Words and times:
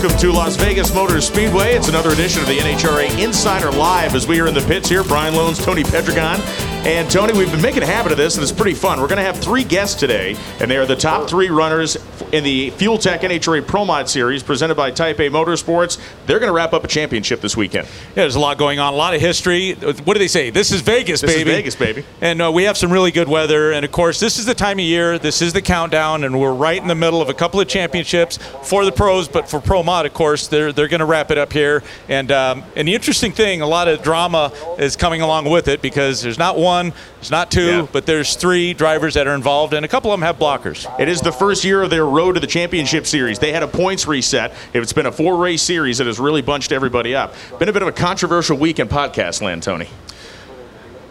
welcome 0.00 0.16
to 0.16 0.30
Las 0.30 0.54
Vegas 0.54 0.94
Motor 0.94 1.20
Speedway. 1.20 1.72
It's 1.72 1.88
another 1.88 2.10
edition 2.10 2.40
of 2.40 2.46
the 2.46 2.58
NHRA 2.58 3.18
Insider 3.20 3.72
Live 3.72 4.14
as 4.14 4.28
we 4.28 4.40
are 4.40 4.46
in 4.46 4.54
the 4.54 4.60
pits 4.60 4.88
here. 4.88 5.02
Brian 5.02 5.34
Lohnes, 5.34 5.60
Tony 5.60 5.82
Pedregon. 5.82 6.38
And 6.86 7.10
Tony, 7.10 7.36
we've 7.36 7.50
been 7.50 7.60
making 7.60 7.82
a 7.82 7.86
habit 7.86 8.12
of 8.12 8.18
this, 8.18 8.36
and 8.36 8.42
it's 8.44 8.52
pretty 8.52 8.74
fun. 8.74 9.00
We're 9.00 9.08
going 9.08 9.16
to 9.16 9.24
have 9.24 9.36
three 9.36 9.64
guests 9.64 9.98
today, 9.98 10.36
and 10.60 10.70
they 10.70 10.76
are 10.76 10.86
the 10.86 10.94
top 10.94 11.22
oh. 11.22 11.26
three 11.26 11.48
runners 11.48 11.96
in 12.32 12.44
the 12.44 12.70
FuelTech 12.72 13.20
NHRA 13.20 13.66
Pro 13.66 13.84
Mod 13.84 14.08
Series 14.08 14.42
presented 14.42 14.74
by 14.74 14.90
Type 14.90 15.18
A 15.18 15.28
Motorsports. 15.28 15.98
They're 16.26 16.38
going 16.38 16.48
to 16.48 16.54
wrap 16.54 16.72
up 16.72 16.84
a 16.84 16.88
championship 16.88 17.40
this 17.40 17.56
weekend. 17.56 17.86
Yeah, 17.86 18.22
there's 18.22 18.34
a 18.34 18.40
lot 18.40 18.58
going 18.58 18.78
on, 18.78 18.92
a 18.92 18.96
lot 18.96 19.14
of 19.14 19.20
history. 19.20 19.74
What 19.74 20.14
do 20.14 20.18
they 20.18 20.28
say? 20.28 20.50
This 20.50 20.72
is 20.72 20.80
Vegas, 20.82 21.20
This 21.20 21.30
is 21.30 21.36
baby. 21.36 21.50
Vegas, 21.50 21.76
baby. 21.76 22.04
And 22.20 22.42
uh, 22.42 22.52
we 22.52 22.64
have 22.64 22.76
some 22.76 22.92
really 22.92 23.10
good 23.10 23.28
weather. 23.28 23.72
And 23.72 23.84
of 23.84 23.92
course, 23.92 24.20
this 24.20 24.38
is 24.38 24.46
the 24.46 24.54
time 24.54 24.78
of 24.78 24.84
year. 24.84 25.18
This 25.18 25.42
is 25.42 25.52
the 25.52 25.62
countdown, 25.62 26.24
and 26.24 26.40
we're 26.40 26.52
right 26.52 26.80
in 26.80 26.88
the 26.88 26.94
middle 26.94 27.22
of 27.22 27.28
a 27.28 27.34
couple 27.34 27.60
of 27.60 27.68
championships 27.68 28.38
for 28.62 28.84
the 28.84 28.92
pros, 28.92 29.28
but 29.28 29.48
for 29.48 29.60
Pro 29.60 29.82
Mod, 29.82 30.06
of 30.06 30.14
course, 30.14 30.48
they're 30.48 30.72
they're 30.72 30.88
going 30.88 31.00
to 31.00 31.06
wrap 31.06 31.30
it 31.30 31.38
up 31.38 31.52
here. 31.52 31.82
And 32.08 32.30
um, 32.32 32.64
and 32.76 32.86
the 32.86 32.94
interesting 32.94 33.32
thing, 33.32 33.60
a 33.60 33.66
lot 33.66 33.88
of 33.88 34.02
drama 34.02 34.52
is 34.78 34.96
coming 34.96 35.20
along 35.20 35.48
with 35.48 35.68
it 35.68 35.82
because 35.82 36.22
there's 36.22 36.38
not 36.38 36.58
one, 36.58 36.92
there's 37.20 37.30
not 37.30 37.50
two, 37.50 37.66
Yeah. 37.66 37.86
but 37.92 38.06
there's 38.06 38.36
three 38.36 38.74
drivers 38.74 39.14
that 39.14 39.26
are 39.26 39.34
involved, 39.34 39.74
and 39.74 39.84
a 39.84 39.88
couple 39.88 40.12
of 40.12 40.20
them 40.20 40.26
have 40.26 40.38
blockers. 40.38 40.86
It 41.00 41.08
is 41.08 41.20
the 41.20 41.32
first 41.32 41.64
year 41.64 41.82
of 41.82 41.90
their 41.90 42.06
road 42.06 42.34
to 42.34 42.40
the 42.40 42.46
championship 42.46 43.06
series. 43.06 43.38
They 43.40 43.52
had 43.52 43.62
a 43.62 43.68
points 43.68 44.06
reset. 44.06 44.52
It's 44.72 44.92
been 44.92 45.06
a 45.06 45.12
four 45.12 45.36
race 45.36 45.62
series 45.62 45.98
that 45.98 46.06
has 46.06 46.20
really 46.20 46.42
bunched 46.42 46.70
everybody 46.72 47.14
up. 47.16 47.34
Been 47.58 47.68
a 47.68 47.72
bit 47.72 47.82
of 47.82 47.88
a 47.88 47.92
controversial 47.92 48.56
week 48.56 48.78
in 48.78 48.88
podcast 48.88 49.42
land, 49.42 49.62
Tony. 49.62 49.88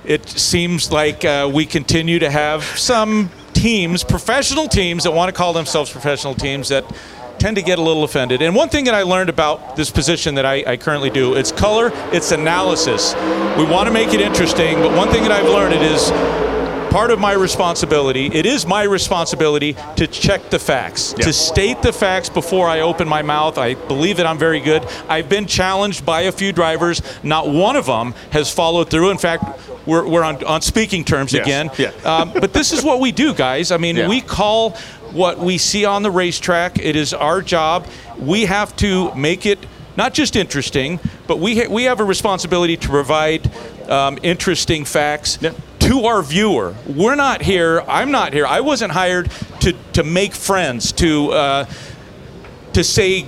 it 0.05 0.27
seems 0.29 0.89
like 0.89 1.25
uh, 1.25 1.49
we 1.53 1.65
continue 1.65 2.19
to 2.19 2.29
have 2.29 2.63
some 2.63 3.29
teams, 3.51 4.05
professional 4.05 4.67
teams 4.69 5.03
that 5.03 5.11
want 5.11 5.27
to 5.27 5.33
call 5.37 5.51
themselves 5.51 5.91
professional 5.91 6.33
teams 6.33 6.69
that 6.69 6.85
tend 7.47 7.55
to 7.55 7.61
get 7.63 7.79
a 7.79 7.81
little 7.81 8.03
offended. 8.03 8.41
And 8.41 8.53
one 8.53 8.67
thing 8.67 8.83
that 8.85 8.93
I 8.93 9.03
learned 9.03 9.29
about 9.29 9.77
this 9.77 9.89
position 9.89 10.35
that 10.35 10.45
I, 10.45 10.65
I 10.67 10.75
currently 10.75 11.09
do, 11.09 11.33
it's 11.35 11.53
color, 11.53 11.91
it's 12.11 12.33
analysis. 12.33 13.15
We 13.57 13.63
want 13.63 13.87
to 13.87 13.93
make 13.93 14.13
it 14.13 14.19
interesting, 14.19 14.75
but 14.79 14.91
one 14.91 15.07
thing 15.07 15.21
that 15.23 15.31
I've 15.31 15.45
learned 15.47 15.73
it 15.73 15.81
is 15.81 16.09
part 16.91 17.09
of 17.09 17.19
my 17.21 17.31
responsibility, 17.31 18.25
it 18.33 18.45
is 18.45 18.65
my 18.65 18.83
responsibility 18.83 19.77
to 19.95 20.07
check 20.07 20.49
the 20.49 20.59
facts, 20.59 21.15
Yeah. 21.17 21.23
to 21.27 21.31
state 21.31 21.81
the 21.81 21.93
facts 21.93 22.27
before 22.27 22.67
I 22.67 22.81
open 22.81 23.07
my 23.07 23.21
mouth. 23.21 23.57
I 23.57 23.75
believe 23.75 24.17
that 24.17 24.25
I'm 24.25 24.37
very 24.37 24.59
good. 24.59 24.85
I've 25.07 25.29
been 25.29 25.45
challenged 25.45 26.05
by 26.05 26.23
a 26.23 26.33
few 26.33 26.51
drivers. 26.51 27.01
Not 27.23 27.47
one 27.47 27.77
of 27.77 27.85
them 27.85 28.13
has 28.31 28.51
followed 28.53 28.89
through. 28.89 29.11
In 29.11 29.17
fact, 29.17 29.45
we're, 29.85 30.05
we're 30.05 30.23
on, 30.23 30.43
on 30.43 30.61
speaking 30.61 31.05
terms 31.05 31.31
Yes. 31.31 31.45
again. 31.45 31.69
Yeah. 31.77 31.91
Um, 32.03 32.33
but 32.33 32.51
this 32.51 32.73
is 32.73 32.83
what 32.83 32.99
we 32.99 33.13
do, 33.13 33.33
guys. 33.33 33.71
I 33.71 33.77
mean, 33.77 33.95
Yeah. 33.95 34.09
we 34.09 34.19
call 34.19 34.75
what 35.13 35.39
we 35.39 35.57
see 35.57 35.85
on 35.85 36.03
the 36.03 36.11
racetrack. 36.11 36.79
It 36.79 36.95
is 36.95 37.13
our 37.13 37.41
job. 37.41 37.87
We 38.19 38.45
have 38.45 38.75
to 38.77 39.13
make 39.15 39.45
it 39.45 39.59
not 39.95 40.13
just 40.13 40.35
interesting, 40.35 40.99
but 41.27 41.39
we 41.39 41.57
ha- 41.59 41.67
we 41.69 41.83
have 41.85 41.99
a 41.99 42.03
responsibility 42.03 42.77
to 42.77 42.87
provide 42.87 43.49
um, 43.89 44.17
interesting 44.21 44.85
facts 44.85 45.39
Yeah. 45.41 45.53
to 45.79 46.05
our 46.05 46.21
viewer. 46.21 46.75
We're 46.87 47.15
not 47.15 47.41
here. 47.41 47.81
I'm 47.87 48.11
not 48.11 48.33
here. 48.33 48.45
I 48.45 48.59
wasn't 48.61 48.91
hired 48.91 49.31
to 49.61 49.73
to 49.93 50.03
make 50.03 50.33
friends 50.33 50.91
to. 50.93 51.31
Uh, 51.31 51.65
to 52.73 52.83
say 52.83 53.25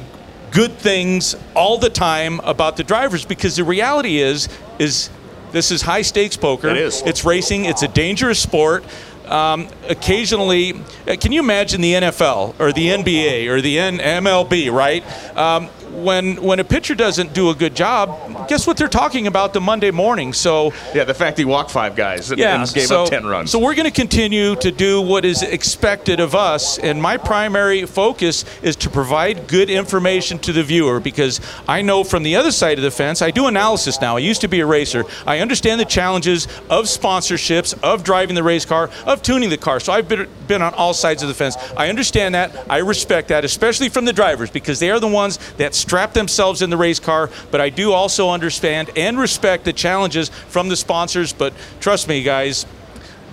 good 0.51 0.71
things 0.73 1.35
all 1.55 1.79
the 1.79 1.89
time 1.89 2.39
about 2.41 2.77
the 2.77 2.83
drivers 2.83 3.25
because 3.25 3.55
the 3.55 3.63
reality 3.63 4.19
is 4.19 4.47
is 4.77 5.09
this 5.51 5.71
is 5.71 5.81
high 5.81 6.03
stakes 6.03 6.37
poker. 6.37 6.67
It 6.69 6.77
is. 6.77 7.01
It's 7.03 7.25
racing. 7.25 7.65
It's 7.65 7.81
a 7.81 7.87
dangerous 7.87 8.37
sport. 8.39 8.83
Um, 9.29 9.67
occasionally, 9.87 10.73
uh, 11.07 11.15
can 11.19 11.31
you 11.31 11.39
imagine 11.39 11.81
the 11.81 11.93
NFL 11.93 12.59
or 12.59 12.71
the 12.71 12.87
NBA 12.87 13.47
or 13.47 13.61
the 13.61 13.77
MLB? 13.77 14.71
Right? 14.71 15.03
Um, 15.37 15.69
when 15.91 16.41
when 16.41 16.59
a 16.59 16.63
pitcher 16.63 16.95
doesn't 16.95 17.33
do 17.33 17.49
a 17.49 17.55
good 17.55 17.75
job, 17.75 18.47
guess 18.47 18.65
what 18.67 18.77
they're 18.77 18.87
talking 18.87 19.27
about 19.27 19.53
the 19.53 19.61
Monday 19.61 19.91
morning? 19.91 20.33
So 20.33 20.73
Yeah, 20.93 21.03
the 21.03 21.13
fact 21.13 21.37
he 21.37 21.45
walked 21.45 21.71
five 21.71 21.95
guys 21.95 22.31
and, 22.31 22.39
yeah, 22.39 22.61
and 22.61 22.73
gave 22.73 22.87
so, 22.87 23.03
up 23.03 23.09
10 23.09 23.25
runs. 23.25 23.51
So 23.51 23.59
we're 23.59 23.75
going 23.75 23.85
to 23.85 23.91
continue 23.91 24.55
to 24.57 24.71
do 24.71 25.01
what 25.01 25.25
is 25.25 25.41
expected 25.41 26.19
of 26.19 26.35
us, 26.35 26.77
and 26.77 27.01
my 27.01 27.17
primary 27.17 27.85
focus 27.85 28.45
is 28.61 28.75
to 28.77 28.89
provide 28.89 29.47
good 29.47 29.69
information 29.69 30.39
to 30.39 30.53
the 30.53 30.63
viewer 30.63 30.99
because 30.99 31.41
I 31.67 31.81
know 31.81 32.03
from 32.03 32.23
the 32.23 32.35
other 32.35 32.51
side 32.51 32.77
of 32.77 32.83
the 32.83 32.91
fence, 32.91 33.21
I 33.21 33.31
do 33.31 33.47
analysis 33.47 34.01
now. 34.01 34.17
I 34.17 34.19
used 34.19 34.41
to 34.41 34.47
be 34.47 34.59
a 34.59 34.65
racer. 34.65 35.05
I 35.25 35.39
understand 35.39 35.79
the 35.79 35.85
challenges 35.85 36.45
of 36.69 36.85
sponsorships, 36.85 37.77
of 37.83 38.03
driving 38.03 38.35
the 38.35 38.43
race 38.43 38.65
car, 38.65 38.89
of 39.05 39.21
tuning 39.21 39.49
the 39.49 39.57
car. 39.57 39.79
So 39.79 39.93
I've 39.93 40.07
been, 40.07 40.27
been 40.47 40.61
on 40.61 40.73
all 40.73 40.93
sides 40.93 41.21
of 41.21 41.27
the 41.27 41.35
fence. 41.35 41.57
I 41.77 41.89
understand 41.89 42.35
that. 42.35 42.69
I 42.69 42.77
respect 42.79 43.29
that, 43.29 43.45
especially 43.45 43.89
from 43.89 44.05
the 44.05 44.13
drivers 44.13 44.49
because 44.49 44.79
they 44.79 44.91
are 44.91 44.99
the 44.99 45.07
ones 45.07 45.39
that 45.57 45.75
strap 45.79 46.13
themselves 46.13 46.61
in 46.61 46.69
the 46.69 46.77
race 46.77 46.99
car. 46.99 47.29
But 47.51 47.61
I 47.61 47.69
do 47.69 47.91
also 47.91 48.29
understand 48.29 48.91
and 48.95 49.17
respect 49.17 49.65
the 49.65 49.73
challenges 49.73 50.29
from 50.29 50.69
the 50.69 50.75
sponsors. 50.75 51.33
But 51.33 51.53
trust 51.79 52.07
me, 52.07 52.23
guys, 52.23 52.65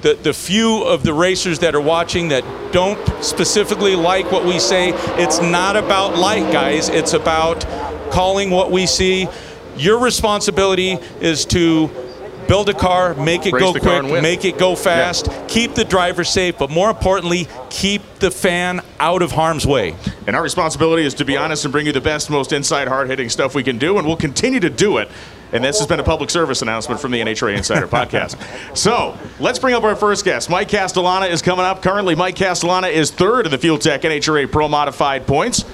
the, 0.02 0.14
the 0.14 0.32
few 0.32 0.84
of 0.84 1.02
the 1.02 1.12
racers 1.12 1.58
that 1.60 1.74
are 1.74 1.80
watching 1.80 2.28
that 2.28 2.44
don't 2.72 2.98
specifically 3.24 3.96
like 3.96 4.30
what 4.30 4.44
we 4.44 4.58
say, 4.58 4.90
it's 5.20 5.40
not 5.40 5.76
about 5.76 6.16
like, 6.16 6.52
guys. 6.52 6.88
It's 6.88 7.12
about 7.12 7.66
calling 8.10 8.50
what 8.50 8.70
we 8.70 8.86
see. 8.86 9.28
Your 9.76 9.98
responsibility 9.98 10.92
is 11.20 11.44
to 11.46 12.05
build 12.48 12.68
a 12.68 12.74
car, 12.74 13.14
make 13.14 13.46
it 13.46 13.52
Race 13.52 13.62
go 13.62 13.72
quick, 13.72 14.22
make 14.22 14.44
it 14.44 14.58
go 14.58 14.76
fast, 14.76 15.28
keep 15.48 15.74
the 15.74 15.84
driver 15.84 16.24
safe, 16.24 16.58
but 16.58 16.70
more 16.70 16.90
importantly, 16.90 17.48
keep 17.70 18.02
the 18.20 18.30
fan 18.30 18.80
out 19.00 19.22
of 19.22 19.32
harm's 19.32 19.66
way. 19.66 19.94
And 20.26 20.34
our 20.34 20.42
responsibility 20.42 21.04
is 21.04 21.14
to 21.14 21.24
be 21.24 21.36
honest 21.36 21.64
and 21.64 21.72
bring 21.72 21.86
you 21.86 21.92
the 21.92 22.00
best, 22.00 22.30
most 22.30 22.52
inside, 22.52 22.88
hard 22.88 23.08
hitting 23.08 23.28
stuff 23.28 23.54
we 23.54 23.62
can 23.62 23.78
do, 23.78 23.98
and 23.98 24.06
we'll 24.06 24.16
continue 24.16 24.60
to 24.60 24.70
do 24.70 24.98
it. 24.98 25.10
And 25.52 25.64
this 25.64 25.78
has 25.78 25.86
been 25.86 26.00
a 26.00 26.04
public 26.04 26.28
service 26.30 26.60
announcement 26.62 27.00
from 27.00 27.12
the 27.12 27.20
NHRA 27.20 27.56
Insider 27.56 27.86
Podcast. 27.88 28.76
So 28.76 29.16
let's 29.38 29.58
bring 29.58 29.74
up 29.74 29.84
our 29.84 29.94
first 29.94 30.24
guest. 30.24 30.50
Mike 30.50 30.68
Castellana 30.68 31.26
is 31.26 31.40
coming 31.40 31.64
up. 31.64 31.82
Currently, 31.82 32.16
Mike 32.16 32.36
Castellana 32.36 32.88
is 32.88 33.10
third 33.10 33.46
in 33.46 33.52
the 33.52 33.58
FuelTech 33.58 34.00
NHRA 34.00 34.50
Pro 34.50 34.68
Modified 34.68 35.26
points. 35.26 35.64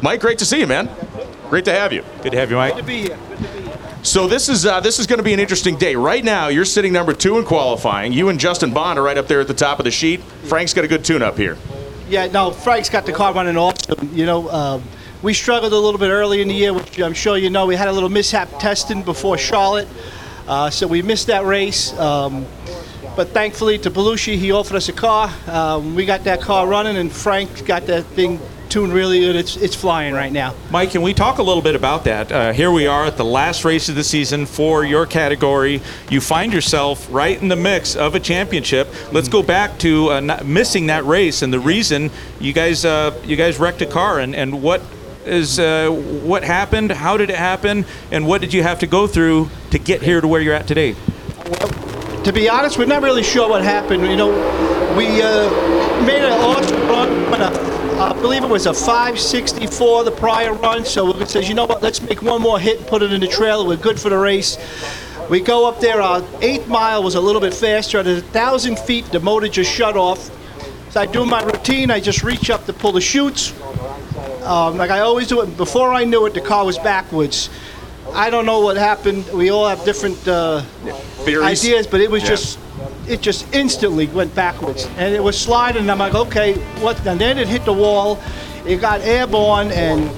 Mike, 0.00 0.20
great 0.20 0.38
to 0.38 0.44
see 0.46 0.60
you, 0.60 0.66
man. 0.66 0.88
Great 1.50 1.64
to 1.66 1.72
have 1.72 1.92
you. 1.92 2.04
Good 2.22 2.32
to 2.32 2.38
have 2.38 2.50
you, 2.50 2.56
Mike. 2.56 2.76
to 2.76 2.82
be 2.82 3.02
here. 3.02 3.18
Good 3.28 3.38
to 3.38 3.42
be 3.44 3.48
here. 3.48 3.57
So 4.02 4.28
this 4.28 4.48
is 4.48 4.64
uh, 4.64 4.80
this 4.80 4.98
is 4.98 5.06
going 5.06 5.18
to 5.18 5.24
be 5.24 5.32
an 5.34 5.40
interesting 5.40 5.76
day. 5.76 5.96
Right 5.96 6.24
now, 6.24 6.48
you're 6.48 6.64
sitting 6.64 6.92
number 6.92 7.12
two 7.12 7.38
in 7.38 7.44
qualifying. 7.44 8.12
You 8.12 8.28
and 8.28 8.38
Justin 8.38 8.72
Bond 8.72 8.98
are 8.98 9.02
right 9.02 9.18
up 9.18 9.26
there 9.26 9.40
at 9.40 9.48
the 9.48 9.54
top 9.54 9.80
of 9.80 9.84
the 9.84 9.90
sheet. 9.90 10.22
Frank's 10.44 10.72
got 10.72 10.84
a 10.84 10.88
good 10.88 11.04
tune-up 11.04 11.36
here. 11.36 11.56
Yeah, 12.08 12.26
no, 12.28 12.52
Frank's 12.52 12.88
got 12.88 13.06
the 13.06 13.12
car 13.12 13.34
running 13.34 13.56
awesome. 13.56 14.10
You 14.14 14.24
know, 14.24 14.48
um, 14.50 14.82
we 15.20 15.34
struggled 15.34 15.72
a 15.72 15.78
little 15.78 15.98
bit 15.98 16.10
early 16.10 16.40
in 16.40 16.48
the 16.48 16.54
year, 16.54 16.72
which 16.72 17.00
I'm 17.00 17.12
sure 17.12 17.36
you 17.36 17.50
know. 17.50 17.66
We 17.66 17.74
had 17.74 17.88
a 17.88 17.92
little 17.92 18.08
mishap 18.08 18.48
testing 18.60 19.02
before 19.02 19.36
Charlotte, 19.36 19.88
uh, 20.46 20.70
so 20.70 20.86
we 20.86 21.02
missed 21.02 21.26
that 21.26 21.44
race. 21.44 21.92
Um, 21.98 22.46
but 23.16 23.30
thankfully 23.30 23.78
to 23.78 23.90
Balushi, 23.90 24.38
he 24.38 24.52
offered 24.52 24.76
us 24.76 24.88
a 24.88 24.92
car. 24.92 25.34
Um, 25.48 25.96
we 25.96 26.06
got 26.06 26.22
that 26.24 26.40
car 26.40 26.68
running, 26.68 26.96
and 26.96 27.12
Frank 27.12 27.66
got 27.66 27.86
that 27.86 28.04
thing 28.06 28.40
tuned 28.68 28.92
really 28.92 29.20
good. 29.20 29.36
It's, 29.36 29.56
it's 29.56 29.74
flying 29.74 30.14
right 30.14 30.32
now. 30.32 30.54
Mike, 30.70 30.90
can 30.90 31.02
we 31.02 31.14
talk 31.14 31.38
a 31.38 31.42
little 31.42 31.62
bit 31.62 31.74
about 31.74 32.04
that? 32.04 32.30
Uh, 32.30 32.52
here 32.52 32.70
we 32.70 32.86
are 32.86 33.04
at 33.04 33.16
the 33.16 33.24
last 33.24 33.64
race 33.64 33.88
of 33.88 33.94
the 33.94 34.04
season 34.04 34.46
for 34.46 34.84
your 34.84 35.06
category. 35.06 35.80
You 36.10 36.20
find 36.20 36.52
yourself 36.52 37.06
right 37.10 37.40
in 37.40 37.48
the 37.48 37.56
mix 37.56 37.96
of 37.96 38.14
a 38.14 38.20
championship. 38.20 38.88
Let's 39.12 39.28
go 39.28 39.42
back 39.42 39.78
to 39.80 40.12
uh, 40.12 40.20
not 40.20 40.46
missing 40.46 40.86
that 40.86 41.04
race 41.04 41.42
and 41.42 41.52
the 41.52 41.60
reason 41.60 42.10
you 42.40 42.52
guys 42.52 42.84
uh, 42.84 43.18
you 43.24 43.36
guys 43.36 43.58
wrecked 43.58 43.82
a 43.82 43.86
car 43.86 44.20
and, 44.20 44.34
and 44.34 44.62
what 44.62 44.82
is 45.24 45.58
uh, 45.58 45.90
what 45.90 46.44
happened? 46.44 46.90
How 46.90 47.16
did 47.16 47.30
it 47.30 47.36
happen? 47.36 47.84
And 48.10 48.26
what 48.26 48.40
did 48.40 48.54
you 48.54 48.62
have 48.62 48.78
to 48.80 48.86
go 48.86 49.06
through 49.06 49.50
to 49.70 49.78
get 49.78 50.02
here 50.02 50.20
to 50.20 50.28
where 50.28 50.40
you're 50.40 50.54
at 50.54 50.66
today? 50.66 50.94
to 52.28 52.32
be 52.34 52.46
honest, 52.46 52.76
we're 52.76 52.84
not 52.84 53.02
really 53.02 53.22
sure 53.22 53.48
what 53.48 53.62
happened. 53.62 54.02
You 54.06 54.16
know, 54.16 54.28
we 54.94 55.22
uh, 55.22 55.48
made 56.04 56.22
an 56.22 56.32
awesome 56.32 56.86
run, 56.86 57.30
but 57.30 57.40
uh, 58.08 58.14
I 58.14 58.20
believe 58.20 58.42
it 58.42 58.48
was 58.48 58.66
a 58.66 58.74
564 58.74 60.04
the 60.04 60.10
prior 60.10 60.52
run. 60.52 60.84
So 60.84 61.12
we 61.12 61.24
says, 61.26 61.48
you 61.48 61.54
know 61.54 61.66
what? 61.66 61.82
Let's 61.82 62.00
make 62.02 62.22
one 62.22 62.42
more 62.42 62.58
hit 62.58 62.78
and 62.78 62.86
put 62.86 63.02
it 63.02 63.12
in 63.12 63.20
the 63.20 63.28
trailer. 63.28 63.66
We're 63.66 63.76
good 63.76 64.00
for 64.00 64.08
the 64.08 64.18
race. 64.18 64.58
We 65.30 65.40
go 65.40 65.68
up 65.68 65.80
there. 65.80 66.00
Our 66.00 66.24
eighth 66.40 66.68
mile 66.68 67.02
was 67.02 67.14
a 67.14 67.20
little 67.20 67.40
bit 67.40 67.54
faster. 67.54 67.98
At 67.98 68.06
a 68.06 68.20
thousand 68.20 68.78
feet, 68.78 69.04
the 69.06 69.20
motor 69.20 69.48
just 69.48 69.70
shut 69.70 69.96
off. 69.96 70.30
So 70.90 71.00
I 71.00 71.06
do 71.06 71.26
my 71.26 71.42
routine. 71.42 71.90
I 71.90 72.00
just 72.00 72.22
reach 72.22 72.50
up 72.50 72.64
to 72.66 72.72
pull 72.72 72.92
the 72.92 73.00
chutes. 73.00 73.52
Um, 74.42 74.78
like 74.78 74.90
I 74.90 75.00
always 75.00 75.28
do 75.28 75.42
it. 75.42 75.56
Before 75.56 75.92
I 75.92 76.04
knew 76.04 76.24
it, 76.26 76.32
the 76.34 76.40
car 76.40 76.64
was 76.64 76.78
backwards. 76.78 77.50
I 78.14 78.30
don't 78.30 78.46
know 78.46 78.60
what 78.60 78.78
happened. 78.78 79.30
We 79.34 79.50
all 79.50 79.68
have 79.68 79.84
different 79.84 80.26
uh, 80.26 80.62
ideas, 81.26 81.86
but 81.86 82.00
it 82.00 82.10
was 82.10 82.22
Yeah. 82.22 82.30
just 82.30 82.58
it 83.08 83.20
just 83.20 83.52
instantly 83.54 84.06
went 84.08 84.34
backwards, 84.34 84.86
and 84.96 85.14
it 85.14 85.22
was 85.22 85.38
sliding. 85.38 85.82
And 85.82 85.90
I'm 85.90 85.98
like, 85.98 86.14
okay, 86.14 86.54
what? 86.80 87.04
And 87.06 87.20
then 87.20 87.38
it 87.38 87.48
hit 87.48 87.64
the 87.64 87.72
wall. 87.72 88.18
It 88.66 88.80
got 88.80 89.00
airborne, 89.00 89.70
and 89.70 90.10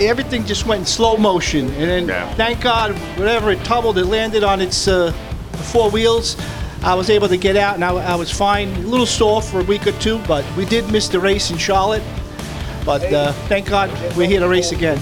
everything 0.00 0.44
just 0.44 0.66
went 0.66 0.80
in 0.80 0.86
slow 0.86 1.16
motion. 1.16 1.66
And 1.74 1.88
then, 1.90 2.08
Yeah. 2.08 2.34
thank 2.34 2.60
God, 2.60 2.92
whatever 3.16 3.50
it 3.52 3.62
tumbled, 3.64 3.96
it 3.98 4.06
landed 4.06 4.42
on 4.42 4.60
its 4.60 4.88
uh, 4.88 5.12
four 5.72 5.90
wheels. 5.90 6.36
I 6.82 6.94
was 6.94 7.10
able 7.10 7.28
to 7.28 7.36
get 7.36 7.56
out, 7.56 7.76
and 7.76 7.84
I, 7.84 7.90
I 7.92 8.14
was 8.16 8.30
fine. 8.30 8.68
A 8.74 8.78
little 8.80 9.06
sore 9.06 9.40
for 9.40 9.60
a 9.60 9.64
week 9.64 9.86
or 9.86 9.92
two, 9.92 10.18
but 10.26 10.44
we 10.56 10.64
did 10.64 10.90
miss 10.90 11.08
the 11.08 11.20
race 11.20 11.50
in 11.52 11.58
Charlotte. 11.58 12.02
But 12.84 13.04
uh, 13.12 13.30
thank 13.48 13.68
God 13.68 13.88
we're 14.16 14.26
here 14.26 14.40
to 14.40 14.48
race 14.48 14.72
again. 14.72 14.98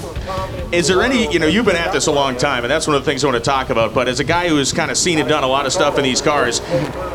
Is 0.72 0.86
there 0.86 1.02
any, 1.02 1.30
you 1.32 1.38
know, 1.40 1.46
you've 1.48 1.64
been 1.66 1.74
at 1.76 1.92
this 1.92 2.06
a 2.06 2.12
long 2.12 2.36
time, 2.36 2.62
and 2.64 2.70
that's 2.70 2.86
one 2.86 2.94
of 2.94 3.04
the 3.04 3.10
things 3.10 3.24
I 3.24 3.28
want 3.28 3.42
to 3.42 3.50
talk 3.50 3.70
about. 3.70 3.92
But 3.92 4.06
as 4.06 4.20
a 4.20 4.24
guy 4.24 4.48
who's 4.48 4.72
kind 4.72 4.90
of 4.90 4.96
seen 4.96 5.18
and 5.18 5.28
done 5.28 5.42
a 5.42 5.48
lot 5.48 5.66
of 5.66 5.72
stuff 5.72 5.98
in 5.98 6.04
these 6.04 6.20
cars, 6.20 6.60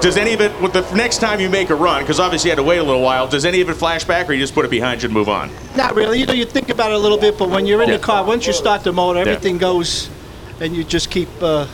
does 0.01 0.17
any 0.17 0.33
of 0.33 0.41
it, 0.41 0.59
with 0.61 0.73
the 0.73 0.81
next 0.93 1.19
time 1.19 1.39
you 1.39 1.49
make 1.49 1.69
a 1.69 1.75
run, 1.75 2.01
because 2.03 2.19
obviously 2.19 2.49
you 2.49 2.51
had 2.51 2.57
to 2.57 2.63
wait 2.63 2.79
a 2.79 2.83
little 2.83 3.01
while, 3.01 3.27
does 3.27 3.45
any 3.45 3.61
of 3.61 3.69
it 3.69 3.75
flash 3.75 4.03
back, 4.03 4.29
or 4.29 4.33
you 4.33 4.39
just 4.41 4.53
put 4.53 4.65
it 4.65 4.71
behind 4.71 5.01
you 5.01 5.07
and 5.07 5.13
move 5.13 5.29
on? 5.29 5.49
Not 5.77 5.95
really. 5.95 6.19
You 6.19 6.25
know, 6.25 6.33
you 6.33 6.45
think 6.45 6.69
about 6.69 6.91
it 6.91 6.95
a 6.95 6.99
little 6.99 7.17
bit, 7.17 7.37
but 7.37 7.49
when 7.49 7.65
you're 7.65 7.81
in 7.81 7.89
Yeah. 7.89 7.97
the 7.97 8.03
car, 8.03 8.25
once 8.25 8.45
you 8.45 8.51
start 8.53 8.83
the 8.83 8.91
motor, 8.91 9.19
everything 9.19 9.57
goes, 9.57 10.09
and 10.59 10.75
you 10.75 10.83
just 10.83 11.09
keep 11.09 11.29
uh, 11.41 11.65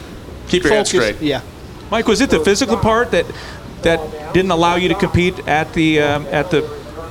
Keep 0.49 0.63
your 0.63 0.73
head 0.73 0.87
focused. 0.87 0.91
straight. 1.17 1.21
Yeah. 1.21 1.41
Mike, 1.89 2.07
was 2.07 2.21
it 2.21 2.29
the 2.29 2.39
physical 2.41 2.77
part 2.77 3.11
that 3.11 3.25
that 3.81 3.99
didn't 4.33 4.51
allow 4.51 4.75
you 4.75 4.87
to 4.89 4.95
compete 4.95 5.39
at 5.47 5.73
the 5.73 5.99
um, 6.01 6.27
at 6.31 6.51
the, 6.51 6.61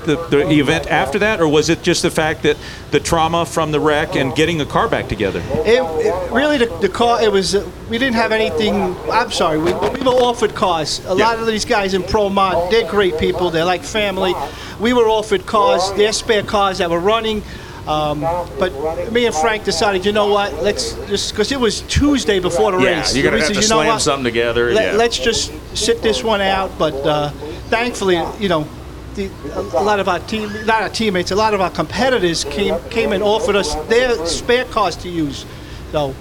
the 0.04 0.16
the 0.28 0.58
event 0.60 0.86
after 0.88 1.18
that, 1.20 1.40
or 1.40 1.48
was 1.48 1.68
it 1.68 1.82
just 1.82 2.02
the 2.02 2.10
fact 2.10 2.42
that 2.42 2.56
the 2.90 3.00
trauma 3.00 3.44
from 3.46 3.70
the 3.72 3.80
wreck 3.80 4.16
and 4.16 4.34
getting 4.34 4.58
the 4.58 4.66
car 4.66 4.88
back 4.88 5.08
together? 5.08 5.40
It, 5.64 5.82
it 5.82 6.32
really 6.32 6.58
the, 6.58 6.66
the 6.80 6.88
car. 6.88 7.22
It 7.22 7.30
was. 7.32 7.54
Uh, 7.54 7.68
we 7.88 7.98
didn't 7.98 8.14
have 8.16 8.32
anything. 8.32 8.74
I'm 9.10 9.30
sorry. 9.30 9.58
We, 9.58 9.72
we 9.72 10.00
were 10.02 10.12
offered 10.22 10.54
cars. 10.54 11.04
A 11.06 11.14
lot 11.14 11.38
of 11.38 11.46
these 11.46 11.64
guys 11.64 11.94
in 11.94 12.02
Pro 12.02 12.28
Mod, 12.28 12.70
they're 12.72 12.88
great 12.90 13.18
people. 13.18 13.50
They're 13.50 13.64
like 13.64 13.82
family. 13.82 14.34
We 14.78 14.92
were 14.92 15.08
offered 15.08 15.46
cars. 15.46 15.92
They're 15.96 16.12
spare 16.12 16.42
cars 16.42 16.78
that 16.78 16.90
were 16.90 17.00
running. 17.00 17.42
Um, 17.86 18.20
but 18.58 19.10
me 19.10 19.24
and 19.26 19.34
Frank 19.34 19.64
decided, 19.64 20.04
you 20.04 20.12
know 20.12 20.26
what? 20.30 20.52
Let's 20.62 20.92
just 21.08 21.32
because 21.32 21.50
it 21.50 21.58
was 21.58 21.80
Tuesday 21.82 22.38
before 22.38 22.72
the 22.72 22.78
Yeah, 22.78 22.98
race. 23.00 23.16
you're 23.16 23.24
gonna 23.24 23.36
We 23.36 23.40
have 23.40 23.46
said, 23.48 23.54
to 23.56 23.62
you 23.62 23.68
know 23.68 23.76
slam 23.76 23.86
what? 23.88 24.00
something 24.02 24.24
together. 24.24 24.72
Let, 24.72 24.92
yeah. 24.92 24.98
Let's 24.98 25.18
just 25.18 25.50
sit 25.76 26.00
this 26.02 26.22
one 26.22 26.40
out. 26.40 26.78
But 26.78 26.94
uh, 26.94 27.30
thankfully, 27.70 28.22
you 28.38 28.48
know, 28.48 28.68
the, 29.14 29.30
a, 29.54 29.82
lot 29.82 30.00
of 30.00 30.08
our 30.08 30.20
team, 30.20 30.50
not 30.66 30.82
our 30.82 30.88
teammates, 30.88 31.30
a 31.30 31.36
lot 31.36 31.54
of 31.54 31.60
our 31.60 31.70
competitors 31.70 32.44
came 32.44 32.78
came 32.90 33.12
and 33.12 33.22
offered 33.22 33.56
us 33.56 33.74
their 33.88 34.24
spare 34.26 34.64
cars 34.66 34.96
to 34.96 35.08
use. 35.08 35.44
So 35.92 36.14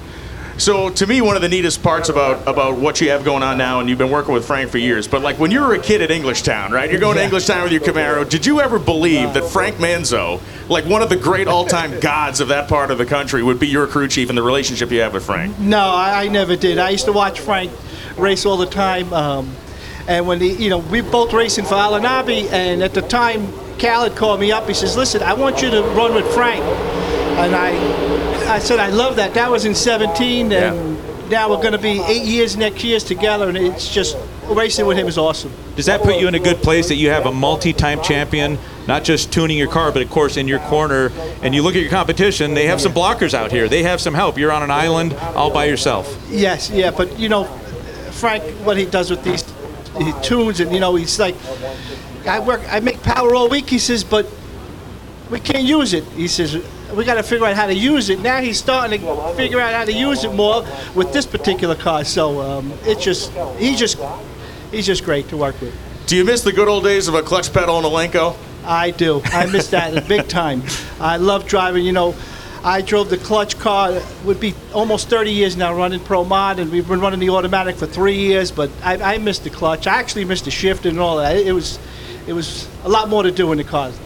So 0.58 0.90
to 0.90 1.08
me, 1.08 1.22
one 1.22 1.36
of 1.38 1.42
the 1.42 1.48
neatest 1.48 1.82
parts 1.82 2.10
about 2.10 2.46
about 2.48 2.78
what 2.78 3.00
you 3.00 3.10
have 3.12 3.24
going 3.24 3.44
on 3.44 3.58
now, 3.58 3.80
and 3.80 3.88
you've 3.88 3.98
been 3.98 4.12
working 4.12 4.34
with 4.34 4.46
Frank 4.46 4.70
for 4.72 4.78
years, 4.78 5.08
but 5.08 5.22
like 5.22 5.40
when 5.40 5.52
you 5.52 5.62
were 5.62 5.74
a 5.74 5.80
kid 5.80 6.02
at 6.02 6.10
Englishtown, 6.10 6.72
right? 6.72 6.90
You're 6.92 7.00
going 7.00 7.16
to 7.16 7.22
Yeah. 7.22 7.30
Englishtown 7.30 7.64
with 7.64 7.72
your 7.72 7.82
Camaro. 7.82 8.28
Did 8.28 8.46
you 8.46 8.60
ever 8.60 8.78
believe 8.80 9.34
that 9.36 9.46
Frank 9.46 9.78
Manzo, 9.78 10.42
like 10.68 10.86
one 10.86 11.02
of 11.02 11.10
the 11.10 11.16
great 11.16 11.48
all-time 11.48 12.00
gods 12.12 12.42
of 12.42 12.50
that 12.50 12.68
part 12.68 12.92
of 12.92 12.98
the 12.98 13.06
country, 13.06 13.42
would 13.44 13.60
be 13.60 13.68
your 13.68 13.88
crew 13.88 14.08
chief 14.08 14.28
and 14.30 14.38
the 14.38 14.44
relationship 14.44 14.92
you 14.92 15.00
have 15.00 15.14
with 15.14 15.26
Frank? 15.26 15.58
no, 15.60 15.80
I, 15.80 16.24
I 16.24 16.28
never 16.28 16.56
did. 16.58 16.78
I 16.78 16.90
used 16.90 17.06
to 17.06 17.14
watch 17.14 17.40
Frank 17.40 17.72
race 18.18 18.46
all 18.46 18.58
the 18.58 18.66
time. 18.66 19.14
Um, 19.14 19.56
and 20.10 20.26
when 20.26 20.42
he, 20.42 20.54
you 20.54 20.72
know, 20.72 20.80
we 20.80 21.02
both 21.02 21.32
racing 21.34 21.66
for 21.66 21.76
Al-Anabi, 21.76 22.52
and 22.52 22.82
at 22.82 22.96
the 22.96 23.04
time, 23.04 23.48
Khaled 23.78 24.16
called 24.16 24.40
me 24.40 24.52
up. 24.52 24.68
He 24.68 24.74
says, 24.74 24.98
"Listen, 24.98 25.22
I 25.22 25.34
want 25.34 25.62
you 25.62 25.70
to 25.70 25.84
run 25.84 26.16
with 26.16 26.26
Frank." 26.34 26.64
And 26.64 27.56
I, 27.56 27.70
I 28.52 28.58
said, 28.58 28.80
"I 28.80 28.90
love 28.90 29.18
that." 29.18 29.36
That 29.36 29.52
was 29.52 29.66
in 29.66 29.76
17, 29.76 30.52
and 30.52 31.30
now 31.30 31.52
we're 31.52 31.58
going 31.58 31.74
to 31.74 31.78
be 31.78 32.02
eight 32.08 32.24
years 32.24 32.58
next 32.58 32.84
year's 32.84 33.04
together, 33.04 33.50
and 33.50 33.56
it's 33.56 33.94
just 33.94 34.18
racing 34.48 34.88
with 34.88 34.98
him 34.98 35.08
is 35.08 35.20
awesome. 35.20 35.54
Does 35.76 35.86
that 35.86 36.02
put 36.02 36.20
you 36.20 36.28
in 36.28 36.34
a 36.34 36.40
good 36.40 36.58
place 36.58 36.88
that 36.88 36.96
you 36.96 37.12
have 37.12 37.28
a 37.28 37.32
multi-time 37.32 38.02
champion, 38.02 38.58
not 38.88 39.04
just 39.04 39.32
tuning 39.32 39.60
your 39.60 39.70
car, 39.70 39.92
but 39.92 40.02
of 40.02 40.10
course 40.10 40.38
in 40.38 40.48
your 40.48 40.60
corner? 40.62 41.12
And 41.44 41.54
you 41.54 41.62
look 41.62 41.76
at 41.76 41.82
your 41.82 41.92
competition; 41.92 42.56
they 42.56 42.66
have 42.66 42.82
some 42.82 42.94
blockers 42.94 43.36
out 43.36 43.52
here. 43.52 43.70
They 43.70 43.84
have 43.84 44.02
some 44.02 44.16
help. 44.16 44.40
You're 44.40 44.52
on 44.52 44.64
an 44.64 44.72
island 44.72 45.14
all 45.36 45.52
by 45.52 45.66
yourself. 45.66 46.20
Yes, 46.32 46.72
yeah, 46.72 46.90
but 46.90 47.20
you 47.20 47.30
know, 47.30 47.44
Frank, 48.10 48.44
what 48.66 48.76
he 48.76 48.86
does 48.86 49.12
with 49.12 49.24
these 49.24 49.44
he 49.98 50.14
tunes, 50.22 50.60
and 50.60 50.74
you 50.74 50.80
know, 50.80 50.96
he's 50.96 51.20
like, 51.20 51.36
I 52.28 52.40
work, 52.40 52.62
I 52.70 52.80
make 52.80 53.02
power 53.02 53.34
all 53.34 53.50
week. 53.50 53.70
He 53.70 53.80
says, 53.80 54.04
but 54.04 54.28
we 55.30 55.40
can't 55.40 55.64
use 55.64 55.94
it. 55.94 56.04
He 56.16 56.28
says, 56.28 56.64
we 56.94 57.06
got 57.06 57.16
to 57.16 57.24
figure 57.24 57.46
out 57.46 57.56
how 57.56 57.68
to 57.68 57.74
use 57.74 58.10
it. 58.10 58.20
Now 58.20 58.42
he's 58.42 58.60
starting 58.60 59.02
to 59.02 59.34
figure 59.36 59.60
out 59.60 59.74
how 59.74 59.86
to 59.86 59.94
use 59.94 60.24
it 60.24 60.34
more 60.34 60.66
with 60.96 61.14
this 61.14 61.26
particular 61.26 61.76
car. 61.76 62.04
So 62.04 62.42
um, 62.42 62.74
it's 62.84 63.04
just, 63.04 63.32
he's 63.58 63.80
just, 63.80 63.98
he's 64.72 64.86
just 64.86 65.04
great 65.04 65.28
to 65.30 65.38
work 65.38 65.60
with. 65.62 65.76
Do 66.08 66.16
you 66.16 66.26
miss 66.26 66.42
the 66.42 66.52
good 66.52 66.68
old 66.68 66.84
days 66.84 67.08
of 67.08 67.14
a 67.14 67.22
clutch 67.22 67.54
pedal 67.54 67.78
and 67.78 67.86
a 67.86 67.90
Lenco? 67.90 68.36
I 68.66 68.92
do. 68.92 69.22
I 69.26 69.46
miss 69.46 69.70
that 69.70 70.08
big 70.08 70.28
time. 70.28 70.64
I 71.00 71.18
love 71.18 71.46
driving. 71.48 71.86
You 71.86 71.92
know, 71.92 72.16
I 72.64 72.82
drove 72.82 73.10
the 73.10 73.18
clutch 73.18 73.58
car. 73.60 73.92
It 73.92 74.06
would 74.26 74.40
be 74.40 74.54
almost 74.74 75.10
30 75.10 75.32
years 75.32 75.56
now 75.56 75.74
running 75.74 76.00
Pro 76.00 76.24
Mod, 76.26 76.60
and 76.60 76.72
we've 76.72 76.88
been 76.88 77.00
running 77.00 77.20
the 77.20 77.30
automatic 77.30 77.76
for 77.76 77.88
three 77.88 78.18
years. 78.18 78.52
But 78.52 78.70
I, 78.84 79.16
I 79.16 79.18
missed 79.18 79.44
the 79.44 79.50
clutch. 79.50 79.88
I 79.88 80.00
actually 80.00 80.26
missed 80.26 80.46
the 80.46 80.52
shift 80.52 80.86
and 80.86 81.00
all 81.00 81.18
that. 81.18 81.38
It 81.38 81.54
was, 81.54 81.80
it 82.28 82.34
was 82.34 82.68
a 82.84 82.90
lot 82.90 83.10
more 83.10 83.24
to 83.24 83.32
do 83.32 83.52
in 83.52 83.58
the 83.58 83.64
cars. 83.64 83.98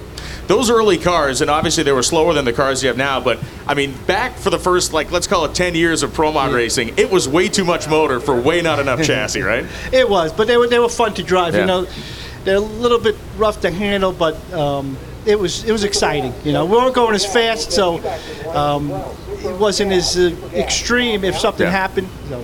Those 0.48 0.70
early 0.70 0.98
cars, 0.98 1.40
and 1.40 1.50
obviously 1.50 1.84
they 1.84 1.94
were 1.94 2.04
slower 2.04 2.34
than 2.34 2.44
the 2.44 2.52
cars 2.52 2.84
you 2.84 2.90
have 2.90 2.98
now, 2.98 3.22
but 3.22 3.40
I 3.66 3.76
mean, 3.76 3.94
back 4.06 4.36
for 4.36 4.50
the 4.50 4.60
first, 4.60 4.92
like, 4.92 5.10
let's 5.10 5.26
call 5.26 5.46
it 5.46 5.56
10 5.56 5.74
years 5.74 6.04
of 6.04 6.14
pro 6.14 6.34
mod 6.34 6.52
racing, 6.52 6.96
it 6.98 7.10
was 7.10 7.30
way 7.30 7.48
too 7.48 7.64
much 7.64 7.88
motor 7.88 8.20
for 8.20 8.40
way 8.40 8.62
not 8.62 8.78
enough 8.80 9.04
chassis, 9.04 9.42
right? 9.42 9.66
It 9.94 10.10
was, 10.10 10.34
but 10.34 10.48
they 10.48 10.58
were 10.58 10.68
they 10.68 10.80
were 10.80 10.90
fun 10.90 11.14
to 11.14 11.24
drive. 11.24 11.54
Yeah. 11.54 11.62
You 11.62 11.68
know, 11.68 11.88
they're 12.44 12.58
a 12.58 12.60
little 12.60 13.00
bit 13.00 13.16
rough 13.38 13.62
to 13.62 13.72
handle, 13.72 14.12
but 14.12 14.36
um, 14.54 14.98
it 15.26 15.40
was 15.40 15.64
it 15.64 15.72
was 15.72 15.84
exciting. 15.84 16.34
You 16.44 16.52
know, 16.54 16.66
we 16.66 16.74
weren't 16.78 16.96
going 16.96 17.16
as 17.16 17.26
fast, 17.26 17.72
so 17.72 17.98
um, 18.54 18.92
it 18.92 19.58
wasn't 19.60 19.92
as 19.92 20.18
uh, 20.18 20.36
extreme 20.54 21.24
if 21.24 21.38
something 21.38 21.66
Yeah. 21.66 21.72
happened. 21.72 22.10
So. 22.30 22.44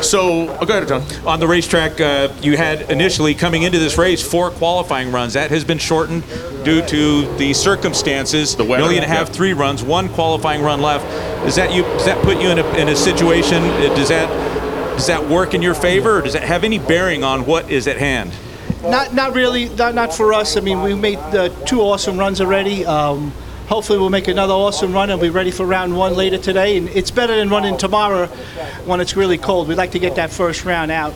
So, 0.00 0.48
oh, 0.60 0.64
go 0.64 0.76
ahead, 0.78 0.88
John. 0.88 1.02
On 1.26 1.40
the 1.40 1.46
racetrack, 1.46 2.00
uh, 2.00 2.28
you 2.40 2.56
had 2.56 2.88
initially 2.90 3.34
coming 3.34 3.62
into 3.64 3.78
this 3.78 3.98
race 3.98 4.22
four 4.22 4.50
qualifying 4.50 5.10
runs. 5.12 5.34
That 5.34 5.50
has 5.50 5.64
been 5.64 5.78
shortened 5.78 6.22
due 6.64 6.82
to 6.86 7.36
the 7.36 7.52
circumstances. 7.52 8.54
The 8.56 8.62
weather, 8.64 8.78
You're 8.78 8.84
only 8.84 8.96
going 8.96 9.08
to 9.08 9.14
have 9.14 9.28
yeah. 9.28 9.34
three 9.34 9.52
runs, 9.52 9.82
one 9.82 10.08
qualifying 10.08 10.62
run 10.62 10.80
left. 10.80 11.04
Does 11.44 11.56
that 11.56 11.74
you? 11.74 11.82
Does 11.82 12.06
that 12.06 12.22
put 12.22 12.40
you 12.40 12.48
in 12.50 12.58
a, 12.60 12.66
in 12.76 12.88
a 12.88 12.96
situation? 12.96 13.62
uh, 13.64 13.94
Does 13.96 14.08
that 14.08 14.28
does 14.96 15.08
that 15.08 15.28
work 15.28 15.52
in 15.52 15.60
your 15.62 15.74
favor, 15.74 16.18
or 16.18 16.22
does 16.22 16.34
it 16.36 16.42
have 16.42 16.62
any 16.64 16.78
bearing 16.78 17.22
on 17.24 17.44
what 17.44 17.68
is 17.70 17.86
at 17.86 17.98
hand? 17.98 18.32
Not, 18.82 19.14
not 19.14 19.34
really. 19.34 19.68
Not, 19.70 19.94
not 19.94 20.14
for 20.14 20.32
us. 20.32 20.56
I 20.56 20.60
mean, 20.60 20.82
we 20.82 20.94
made 20.94 21.18
uh, 21.18 21.48
two 21.64 21.80
awesome 21.80 22.18
runs 22.18 22.40
already. 22.40 22.84
Um, 22.84 23.32
hopefully, 23.68 23.98
we'll 23.98 24.10
make 24.10 24.28
another 24.28 24.54
awesome 24.54 24.92
run 24.92 25.10
and 25.10 25.20
be 25.20 25.30
ready 25.30 25.50
for 25.50 25.66
round 25.66 25.96
one 25.96 26.14
later 26.14 26.38
today. 26.38 26.76
And 26.76 26.88
it's 26.90 27.10
better 27.10 27.36
than 27.36 27.48
running 27.48 27.76
tomorrow 27.76 28.26
when 28.84 29.00
it's 29.00 29.16
really 29.16 29.38
cold. 29.38 29.68
We'd 29.68 29.78
like 29.78 29.92
to 29.92 29.98
get 29.98 30.16
that 30.16 30.30
first 30.30 30.64
round 30.64 30.90
out. 30.90 31.14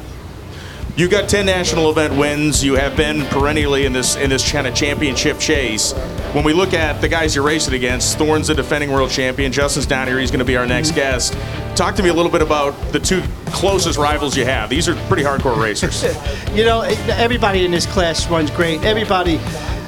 You 1.01 1.09
got 1.09 1.31
10 1.31 1.47
national 1.47 1.89
event 1.89 2.15
wins. 2.15 2.63
You 2.63 2.75
have 2.75 2.95
been 2.95 3.25
perennially 3.29 3.87
in 3.87 3.95
this 3.95 4.17
in 4.17 4.29
this 4.29 4.53
kind 4.53 4.67
of 4.67 4.75
championship 4.75 5.39
chase. 5.39 5.93
When 6.35 6.45
we 6.45 6.53
look 6.53 6.75
at 6.75 7.01
the 7.01 7.09
guys 7.09 7.35
you're 7.35 7.43
racing 7.43 7.73
against, 7.73 8.19
Thorne's 8.19 8.49
the 8.49 8.55
defending 8.55 8.93
world 8.93 9.11
champion. 9.11 9.51
Justin's 9.51 9.87
down 9.87 10.09
here. 10.09 10.19
He's 10.19 10.31
going 10.31 10.41
to 10.41 10.45
be 10.45 10.59
our 10.59 10.67
next 10.67 10.91
guest. 10.91 11.33
Talk 11.75 11.95
to 11.95 12.03
me 12.03 12.11
a 12.11 12.13
little 12.13 12.31
bit 12.31 12.43
about 12.43 12.73
the 12.93 13.01
two 13.01 13.23
closest 13.47 13.99
rivals 13.99 14.37
you 14.37 14.45
have. 14.45 14.69
These 14.69 14.91
are 14.91 14.95
pretty 15.07 15.23
hardcore 15.23 15.57
racers. 15.57 16.05
You 16.55 16.67
know, 16.67 16.83
everybody 16.83 17.65
in 17.65 17.71
this 17.71 17.87
class 17.87 18.29
runs 18.29 18.51
great. 18.51 18.83
Everybody 18.83 19.37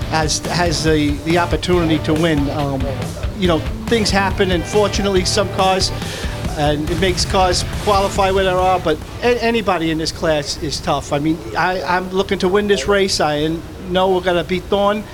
has 0.09 0.38
has 0.47 0.83
the, 0.83 1.11
the 1.26 1.37
opportunity 1.37 2.02
to 2.04 2.14
win. 2.14 2.49
Um, 2.49 2.81
you 3.37 3.49
know, 3.49 3.59
things 3.87 4.09
happen, 4.09 4.52
and 4.52 4.64
fortunately, 4.64 5.26
some 5.26 5.50
cars, 5.57 5.90
and 6.59 6.88
it 6.90 7.00
makes 7.00 7.25
cars 7.25 7.64
qualify 7.82 8.30
where 8.30 8.44
they 8.44 8.50
are. 8.50 8.78
But 8.80 8.99
a- 9.23 9.42
anybody 9.42 9.90
in 9.90 9.99
this 9.99 10.12
class 10.12 10.62
is 10.62 10.80
tough. 10.80 11.12
I 11.12 11.18
mean, 11.18 11.38
I, 11.56 11.82
I'm 11.82 12.11
looking 12.11 12.38
to 12.40 12.49
win 12.49 12.66
this 12.68 12.87
race. 12.88 13.21
I 13.21 13.49
know 13.88 14.12
we're 14.14 14.21
going 14.21 14.42
to 14.42 14.49
beat 14.49 14.64
Thorne 14.64 15.04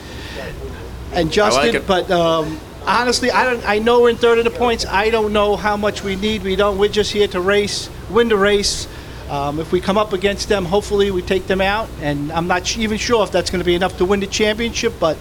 and 1.13 1.33
Justin, 1.33 1.77
it. 1.77 1.87
but. 1.87 2.11
Um, 2.11 2.61
Honestly, 2.87 3.31
I 3.31 3.45
don't. 3.45 3.69
I 3.69 3.81
know 3.81 4.01
we're 4.01 4.09
in 4.09 4.17
third 4.17 4.39
of 4.39 4.45
the 4.45 4.51
points. 4.51 4.87
I 4.87 5.11
don't 5.11 5.35
know 5.35 5.57
how 5.57 5.77
much 5.77 6.03
we 6.03 6.17
need. 6.17 6.43
We 6.43 6.57
don't. 6.57 6.79
We're 6.79 6.89
just 6.89 7.13
here 7.13 7.29
to 7.29 7.39
race, 7.41 7.91
win 8.09 8.31
the 8.31 8.37
race. 8.39 8.89
Um, 9.29 9.61
if 9.61 9.73
we 9.73 9.81
come 9.83 9.99
up 9.99 10.15
against 10.15 10.49
them, 10.49 10.65
hopefully 10.65 11.11
we 11.11 11.21
take 11.21 11.47
them 11.47 11.61
out. 11.61 11.87
And 12.01 12.33
I'm 12.33 12.47
not 12.47 12.67
sh- 12.67 12.79
even 12.79 12.97
sure 12.97 13.23
if 13.25 13.31
that's 13.31 13.51
going 13.51 13.59
to 13.59 13.65
be 13.67 13.75
enough 13.75 13.99
to 13.99 14.07
win 14.07 14.21
the 14.21 14.27
championship, 14.27 14.95
but 14.99 15.19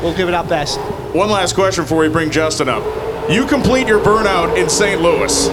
we'll 0.00 0.14
give 0.16 0.28
it 0.28 0.34
our 0.34 0.44
best. 0.44 0.78
One 1.12 1.28
last 1.28 1.56
question 1.56 1.82
before 1.82 1.98
we 1.98 2.08
bring 2.08 2.30
Justin 2.30 2.68
up. 2.68 2.84
You 3.28 3.44
complete 3.44 3.88
your 3.88 3.98
burnout 3.98 4.56
in 4.56 4.70
St. 4.70 5.02
Louis. 5.02 5.46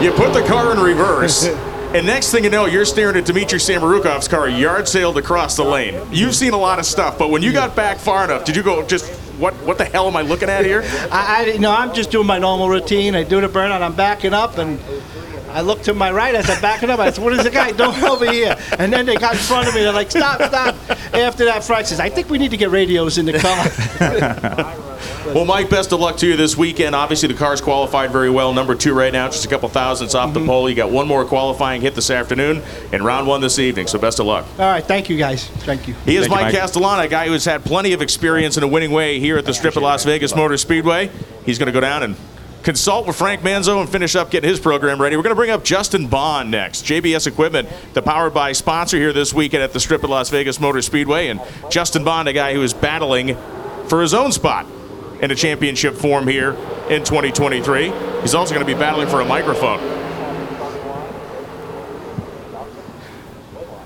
You 0.00 0.12
put 0.12 0.32
the 0.32 0.44
car 0.46 0.72
in 0.72 0.78
reverse. 0.78 1.48
And 1.92 2.06
next 2.06 2.30
thing 2.30 2.44
you 2.44 2.50
know, 2.50 2.66
you're 2.66 2.84
staring 2.84 3.16
at 3.16 3.24
Dmitry 3.24 3.58
Samorukov's 3.58 4.28
car 4.28 4.48
yard 4.48 4.86
sailed 4.86 5.18
across 5.18 5.56
the 5.56 5.64
lane. 5.64 6.00
You've 6.12 6.36
seen 6.36 6.52
a 6.52 6.56
lot 6.56 6.78
of 6.78 6.86
stuff, 6.86 7.18
but 7.18 7.30
when 7.30 7.42
you 7.42 7.52
got 7.52 7.74
back 7.74 7.98
far 7.98 8.22
enough, 8.22 8.44
did 8.44 8.54
you 8.54 8.62
go 8.62 8.86
just 8.86 9.10
what? 9.40 9.54
What 9.66 9.76
the 9.76 9.86
hell 9.86 10.06
am 10.06 10.14
I 10.14 10.22
looking 10.22 10.48
at 10.48 10.64
here? 10.64 10.84
I, 11.10 11.40
I, 11.40 11.44
you 11.46 11.58
know, 11.58 11.72
I'm 11.72 11.92
just 11.92 12.12
doing 12.12 12.28
my 12.28 12.38
normal 12.38 12.68
routine. 12.68 13.16
I 13.16 13.24
do 13.24 13.40
the 13.40 13.48
burnout. 13.48 13.82
I'm 13.82 13.96
backing 13.96 14.32
up, 14.32 14.58
and 14.58 14.78
I 15.52 15.60
looked 15.62 15.84
to 15.84 15.94
my 15.94 16.10
right 16.12 16.34
as 16.34 16.48
I'm 16.48 16.60
backing 16.60 16.90
up. 16.90 16.98
I 17.00 17.10
said, 17.10 17.22
"What 17.24 17.32
is 17.32 17.42
the 17.44 17.50
guy 17.50 17.72
doing 17.72 18.02
over 18.04 18.30
here?" 18.30 18.56
And 18.78 18.92
then 18.92 19.06
they 19.06 19.16
got 19.16 19.32
in 19.34 19.38
front 19.40 19.68
of 19.68 19.74
me. 19.74 19.82
They're 19.82 19.92
like, 19.92 20.10
"Stop, 20.10 20.40
stop!" 20.42 20.74
After 21.14 21.44
that, 21.46 21.64
Frank 21.64 21.86
says, 21.86 22.00
"I 22.00 22.08
think 22.08 22.30
we 22.30 22.38
need 22.38 22.50
to 22.52 22.56
get 22.56 22.70
radios 22.70 23.18
in 23.18 23.26
the 23.26 23.38
car." 23.38 24.76
Well, 25.34 25.44
Mike, 25.44 25.70
best 25.70 25.92
of 25.92 26.00
luck 26.00 26.16
to 26.18 26.26
you 26.26 26.36
this 26.36 26.56
weekend. 26.56 26.94
Obviously, 26.94 27.28
the 27.28 27.34
car's 27.38 27.60
qualified 27.60 28.10
very 28.10 28.30
well. 28.30 28.52
Number 28.52 28.74
two 28.74 28.92
right 28.94 29.12
now, 29.12 29.28
just 29.28 29.44
a 29.44 29.48
couple 29.48 29.68
thousandths 29.68 30.14
off 30.14 30.30
Mm-hmm. 30.30 30.40
the 30.40 30.46
pole. 30.46 30.68
You 30.68 30.74
got 30.74 30.90
one 30.90 31.06
more 31.06 31.24
qualifying 31.24 31.80
hit 31.82 31.94
this 31.94 32.10
afternoon 32.10 32.62
and 32.92 33.04
round 33.04 33.26
one 33.26 33.40
this 33.40 33.58
evening. 33.58 33.86
So 33.86 33.98
best 33.98 34.18
of 34.18 34.26
luck. 34.26 34.44
All 34.58 34.66
right, 34.66 34.82
thank 34.84 35.08
you 35.08 35.16
guys. 35.16 35.46
Thank 35.48 35.86
you. 35.88 35.94
He 36.04 36.16
is 36.16 36.28
Mike, 36.28 36.42
Mike. 36.46 36.54
Castellana, 36.54 37.02
a 37.02 37.08
guy 37.08 37.26
who 37.26 37.32
has 37.32 37.44
had 37.44 37.64
plenty 37.64 37.92
of 37.92 38.02
experience 38.02 38.56
in 38.56 38.62
a 38.62 38.68
winning 38.68 38.90
way 38.90 39.20
here 39.20 39.38
at 39.38 39.44
the 39.44 39.54
Strip 39.54 39.76
at 39.76 39.82
Las 39.82 40.04
Vegas 40.04 40.34
Motor 40.34 40.56
Speedway. 40.56 41.10
He's 41.46 41.58
going 41.58 41.66
to 41.66 41.72
go 41.72 41.80
down 41.80 42.02
and 42.02 42.16
consult 42.62 43.06
with 43.06 43.16
Frank 43.16 43.42
Manzo 43.42 43.80
and 43.80 43.88
finish 43.88 44.14
up 44.16 44.30
getting 44.30 44.48
his 44.48 44.60
program 44.60 45.00
ready. 45.00 45.16
We're 45.16 45.22
going 45.22 45.34
to 45.34 45.36
bring 45.36 45.50
up 45.50 45.64
Justin 45.64 46.06
Bond 46.06 46.50
next. 46.50 46.84
JBS 46.84 47.26
Equipment, 47.26 47.68
the 47.94 48.02
Powered 48.02 48.34
by 48.34 48.52
sponsor 48.52 48.96
here 48.96 49.12
this 49.12 49.32
weekend 49.32 49.62
at 49.62 49.72
the 49.72 49.80
Strip 49.80 50.04
at 50.04 50.10
Las 50.10 50.30
Vegas 50.30 50.60
Motor 50.60 50.82
Speedway. 50.82 51.28
And 51.28 51.40
Justin 51.70 52.04
Bond, 52.04 52.28
a 52.28 52.32
guy 52.32 52.54
who 52.54 52.62
is 52.62 52.74
battling 52.74 53.36
for 53.88 54.02
his 54.02 54.14
own 54.14 54.32
spot 54.32 54.66
in 55.20 55.30
a 55.30 55.34
championship 55.34 55.94
form 55.94 56.26
here 56.26 56.52
in 56.88 57.04
2023. 57.04 57.92
He's 58.22 58.34
also 58.34 58.54
going 58.54 58.66
to 58.66 58.72
be 58.72 58.78
battling 58.78 59.08
for 59.08 59.20
a 59.20 59.24
microphone. 59.24 59.78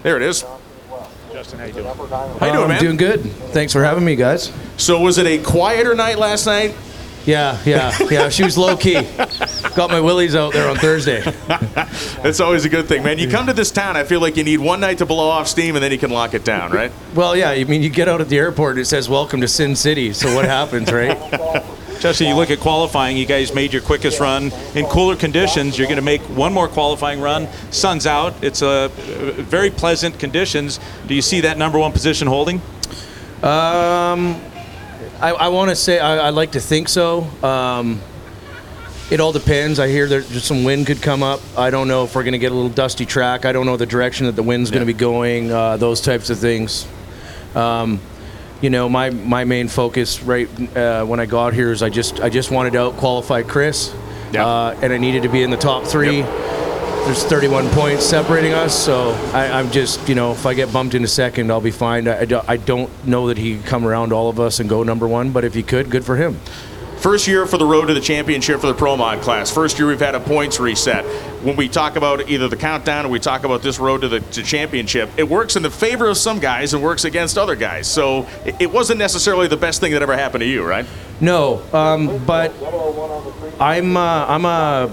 There 0.02 0.16
it 0.16 0.22
is. 0.22 0.44
Justin, 1.32 1.58
how 1.58 1.64
you 1.64 1.72
doing? 1.72 1.86
How 1.86 2.46
you 2.46 2.52
doing, 2.52 2.64
I'm 2.64 2.68
man? 2.68 2.80
doing 2.80 2.96
good. 2.96 3.22
Thanks 3.52 3.72
for 3.72 3.82
having 3.82 4.04
me, 4.04 4.16
guys. 4.16 4.52
So 4.76 5.00
was 5.00 5.18
it 5.18 5.26
a 5.26 5.42
quieter 5.42 5.94
night 5.94 6.18
last 6.18 6.46
night? 6.46 6.74
Yeah, 7.26 7.58
yeah, 7.64 7.96
yeah. 8.10 8.28
She 8.28 8.44
was 8.44 8.58
low 8.58 8.76
key. 8.76 9.00
Got 9.74 9.90
my 9.90 10.00
willies 10.00 10.34
out 10.34 10.52
there 10.52 10.68
on 10.68 10.76
Thursday. 10.76 11.20
That's 12.22 12.40
always 12.40 12.64
a 12.64 12.68
good 12.68 12.86
thing, 12.86 13.02
man. 13.02 13.18
You 13.18 13.28
come 13.28 13.46
to 13.46 13.52
this 13.52 13.70
town, 13.70 13.96
I 13.96 14.04
feel 14.04 14.20
like 14.20 14.36
you 14.36 14.44
need 14.44 14.60
one 14.60 14.80
night 14.80 14.98
to 14.98 15.06
blow 15.06 15.28
off 15.28 15.48
steam 15.48 15.74
and 15.74 15.82
then 15.82 15.90
you 15.90 15.98
can 15.98 16.10
lock 16.10 16.34
it 16.34 16.44
down, 16.44 16.70
right? 16.70 16.92
Well, 17.14 17.34
yeah. 17.34 17.50
I 17.50 17.64
mean, 17.64 17.82
you 17.82 17.88
get 17.90 18.08
out 18.08 18.20
at 18.20 18.28
the 18.28 18.38
airport, 18.38 18.72
and 18.72 18.80
it 18.80 18.86
says 18.86 19.08
"Welcome 19.08 19.40
to 19.40 19.48
Sin 19.48 19.74
City." 19.74 20.12
So 20.12 20.34
what 20.34 20.44
happens, 20.44 20.92
right? 20.92 21.16
Justin, 22.00 22.28
you 22.28 22.34
look 22.34 22.50
at 22.50 22.60
qualifying. 22.60 23.16
You 23.16 23.24
guys 23.24 23.54
made 23.54 23.72
your 23.72 23.80
quickest 23.80 24.20
run 24.20 24.52
in 24.74 24.84
cooler 24.86 25.16
conditions. 25.16 25.78
You're 25.78 25.86
going 25.86 25.96
to 25.96 26.02
make 26.02 26.20
one 26.22 26.52
more 26.52 26.68
qualifying 26.68 27.20
run. 27.20 27.48
Sun's 27.70 28.06
out. 28.06 28.34
It's 28.44 28.60
a 28.60 28.66
uh, 28.66 28.88
very 28.88 29.70
pleasant 29.70 30.18
conditions. 30.18 30.78
Do 31.06 31.14
you 31.14 31.22
see 31.22 31.40
that 31.40 31.56
number 31.56 31.78
one 31.78 31.92
position 31.92 32.28
holding? 32.28 32.60
Um, 33.42 34.40
I, 35.24 35.30
I 35.30 35.48
want 35.48 35.70
to 35.70 35.76
say 35.76 35.98
I, 35.98 36.26
I 36.26 36.30
like 36.30 36.52
to 36.52 36.60
think 36.60 36.86
so. 36.86 37.22
Um, 37.42 37.98
it 39.10 39.20
all 39.20 39.32
depends. 39.32 39.80
I 39.80 39.88
hear 39.88 40.06
there's 40.06 40.44
some 40.44 40.64
wind 40.64 40.86
could 40.86 41.00
come 41.00 41.22
up. 41.22 41.40
I 41.56 41.70
don't 41.70 41.88
know 41.88 42.04
if 42.04 42.14
we're 42.14 42.24
going 42.24 42.32
to 42.32 42.38
get 42.38 42.52
a 42.52 42.54
little 42.54 42.68
dusty 42.68 43.06
track. 43.06 43.46
I 43.46 43.52
don't 43.52 43.64
know 43.64 43.78
the 43.78 43.86
direction 43.86 44.26
that 44.26 44.36
the 44.36 44.42
wind's 44.42 44.70
going 44.70 44.82
to 44.82 44.86
be 44.86 44.92
going. 44.92 45.50
Uh, 45.50 45.78
those 45.78 46.02
types 46.02 46.28
of 46.28 46.38
things. 46.38 46.86
Um, 47.54 48.00
you 48.60 48.68
know, 48.68 48.86
my 48.90 49.08
my 49.08 49.44
main 49.44 49.68
focus 49.68 50.22
right 50.22 50.46
uh, 50.76 51.06
when 51.06 51.20
I 51.20 51.24
got 51.24 51.54
here 51.54 51.72
is 51.72 51.82
I 51.82 51.88
just 51.88 52.20
I 52.20 52.28
just 52.28 52.50
wanted 52.50 52.74
to 52.74 52.80
out 52.82 52.96
qualify 52.98 53.44
Kris, 53.44 53.94
Yeah. 54.30 54.46
uh, 54.46 54.78
and 54.82 54.92
I 54.92 54.98
needed 54.98 55.22
to 55.22 55.30
be 55.30 55.42
in 55.42 55.50
the 55.50 55.56
top 55.56 55.84
three. 55.84 56.20
There's 57.04 57.22
31 57.24 57.68
points 57.70 58.04
separating 58.06 58.54
us, 58.54 58.74
so 58.74 59.10
I, 59.34 59.46
I'm 59.58 59.70
just, 59.70 60.08
you 60.08 60.14
know, 60.14 60.32
if 60.32 60.46
I 60.46 60.54
get 60.54 60.72
bumped 60.72 60.94
into 60.94 61.06
second, 61.06 61.50
I'll 61.50 61.60
be 61.60 61.70
fine. 61.70 62.08
I, 62.08 62.20
I 62.48 62.56
don't- 62.56 62.90
know 63.06 63.28
that 63.28 63.36
he 63.36 63.56
could 63.58 63.66
come 63.66 63.86
around 63.86 64.12
all 64.14 64.30
of 64.30 64.40
us 64.40 64.58
and 64.60 64.68
go 64.70 64.82
number 64.82 65.06
one, 65.06 65.30
but 65.30 65.44
if 65.44 65.52
he 65.54 65.62
could, 65.62 65.90
good 65.90 66.04
for 66.04 66.16
him. 66.16 66.40
First 66.96 67.28
year 67.28 67.44
for 67.44 67.58
the 67.58 67.66
road 67.66 67.86
to 67.88 67.94
the 67.94 68.00
championship 68.00 68.60
for 68.60 68.66
the 68.66 68.72
Pro 68.74 68.96
Mod 68.96 69.20
class. 69.20 69.50
First 69.50 69.78
year 69.78 69.86
we've 69.86 70.00
had 70.00 70.14
a 70.14 70.20
points 70.20 70.58
reset. 70.58 71.04
When 71.44 71.54
we 71.56 71.68
talk 71.68 71.96
about 71.96 72.30
either 72.30 72.48
the 72.48 72.56
countdown 72.56 73.04
or 73.04 73.10
we 73.10 73.18
talk 73.20 73.44
about 73.44 73.60
this 73.60 73.78
road 73.78 74.00
to 74.00 74.08
the 74.08 74.20
to 74.20 74.42
championship, 74.42 75.10
it 75.18 75.28
works 75.28 75.56
in 75.56 75.62
the 75.62 75.70
favor 75.70 76.08
of 76.08 76.16
some 76.16 76.38
guys 76.38 76.72
and 76.72 76.82
works 76.82 77.04
against 77.04 77.36
other 77.36 77.56
guys. 77.56 77.86
So 77.86 78.26
it- 78.46 78.56
it 78.58 78.72
wasn't 78.72 78.98
necessarily 79.00 79.46
the 79.48 79.58
best 79.58 79.82
thing 79.82 79.92
that 79.92 80.00
ever 80.00 80.16
happened 80.16 80.40
to 80.40 80.48
you, 80.48 80.64
right? 80.64 80.86
No, 81.20 81.60
um, 81.74 82.24
but 82.26 82.52
I'm 83.60 83.96
uh, 83.98 84.26
I'm 84.26 84.44
a 84.46 84.90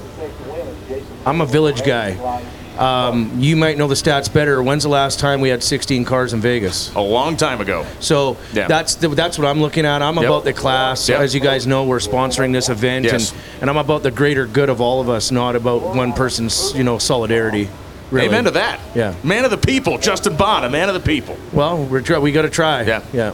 I'm 1.25 1.42
a 1.42 1.46
village 1.46 1.84
guy. 1.84 2.42
Um, 2.78 3.40
you 3.40 3.56
might 3.56 3.78
know 3.78 3.88
the 3.88 3.96
stats 3.96 4.32
better. 4.34 4.63
When's 4.63 4.84
the 4.84 4.90
last 4.90 5.20
time 5.20 5.42
we 5.42 5.50
had 5.50 5.62
16 5.62 6.04
cars 6.06 6.34
in 6.34 6.40
Vegas? 6.42 6.92
A 6.96 7.01
long 7.01 7.38
time 7.38 7.62
ago. 7.62 7.86
So 8.00 8.38
Yeah. 8.54 8.68
that's 8.68 8.96
the, 8.96 9.10
that's 9.10 9.38
what 9.38 9.48
I'm 9.48 9.62
looking 9.62 9.86
at. 9.86 10.01
I'm 10.01 10.16
Yep. 10.16 10.24
about 10.25 10.44
the 10.46 10.54
class. 10.54 11.08
Yep. 11.08 11.20
As 11.20 11.36
you 11.36 11.42
guys 11.42 11.68
know, 11.68 11.84
we're 11.84 12.00
sponsoring 12.00 12.54
this 12.54 12.70
event, 12.70 13.06
Yes. 13.06 13.32
and, 13.32 13.40
and 13.62 13.70
I'm 13.70 13.78
about 13.78 14.04
the 14.04 14.10
greater 14.12 14.46
good 14.48 14.70
of 14.70 14.82
all 14.82 15.00
of 15.01 15.10
us, 15.10 15.32
not 15.32 15.56
about 15.56 15.96
one 15.96 16.13
person's 16.13 16.74
you 16.75 16.84
know 16.84 16.98
solidarity. 16.98 17.70
Really. 18.10 18.28
Amen 18.28 18.46
to 18.46 18.51
that. 18.51 18.80
Yeah. 18.96 19.13
Man 19.24 19.46
of 19.46 19.51
the 19.51 19.58
people, 19.58 19.98
Justin 19.98 20.36
Bond, 20.36 20.66
a 20.66 20.70
man 20.70 20.90
of 20.90 20.96
the 20.96 21.00
people. 21.01 21.38
Well, 21.54 21.78
we're 21.84 22.01
try- 22.01 22.20
we 22.20 22.32
got 22.32 22.42
to 22.42 22.50
try. 22.50 22.82
Yeah. 22.84 23.01
Yeah. 23.13 23.34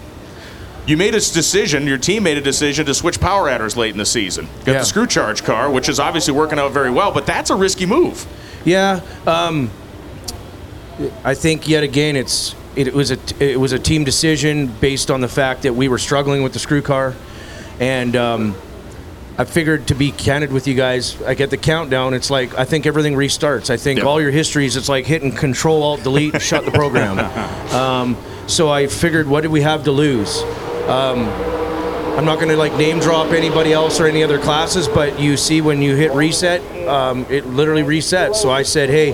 You 0.88 0.96
made 0.98 1.14
a 1.16 1.20
decision, 1.20 1.86
your 1.86 1.98
team 1.98 2.24
made 2.24 2.38
a 2.38 2.42
decision 2.42 2.86
to 2.86 2.94
switch 2.94 3.20
power 3.20 3.50
adders 3.50 3.76
late 3.76 3.92
in 3.92 3.98
the 3.98 4.06
season. 4.06 4.48
Got 4.66 4.72
Yeah. 4.74 4.80
the 4.80 4.86
screw 4.86 5.06
charge 5.06 5.44
car, 5.44 5.70
which 5.70 5.90
is 5.90 6.00
obviously 6.00 6.34
working 6.34 6.58
out 6.60 6.72
very 6.72 6.90
well, 6.90 7.12
but 7.12 7.26
that's 7.26 7.50
a 7.50 7.56
risky 7.56 7.86
move. 7.86 8.26
Yeah. 8.64 9.02
Um, 9.26 9.70
I 11.24 11.34
think 11.36 11.68
yet 11.68 11.84
again 11.84 12.16
it's 12.16 12.56
it 12.76 12.94
was 12.94 13.12
a 13.12 13.18
it 13.40 13.60
was 13.60 13.72
a 13.74 13.80
team 13.80 14.04
decision 14.04 14.68
based 14.80 15.12
on 15.12 15.20
the 15.22 15.28
fact 15.28 15.64
that 15.64 15.76
we 15.76 15.88
were 15.90 15.98
struggling 15.98 16.42
with 16.42 16.54
the 16.54 16.60
screw 16.60 16.82
car, 16.82 17.14
and 17.80 18.16
um, 18.16 18.56
I 19.38 19.44
figured 19.46 19.88
to 19.88 19.96
be 19.96 20.12
candid 20.12 20.52
with 20.52 20.68
you 20.68 20.74
guys, 20.74 21.22
I 21.24 21.34
get 21.36 21.50
the 21.50 21.58
countdown, 21.58 22.14
it's 22.14 22.30
like 22.32 22.58
I 22.58 22.66
think 22.66 22.86
everything 22.86 23.14
restarts. 23.16 23.70
I 23.70 23.78
think 23.78 23.98
Yep. 24.00 24.08
all 24.08 24.22
your 24.22 24.32
histories, 24.32 24.76
it's 24.78 24.90
like 24.90 25.06
hitting 25.06 25.32
Control 25.34 25.84
Alt 25.84 26.04
Delete, 26.04 26.34
and 26.34 26.42
shut 26.42 26.66
the 26.66 26.72
program. 26.72 27.18
Um, 27.74 28.16
so 28.48 28.70
I 28.70 28.88
figured, 28.88 29.28
what 29.28 29.42
did 29.42 29.52
we 29.52 29.60
have 29.62 29.84
to 29.84 29.92
lose? 29.92 30.42
Um, 30.88 31.28
I'm 32.18 32.26
not 32.26 32.36
going 32.38 32.50
to 32.50 32.58
like 32.58 32.74
name 32.74 33.00
drop 33.00 33.32
anybody 33.32 33.74
else 33.74 34.00
or 34.00 34.08
any 34.08 34.24
other 34.24 34.40
classes, 34.40 34.88
but 34.88 35.20
you 35.20 35.38
see 35.38 35.62
when 35.62 35.82
you 35.82 35.96
hit 35.96 36.12
reset, 36.14 36.62
um, 36.88 37.26
it 37.30 37.46
literally 37.46 37.84
resets. 37.84 38.36
So 38.38 38.50
I 38.50 38.64
said, 38.64 38.90
hey, 38.90 39.14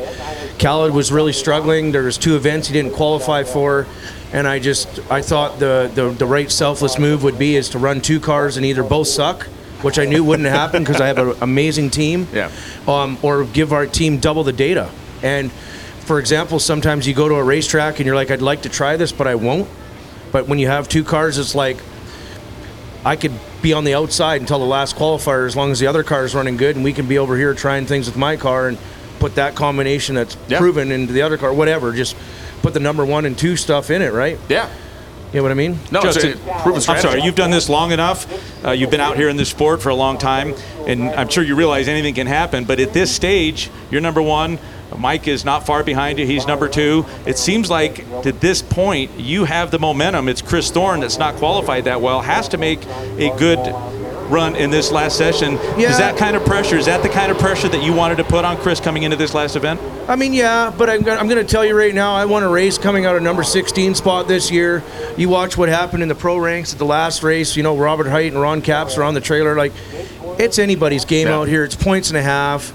Khaled 0.59 0.93
was 0.93 1.11
really 1.11 1.33
struggling. 1.33 1.91
There 1.91 2.03
was 2.03 2.17
two 2.17 2.35
events 2.37 2.67
he 2.67 2.73
didn't 2.73 2.93
qualify 2.93 3.43
for, 3.43 3.87
and 4.31 4.47
I 4.47 4.59
just 4.59 4.87
I 5.11 5.21
thought 5.21 5.59
the 5.59 5.91
the, 5.93 6.11
the 6.11 6.25
right 6.25 6.49
selfless 6.49 6.97
move 6.97 7.23
would 7.23 7.37
be 7.37 7.55
is 7.57 7.69
to 7.69 7.79
run 7.79 7.99
two 7.99 8.19
cars 8.21 8.55
and 8.55 8.65
either 8.65 8.83
both 8.83 9.07
suck, 9.07 9.43
which 9.81 9.99
I 9.99 10.05
knew 10.05 10.23
wouldn't 10.23 10.47
happen 10.47 10.83
because 10.83 11.01
I 11.01 11.07
have 11.07 11.17
an 11.17 11.35
amazing 11.41 11.89
team, 11.89 12.27
Yeah. 12.31 12.51
um, 12.87 13.17
or 13.21 13.43
give 13.43 13.73
our 13.73 13.85
team 13.85 14.19
double 14.19 14.43
the 14.45 14.53
data. 14.53 14.89
And 15.21 15.51
for 15.51 16.19
example, 16.19 16.59
sometimes 16.59 17.05
you 17.07 17.13
go 17.13 17.27
to 17.27 17.35
a 17.35 17.43
racetrack 17.43 17.99
and 17.99 18.05
you're 18.05 18.15
like, 18.15 18.31
I'd 18.31 18.41
like 18.41 18.61
to 18.61 18.69
try 18.69 18.95
this, 18.95 19.11
but 19.11 19.27
I 19.27 19.35
won't. 19.35 19.67
But 20.33 20.47
when 20.49 20.59
you 20.59 20.67
have 20.67 20.89
two 20.89 21.05
cars, 21.05 21.37
it's 21.37 21.55
like 21.55 21.77
I 23.05 23.15
could 23.15 23.31
be 23.61 23.71
on 23.71 23.85
the 23.85 23.93
outside 23.93 24.41
until 24.41 24.59
the 24.59 24.65
last 24.65 24.97
qualifier 24.97 25.45
as 25.45 25.55
long 25.55 25.71
as 25.71 25.79
the 25.79 25.87
other 25.87 26.03
car 26.03 26.25
is 26.25 26.35
running 26.35 26.57
good, 26.57 26.75
and 26.75 26.83
we 26.83 26.91
can 26.91 27.07
be 27.07 27.17
over 27.17 27.37
here 27.37 27.53
trying 27.53 27.85
things 27.85 28.07
with 28.07 28.17
my 28.17 28.35
car 28.35 28.67
and 28.67 28.77
put 29.19 29.35
that 29.35 29.55
combination 29.55 30.15
that's 30.15 30.35
Yeah. 30.49 30.57
proven 30.57 30.91
into 30.91 31.13
the 31.13 31.21
other 31.21 31.37
car, 31.37 31.53
whatever. 31.53 31.93
Just 31.93 32.15
put 32.61 32.73
the 32.73 32.79
number 32.79 33.05
one 33.05 33.25
and 33.25 33.37
two 33.37 33.55
stuff 33.55 33.89
in 33.91 34.01
it, 34.01 34.11
right? 34.11 34.37
Yeah. 34.49 34.67
You 35.31 35.39
know 35.39 35.43
what 35.43 35.51
I 35.51 35.55
mean? 35.55 35.79
No, 35.91 36.01
Justin, 36.01 36.31
it's 36.31 36.39
a 36.41 36.61
proven 36.61 36.83
I'm 36.87 36.99
sorry, 37.01 37.21
you've 37.23 37.35
done 37.35 37.49
this 37.51 37.69
long 37.69 37.91
enough. 37.91 38.27
Uh, 38.65 38.71
you've 38.71 38.91
been 38.91 39.01
out 39.01 39.15
here 39.17 39.29
in 39.29 39.37
this 39.37 39.49
sport 39.49 39.81
for 39.81 39.89
a 39.89 39.95
long 39.95 40.17
time, 40.17 40.53
and 40.87 41.09
I'm 41.11 41.27
sure 41.29 41.43
you 41.43 41.55
realize 41.55 41.87
anything 41.87 42.13
can 42.15 42.27
happen. 42.27 42.65
But 42.65 42.79
at 42.79 42.93
this 42.93 43.11
stage, 43.11 43.69
you're 43.91 44.01
number 44.01 44.21
one. 44.21 44.59
Mike 44.99 45.27
is 45.27 45.43
not 45.45 45.65
far 45.65 45.83
behind 45.83 46.19
you. 46.19 46.25
He's 46.25 46.47
number 46.47 46.67
two. 46.67 47.05
It 47.25 47.37
seems 47.37 47.69
like 47.69 47.95
to 48.23 48.31
this 48.31 48.61
point, 48.61 49.11
you 49.17 49.45
have 49.45 49.71
the 49.71 49.79
momentum. 49.79 50.27
It's 50.29 50.41
Kris 50.41 50.71
Thorne 50.71 50.99
that's 50.99 51.17
not 51.17 51.35
qualified 51.35 51.85
that 51.85 52.01
well, 52.01 52.21
has 52.21 52.47
to 52.49 52.57
make 52.57 52.85
a 52.85 53.35
good 53.37 53.59
run 54.29 54.55
in 54.55 54.71
this 54.71 54.91
last 54.91 55.17
session. 55.17 55.53
Yeah. 55.77 55.91
Is 55.91 55.97
that 55.97 56.17
kind 56.17 56.35
of 56.35 56.45
pressure? 56.45 56.77
Is 56.77 56.85
that 56.85 57.03
the 57.03 57.09
kind 57.09 57.31
of 57.31 57.37
pressure 57.37 57.67
that 57.69 57.83
you 57.83 57.93
wanted 57.93 58.15
to 58.17 58.23
put 58.23 58.45
on 58.45 58.57
Kris 58.57 58.79
coming 58.79 59.03
into 59.03 59.17
this 59.17 59.33
last 59.33 59.55
event? 59.55 59.79
I 60.07 60.15
mean, 60.15 60.33
yeah, 60.33 60.73
but 60.75 60.89
I'm 60.89 61.01
gonna, 61.01 61.19
I'm 61.19 61.27
going 61.27 61.45
to 61.45 61.49
tell 61.49 61.63
you 61.65 61.77
right 61.77 61.93
now, 61.93 62.13
I 62.15 62.25
won 62.25 62.41
a 62.43 62.49
race 62.49 62.77
coming 62.77 63.05
out 63.05 63.15
of 63.15 63.21
number 63.21 63.43
16 63.43 63.95
spot 63.95 64.27
this 64.27 64.49
year. 64.49 64.83
You 65.17 65.29
watch 65.29 65.57
what 65.57 65.69
happened 65.69 66.03
in 66.03 66.09
the 66.09 66.15
pro 66.15 66.37
ranks 66.37 66.73
at 66.73 66.79
the 66.79 66.85
last 66.85 67.21
race. 67.23 67.55
You 67.55 67.63
know, 67.63 67.77
Robert 67.77 68.07
Hight 68.07 68.31
and 68.31 68.41
Ron 68.41 68.61
Capps 68.61 68.97
are 68.97 69.03
on 69.03 69.13
the 69.13 69.21
trailer. 69.21 69.55
Like, 69.55 69.73
it's 70.39 70.57
anybody's 70.57 71.05
game 71.05 71.27
Yeah. 71.27 71.37
out 71.37 71.47
here. 71.47 71.63
It's 71.63 71.75
points 71.75 72.09
and 72.09 72.17
a 72.17 72.23
half. 72.23 72.73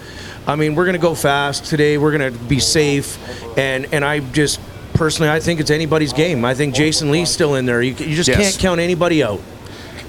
I 0.49 0.57
mean, 0.57 0.75
we're 0.75 0.87
going 0.87 0.97
to 0.97 1.03
go 1.03 1.15
fast 1.15 1.67
today. 1.67 1.99
We're 1.99 2.17
going 2.17 2.33
to 2.33 2.39
be 2.47 2.59
safe, 2.59 3.19
and 3.59 3.93
and 3.93 4.03
I 4.03 4.21
just 4.21 4.59
personally, 4.95 5.31
I 5.31 5.41
think 5.41 5.61
it's 5.61 5.71
anybody's 5.71 6.15
game. 6.15 6.43
I 6.45 6.55
think 6.55 6.75
Jason 6.75 7.11
Lee's 7.11 7.31
still 7.31 7.55
in 7.55 7.67
there. 7.67 7.83
You, 7.83 7.93
you 7.93 8.17
just 8.17 8.29
Yes. 8.29 8.39
can't 8.39 8.59
count 8.59 8.81
anybody 8.81 9.23
out. 9.23 9.41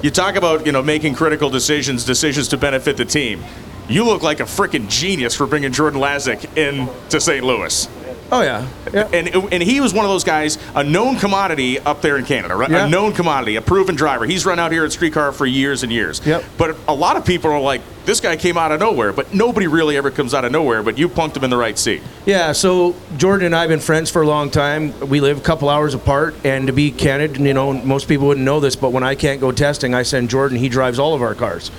You 0.02 0.10
talk 0.12 0.36
about 0.36 0.66
you 0.66 0.72
know 0.72 0.82
making 0.82 1.16
critical 1.16 1.50
decisions, 1.50 2.06
decisions 2.06 2.48
to 2.48 2.58
benefit 2.58 2.96
the 2.96 3.04
team. 3.06 3.44
You 3.90 4.06
look 4.06 4.24
like 4.24 4.40
a 4.40 4.44
freaking 4.44 4.88
genius 4.90 5.36
for 5.36 5.46
bringing 5.46 5.74
Jordan 5.74 6.00
Lazic 6.00 6.58
in 6.58 6.88
to 7.10 7.20
St. 7.20 7.44
Louis. 7.44 7.88
Oh 8.32 8.42
yeah. 8.42 8.68
Yeah. 8.94 9.08
And, 9.12 9.28
and 9.52 9.64
he 9.64 9.82
was 9.82 9.94
one 9.94 10.06
of 10.06 10.10
those 10.12 10.24
guys, 10.24 10.58
a 10.76 10.84
known 10.84 11.18
commodity 11.18 11.80
up 11.80 12.02
there 12.02 12.18
in 12.18 12.26
Canada, 12.26 12.56
right? 12.56 12.70
Yeah. 12.70 12.86
A 12.86 12.90
known 12.90 13.14
commodity, 13.14 13.56
a 13.56 13.62
proven 13.62 13.96
driver. 13.96 14.26
He's 14.26 14.46
run 14.46 14.60
out 14.60 14.72
here 14.72 14.86
at 14.86 14.92
streetcar 14.92 15.32
for 15.32 15.46
years 15.46 15.84
and 15.84 15.92
years. 15.92 16.26
Yep. 16.26 16.44
But 16.58 16.78
a 16.88 16.94
lot 16.94 17.18
of 17.18 17.26
people 17.26 17.52
are 17.52 17.60
like, 17.60 17.82
this 18.06 18.20
guy 18.20 18.38
came 18.38 18.58
out 18.58 18.72
of 18.72 18.80
nowhere, 18.80 19.14
but 19.14 19.34
nobody 19.34 19.68
really 19.68 19.98
ever 19.98 20.10
comes 20.10 20.34
out 20.34 20.46
of 20.46 20.52
nowhere. 20.52 20.82
But 20.84 20.98
you 20.98 21.10
punked 21.10 21.38
him 21.38 21.44
in 21.44 21.50
the 21.50 21.58
right 21.58 21.78
seat. 21.78 22.02
Yeah, 22.26 22.54
so 22.54 22.96
Jordan 23.18 23.48
and 23.48 23.56
I 23.56 23.62
have 23.62 23.70
been 23.70 23.80
friends 23.80 24.10
for 24.10 24.22
a 24.22 24.28
long 24.28 24.50
time. 24.50 25.00
We 25.10 25.22
live 25.22 25.38
a 25.38 25.42
couple 25.42 25.70
hours 25.70 25.94
apart, 25.94 26.36
and 26.44 26.68
to 26.68 26.74
be 26.74 26.92
candid, 26.92 27.38
you 27.38 27.54
know, 27.54 27.74
most 27.74 28.08
people 28.08 28.28
wouldn't 28.28 28.46
know 28.46 28.60
this, 28.60 28.76
but 28.76 28.92
when 28.92 29.04
I 29.04 29.16
can't 29.16 29.40
go 29.40 29.52
testing, 29.52 29.94
I 29.94 30.04
send 30.04 30.30
Jordan. 30.30 30.58
He 30.58 30.70
drives 30.70 30.98
all 30.98 31.14
of 31.14 31.22
our 31.22 31.36
cars. 31.36 31.70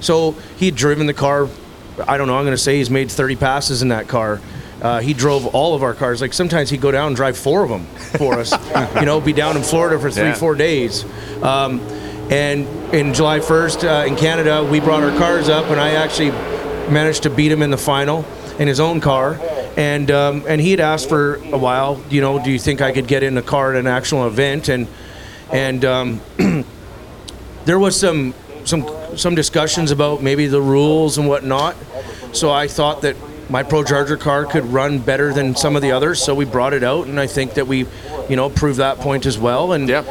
So 0.00 0.32
he'd 0.56 0.76
driven 0.76 1.06
the 1.06 1.14
car. 1.14 1.48
I 2.06 2.16
don't 2.16 2.26
know. 2.26 2.36
I'm 2.36 2.44
going 2.44 2.56
to 2.56 2.62
say 2.62 2.78
he's 2.78 2.90
made 2.90 3.10
30 3.10 3.36
passes 3.36 3.82
in 3.82 3.88
that 3.88 4.08
car. 4.08 4.40
Uh, 4.82 5.00
he 5.00 5.14
drove 5.14 5.46
all 5.54 5.74
of 5.76 5.82
our 5.84 5.94
cars. 5.94 6.20
Like 6.20 6.32
sometimes 6.32 6.68
he'd 6.68 6.80
go 6.80 6.90
down 6.90 7.06
and 7.08 7.16
drive 7.16 7.38
four 7.38 7.62
of 7.62 7.70
them 7.70 7.86
for 8.18 8.40
us. 8.40 8.52
you 8.96 9.06
know, 9.06 9.20
be 9.20 9.32
down 9.32 9.56
in 9.56 9.62
Florida 9.62 9.98
for 9.98 10.10
three, 10.10 10.24
Yeah. 10.24 10.34
four 10.34 10.56
days. 10.56 11.04
Um, 11.40 11.80
and 12.30 12.66
in 12.92 13.14
July 13.14 13.38
1st 13.38 13.84
uh, 13.84 14.06
in 14.06 14.16
Canada, 14.16 14.64
we 14.68 14.80
brought 14.80 15.04
our 15.04 15.16
cars 15.18 15.48
up, 15.48 15.66
and 15.66 15.80
I 15.80 15.90
actually 15.92 16.30
managed 16.90 17.22
to 17.24 17.30
beat 17.30 17.52
him 17.52 17.62
in 17.62 17.70
the 17.70 17.78
final 17.78 18.24
in 18.58 18.66
his 18.66 18.80
own 18.80 19.00
car. 19.00 19.38
And 19.76 20.10
um, 20.10 20.44
and 20.48 20.60
he'd 20.60 20.80
asked 20.80 21.08
for 21.08 21.36
a 21.36 21.56
while, 21.58 22.02
you 22.10 22.20
know, 22.20 22.42
do 22.42 22.50
you 22.50 22.58
think 22.58 22.80
I 22.82 22.92
could 22.92 23.06
get 23.06 23.22
in 23.22 23.34
the 23.34 23.42
car 23.42 23.72
at 23.72 23.78
an 23.78 23.86
actual 23.86 24.26
event? 24.26 24.68
And 24.68 24.88
and 25.52 25.84
um, 25.84 26.20
there 27.64 27.78
was 27.78 27.98
some 27.98 28.34
some 28.64 28.84
some 29.16 29.34
discussions 29.34 29.90
about 29.90 30.22
maybe 30.22 30.46
the 30.46 30.60
rules 30.60 31.18
and 31.18 31.28
whatnot. 31.28 31.76
So 32.32 32.50
I 32.50 32.66
thought 32.68 33.02
that 33.02 33.16
my 33.52 33.62
Pro 33.62 33.84
Charger 33.84 34.16
car 34.16 34.46
could 34.46 34.64
run 34.64 34.98
better 34.98 35.32
than 35.34 35.54
some 35.54 35.76
of 35.76 35.82
the 35.82 35.92
others. 35.92 36.22
So 36.22 36.34
we 36.34 36.46
brought 36.46 36.72
it 36.72 36.82
out, 36.82 37.06
and 37.06 37.20
I 37.20 37.26
think 37.26 37.54
that 37.54 37.66
we, 37.66 37.86
you 38.28 38.34
know, 38.36 38.48
proved 38.48 38.78
that 38.78 38.96
point 38.98 39.26
as 39.26 39.38
well. 39.38 39.72
And 39.74 39.88
yeah, 39.90 40.04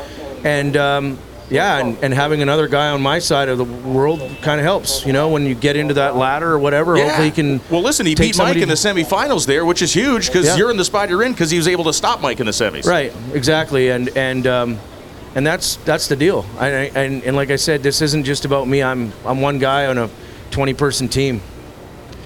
and 0.43 0.77
um, 0.77 1.17
yeah, 1.49 1.79
and, 1.79 1.97
and 2.03 2.13
having 2.13 2.43
another 2.43 2.67
guy 2.67 2.89
on 2.89 3.01
my 3.01 3.17
side 3.17 3.49
of 3.49 3.57
the 3.57 3.63
world 3.65 4.19
kind 4.43 4.59
of 4.59 4.63
helps. 4.63 5.05
You 5.07 5.11
know, 5.13 5.29
when 5.29 5.45
you 5.47 5.55
get 5.55 5.75
into 5.75 5.95
that 5.95 6.15
ladder 6.15 6.51
or 6.51 6.59
whatever, 6.59 6.95
hopefully 6.95 7.25
he 7.29 7.31
can. 7.31 7.59
Well, 7.71 7.81
listen, 7.81 8.05
he 8.05 8.13
beat 8.13 8.37
Mike 8.37 8.57
in 8.57 8.69
the 8.69 8.75
semifinals 8.75 9.47
there, 9.47 9.65
which 9.65 9.81
is 9.81 9.91
huge 9.91 10.27
because 10.27 10.45
Yeah. 10.45 10.57
you're 10.57 10.69
in 10.71 10.77
the 10.77 10.85
spot 10.85 11.09
you're 11.09 11.23
in 11.23 11.31
because 11.31 11.49
he 11.49 11.57
was 11.57 11.67
able 11.67 11.85
to 11.85 11.93
stop 11.93 12.21
Mike 12.21 12.39
in 12.39 12.45
the 12.45 12.51
semis. 12.53 12.85
Right, 12.85 13.11
exactly, 13.33 13.89
and 13.89 14.15
and 14.15 14.45
um, 14.45 14.77
and 15.33 15.47
that's 15.47 15.77
that's 15.77 16.07
the 16.07 16.15
deal. 16.15 16.45
I, 16.59 16.67
I- 16.67 16.69
and 16.93 17.23
and 17.23 17.35
like 17.35 17.49
I 17.49 17.55
said, 17.55 17.81
this 17.81 18.03
isn't 18.03 18.23
just 18.23 18.45
about 18.45 18.67
me. 18.67 18.83
I'm 18.83 19.11
I'm 19.25 19.41
one 19.41 19.57
guy 19.57 19.87
on 19.87 19.97
a 19.97 20.09
20 20.51 20.73
person 20.75 21.07
team. 21.09 21.41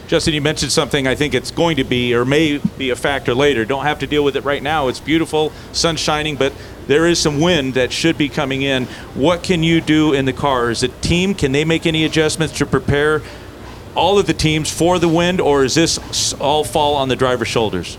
Justin, 0.08 0.36
you 0.36 0.42
mentioned 0.42 0.72
something. 0.72 1.08
I 1.08 1.16
think 1.16 1.34
it's 1.34 1.50
going 1.52 1.78
to 1.78 1.84
be 1.84 2.14
or 2.14 2.26
may 2.26 2.60
be 2.78 2.92
a 2.92 2.96
factor 2.96 3.34
later. 3.34 3.66
Don't 3.66 3.86
have 3.86 4.00
to 4.00 4.08
deal 4.08 4.24
with 4.24 4.36
it 4.36 4.44
right 4.44 4.62
now. 4.62 4.88
It's 4.88 5.00
beautiful, 5.00 5.52
sun 5.72 5.96
shining, 5.96 6.36
but 6.36 6.54
there 6.88 7.08
is 7.08 7.18
some 7.20 7.40
wind 7.40 7.74
that 7.74 7.92
should 7.92 8.18
be 8.18 8.30
coming 8.30 8.62
in. 8.62 8.86
What 9.16 9.42
can 9.42 9.64
you 9.64 9.82
do 9.82 10.14
in 10.14 10.26
the 10.26 10.34
car? 10.34 10.70
Is 10.70 10.84
it 10.84 11.02
team? 11.02 11.34
Can 11.34 11.52
they 11.52 11.66
make 11.66 11.88
any 11.88 12.06
adjustments 12.06 12.56
to 12.60 12.66
prepare 12.66 13.24
all 13.96 14.20
of 14.20 14.28
the 14.28 14.34
teams 14.34 14.72
for 14.72 15.00
the 15.00 15.08
wind, 15.08 15.42
or 15.42 15.64
is 15.64 15.74
this 15.74 16.34
all 16.34 16.64
fall 16.64 16.96
on 16.96 17.08
the 17.08 17.16
driver's 17.16 17.48
shoulders? 17.48 17.98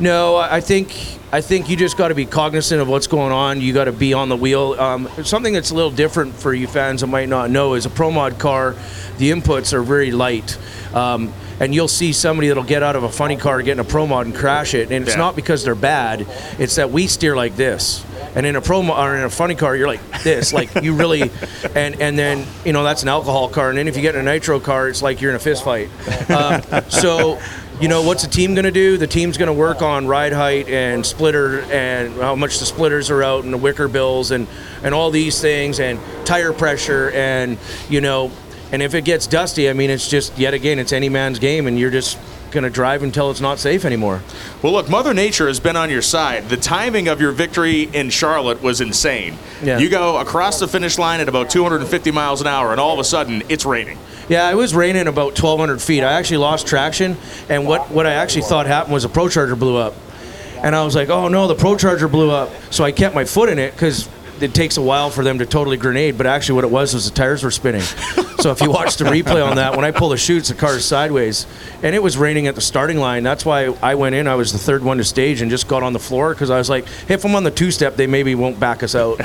No, 0.00 0.36
I 0.36 0.56
I 0.56 0.60
think 0.60 1.18
I 1.36 1.42
think 1.42 1.68
you 1.68 1.76
just 1.76 1.98
got 1.98 2.08
to 2.08 2.14
be 2.14 2.24
cognizant 2.24 2.80
of 2.80 2.88
what's 2.88 3.08
going 3.08 3.30
on. 3.30 3.60
You 3.60 3.74
got 3.74 3.84
to 3.84 3.92
be 3.92 4.14
on 4.14 4.30
the 4.30 4.36
wheel. 4.36 4.72
Um, 4.80 5.06
something 5.22 5.52
that's 5.52 5.70
a 5.70 5.74
little 5.74 5.90
different 5.90 6.32
for 6.34 6.54
you 6.54 6.66
fans 6.66 7.02
that 7.02 7.08
might 7.08 7.28
not 7.28 7.50
know 7.50 7.74
is 7.74 7.84
a 7.84 7.90
pro 7.90 8.10
mod 8.10 8.38
car. 8.38 8.74
The 9.18 9.32
inputs 9.32 9.74
are 9.74 9.82
very 9.82 10.12
light. 10.12 10.56
Um, 10.94 11.34
and 11.60 11.74
you'll 11.74 11.88
see 11.88 12.14
somebody 12.14 12.48
that'll 12.48 12.64
get 12.64 12.82
out 12.82 12.96
of 12.96 13.02
a 13.02 13.10
funny 13.10 13.36
car, 13.36 13.60
get 13.60 13.72
in 13.72 13.80
a 13.80 13.84
pro 13.84 14.06
mod, 14.06 14.24
and 14.24 14.34
crash 14.34 14.72
it. 14.72 14.90
And 14.90 15.04
it's 15.04 15.12
Yeah. 15.12 15.18
not 15.20 15.36
because 15.36 15.62
they're 15.62 15.74
bad; 15.74 16.26
it's 16.58 16.76
that 16.76 16.90
we 16.90 17.06
steer 17.06 17.36
like 17.36 17.54
this. 17.54 18.02
And 18.34 18.46
in 18.46 18.56
a 18.56 18.62
pro 18.62 18.82
mo- 18.82 18.94
or 18.94 19.14
in 19.14 19.22
a 19.24 19.28
funny 19.30 19.54
car, 19.56 19.76
you're 19.76 19.86
like 19.88 20.22
this, 20.22 20.54
like 20.54 20.74
you 20.82 20.94
really, 20.94 21.30
and 21.74 22.00
and 22.00 22.18
then 22.18 22.46
you 22.64 22.72
know 22.72 22.82
that's 22.82 23.02
an 23.02 23.08
alcohol 23.10 23.50
car. 23.50 23.68
And 23.68 23.76
then 23.78 23.88
if 23.88 23.96
you 23.96 24.00
get 24.02 24.14
in 24.14 24.26
a 24.26 24.32
nitro 24.32 24.58
car, 24.58 24.88
it's 24.88 25.02
like 25.02 25.20
you're 25.20 25.30
in 25.32 25.36
a 25.36 25.38
fist 25.38 25.64
fight. 25.64 25.90
Um, 26.30 26.62
so 26.88 27.38
you 27.80 27.88
know 27.88 28.02
what's 28.02 28.22
the 28.22 28.30
team 28.30 28.54
going 28.54 28.64
to 28.64 28.70
do? 28.70 28.96
The 28.96 29.06
team's 29.06 29.36
going 29.36 29.48
to 29.48 29.52
work 29.52 29.82
on 29.82 30.06
ride 30.06 30.32
height 30.32 30.68
and 30.68 31.04
splitter 31.04 31.60
and 31.62 32.14
how 32.14 32.34
much 32.34 32.58
the 32.58 32.64
splitters 32.64 33.10
are 33.10 33.22
out 33.22 33.44
and 33.44 33.52
the 33.52 33.58
wicker 33.58 33.86
bills 33.86 34.30
and 34.30 34.46
and 34.82 34.94
all 34.94 35.10
these 35.10 35.40
things 35.42 35.78
and 35.78 36.00
tire 36.24 36.54
pressure 36.54 37.10
and 37.10 37.58
you 37.90 38.00
know 38.00 38.30
and 38.72 38.82
if 38.82 38.94
it 38.94 39.04
gets 39.04 39.26
dusty, 39.26 39.68
I 39.68 39.74
mean 39.74 39.90
it's 39.90 40.08
just 40.08 40.38
yet 40.38 40.54
again 40.54 40.78
it's 40.78 40.92
any 40.92 41.10
man's 41.10 41.38
game 41.38 41.66
and 41.66 41.78
you're 41.78 41.90
just 41.90 42.18
going 42.50 42.64
to 42.64 42.70
drive 42.70 43.02
until 43.02 43.30
it's 43.30 43.40
not 43.40 43.58
safe 43.58 43.84
anymore. 43.84 44.22
Well, 44.62 44.72
look, 44.72 44.88
Mother 44.88 45.14
Nature 45.14 45.48
has 45.48 45.60
been 45.60 45.76
on 45.76 45.90
your 45.90 46.02
side. 46.02 46.48
The 46.48 46.56
timing 46.56 47.08
of 47.08 47.20
your 47.20 47.32
victory 47.32 47.82
in 47.82 48.10
Charlotte 48.10 48.62
was 48.62 48.80
insane. 48.80 49.38
Yeah. 49.62 49.78
You 49.78 49.88
go 49.88 50.18
across 50.18 50.58
the 50.58 50.68
finish 50.68 50.98
line 50.98 51.20
at 51.20 51.28
about 51.28 51.50
250 51.50 52.10
miles 52.10 52.40
an 52.40 52.46
hour, 52.46 52.72
and 52.72 52.80
all 52.80 52.92
of 52.92 52.98
a 52.98 53.04
sudden, 53.04 53.42
it's 53.48 53.64
raining. 53.64 53.98
Yeah, 54.28 54.50
it 54.50 54.54
was 54.54 54.74
raining 54.74 55.06
about 55.06 55.40
1,200 55.40 55.80
feet. 55.80 56.02
I 56.02 56.12
actually 56.14 56.38
lost 56.38 56.66
traction, 56.66 57.16
and 57.48 57.66
what, 57.66 57.90
what 57.90 58.06
I 58.06 58.12
actually 58.12 58.42
thought 58.42 58.66
happened 58.66 58.94
was 58.94 59.04
a 59.04 59.08
Pro 59.08 59.28
Charger 59.28 59.56
blew 59.56 59.76
up. 59.76 59.94
And 60.62 60.74
I 60.74 60.84
was 60.84 60.94
like, 60.94 61.10
oh 61.10 61.28
no, 61.28 61.46
the 61.46 61.54
Pro 61.54 61.76
Charger 61.76 62.08
blew 62.08 62.30
up. 62.30 62.50
So 62.70 62.82
I 62.82 62.90
kept 62.90 63.14
my 63.14 63.24
foot 63.24 63.48
in 63.48 63.58
it 63.58 63.72
because 63.72 64.08
it 64.42 64.54
takes 64.54 64.76
a 64.76 64.82
while 64.82 65.10
for 65.10 65.24
them 65.24 65.38
to 65.38 65.46
totally 65.46 65.76
grenade. 65.76 66.16
But 66.16 66.26
actually, 66.26 66.56
what 66.56 66.64
it 66.64 66.70
was 66.70 66.94
was 66.94 67.08
the 67.08 67.14
tires 67.14 67.42
were 67.42 67.50
spinning. 67.50 67.82
so 68.40 68.50
if 68.50 68.60
you 68.60 68.70
watch 68.70 68.96
the 68.96 69.04
replay 69.04 69.44
on 69.44 69.56
that, 69.56 69.74
when 69.76 69.84
I 69.84 69.90
pull 69.90 70.10
the 70.10 70.16
chutes, 70.16 70.48
the 70.48 70.54
car's 70.54 70.84
sideways. 70.84 71.46
And 71.82 71.94
it 71.94 72.02
was 72.02 72.16
raining 72.16 72.46
at 72.46 72.54
the 72.54 72.60
starting 72.60 72.98
line. 72.98 73.22
That's 73.22 73.44
why 73.44 73.66
I 73.82 73.94
went 73.94 74.14
in. 74.14 74.26
I 74.26 74.34
was 74.34 74.52
the 74.52 74.58
third 74.58 74.82
one 74.82 74.98
to 74.98 75.04
stage 75.04 75.40
and 75.40 75.50
just 75.50 75.68
got 75.68 75.82
on 75.82 75.92
the 75.92 75.98
floor 75.98 76.34
because 76.34 76.50
I 76.50 76.58
was 76.58 76.70
like, 76.70 76.86
hey, 76.86 77.14
if 77.14 77.24
I'm 77.24 77.34
on 77.34 77.44
the 77.44 77.50
two 77.50 77.70
step, 77.70 77.96
they 77.96 78.06
maybe 78.06 78.34
won't 78.34 78.60
back 78.60 78.82
us 78.82 78.94
out. 78.94 79.20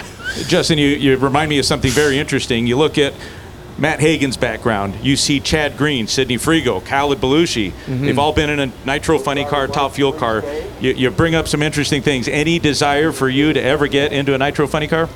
Justin, 0.47 0.77
you, 0.77 0.87
you 0.87 1.17
remind 1.17 1.49
me 1.49 1.59
of 1.59 1.65
something 1.65 1.91
very 1.91 2.17
interesting. 2.17 2.67
You 2.67 2.77
look 2.77 2.97
at 2.97 3.13
Matt 3.77 3.99
Hagen's 3.99 4.37
background. 4.37 4.95
You 5.01 5.15
see 5.15 5.39
Chad 5.39 5.77
Green, 5.77 6.05
Sidnei 6.05 6.39
Frigo, 6.39 6.85
Khaled 6.85 7.19
Balushi. 7.19 7.73
They've 7.87 8.19
all 8.19 8.33
been 8.33 8.49
in 8.49 8.59
a 8.59 8.71
nitro 8.85 9.17
funny 9.17 9.45
car, 9.45 9.67
top 9.67 9.93
fuel 9.93 10.13
car. 10.13 10.43
You, 10.79 10.91
you 10.91 11.09
bring 11.09 11.35
up 11.35 11.47
some 11.47 11.61
interesting 11.61 12.01
things. 12.01 12.27
Any 12.27 12.59
desire 12.59 13.11
for 13.11 13.27
you 13.29 13.53
to 13.53 13.61
ever 13.61 13.87
get 13.87 14.13
into 14.13 14.33
a 14.35 14.37
nitro 14.37 14.67
funny 14.67 14.87
car? 14.87 15.09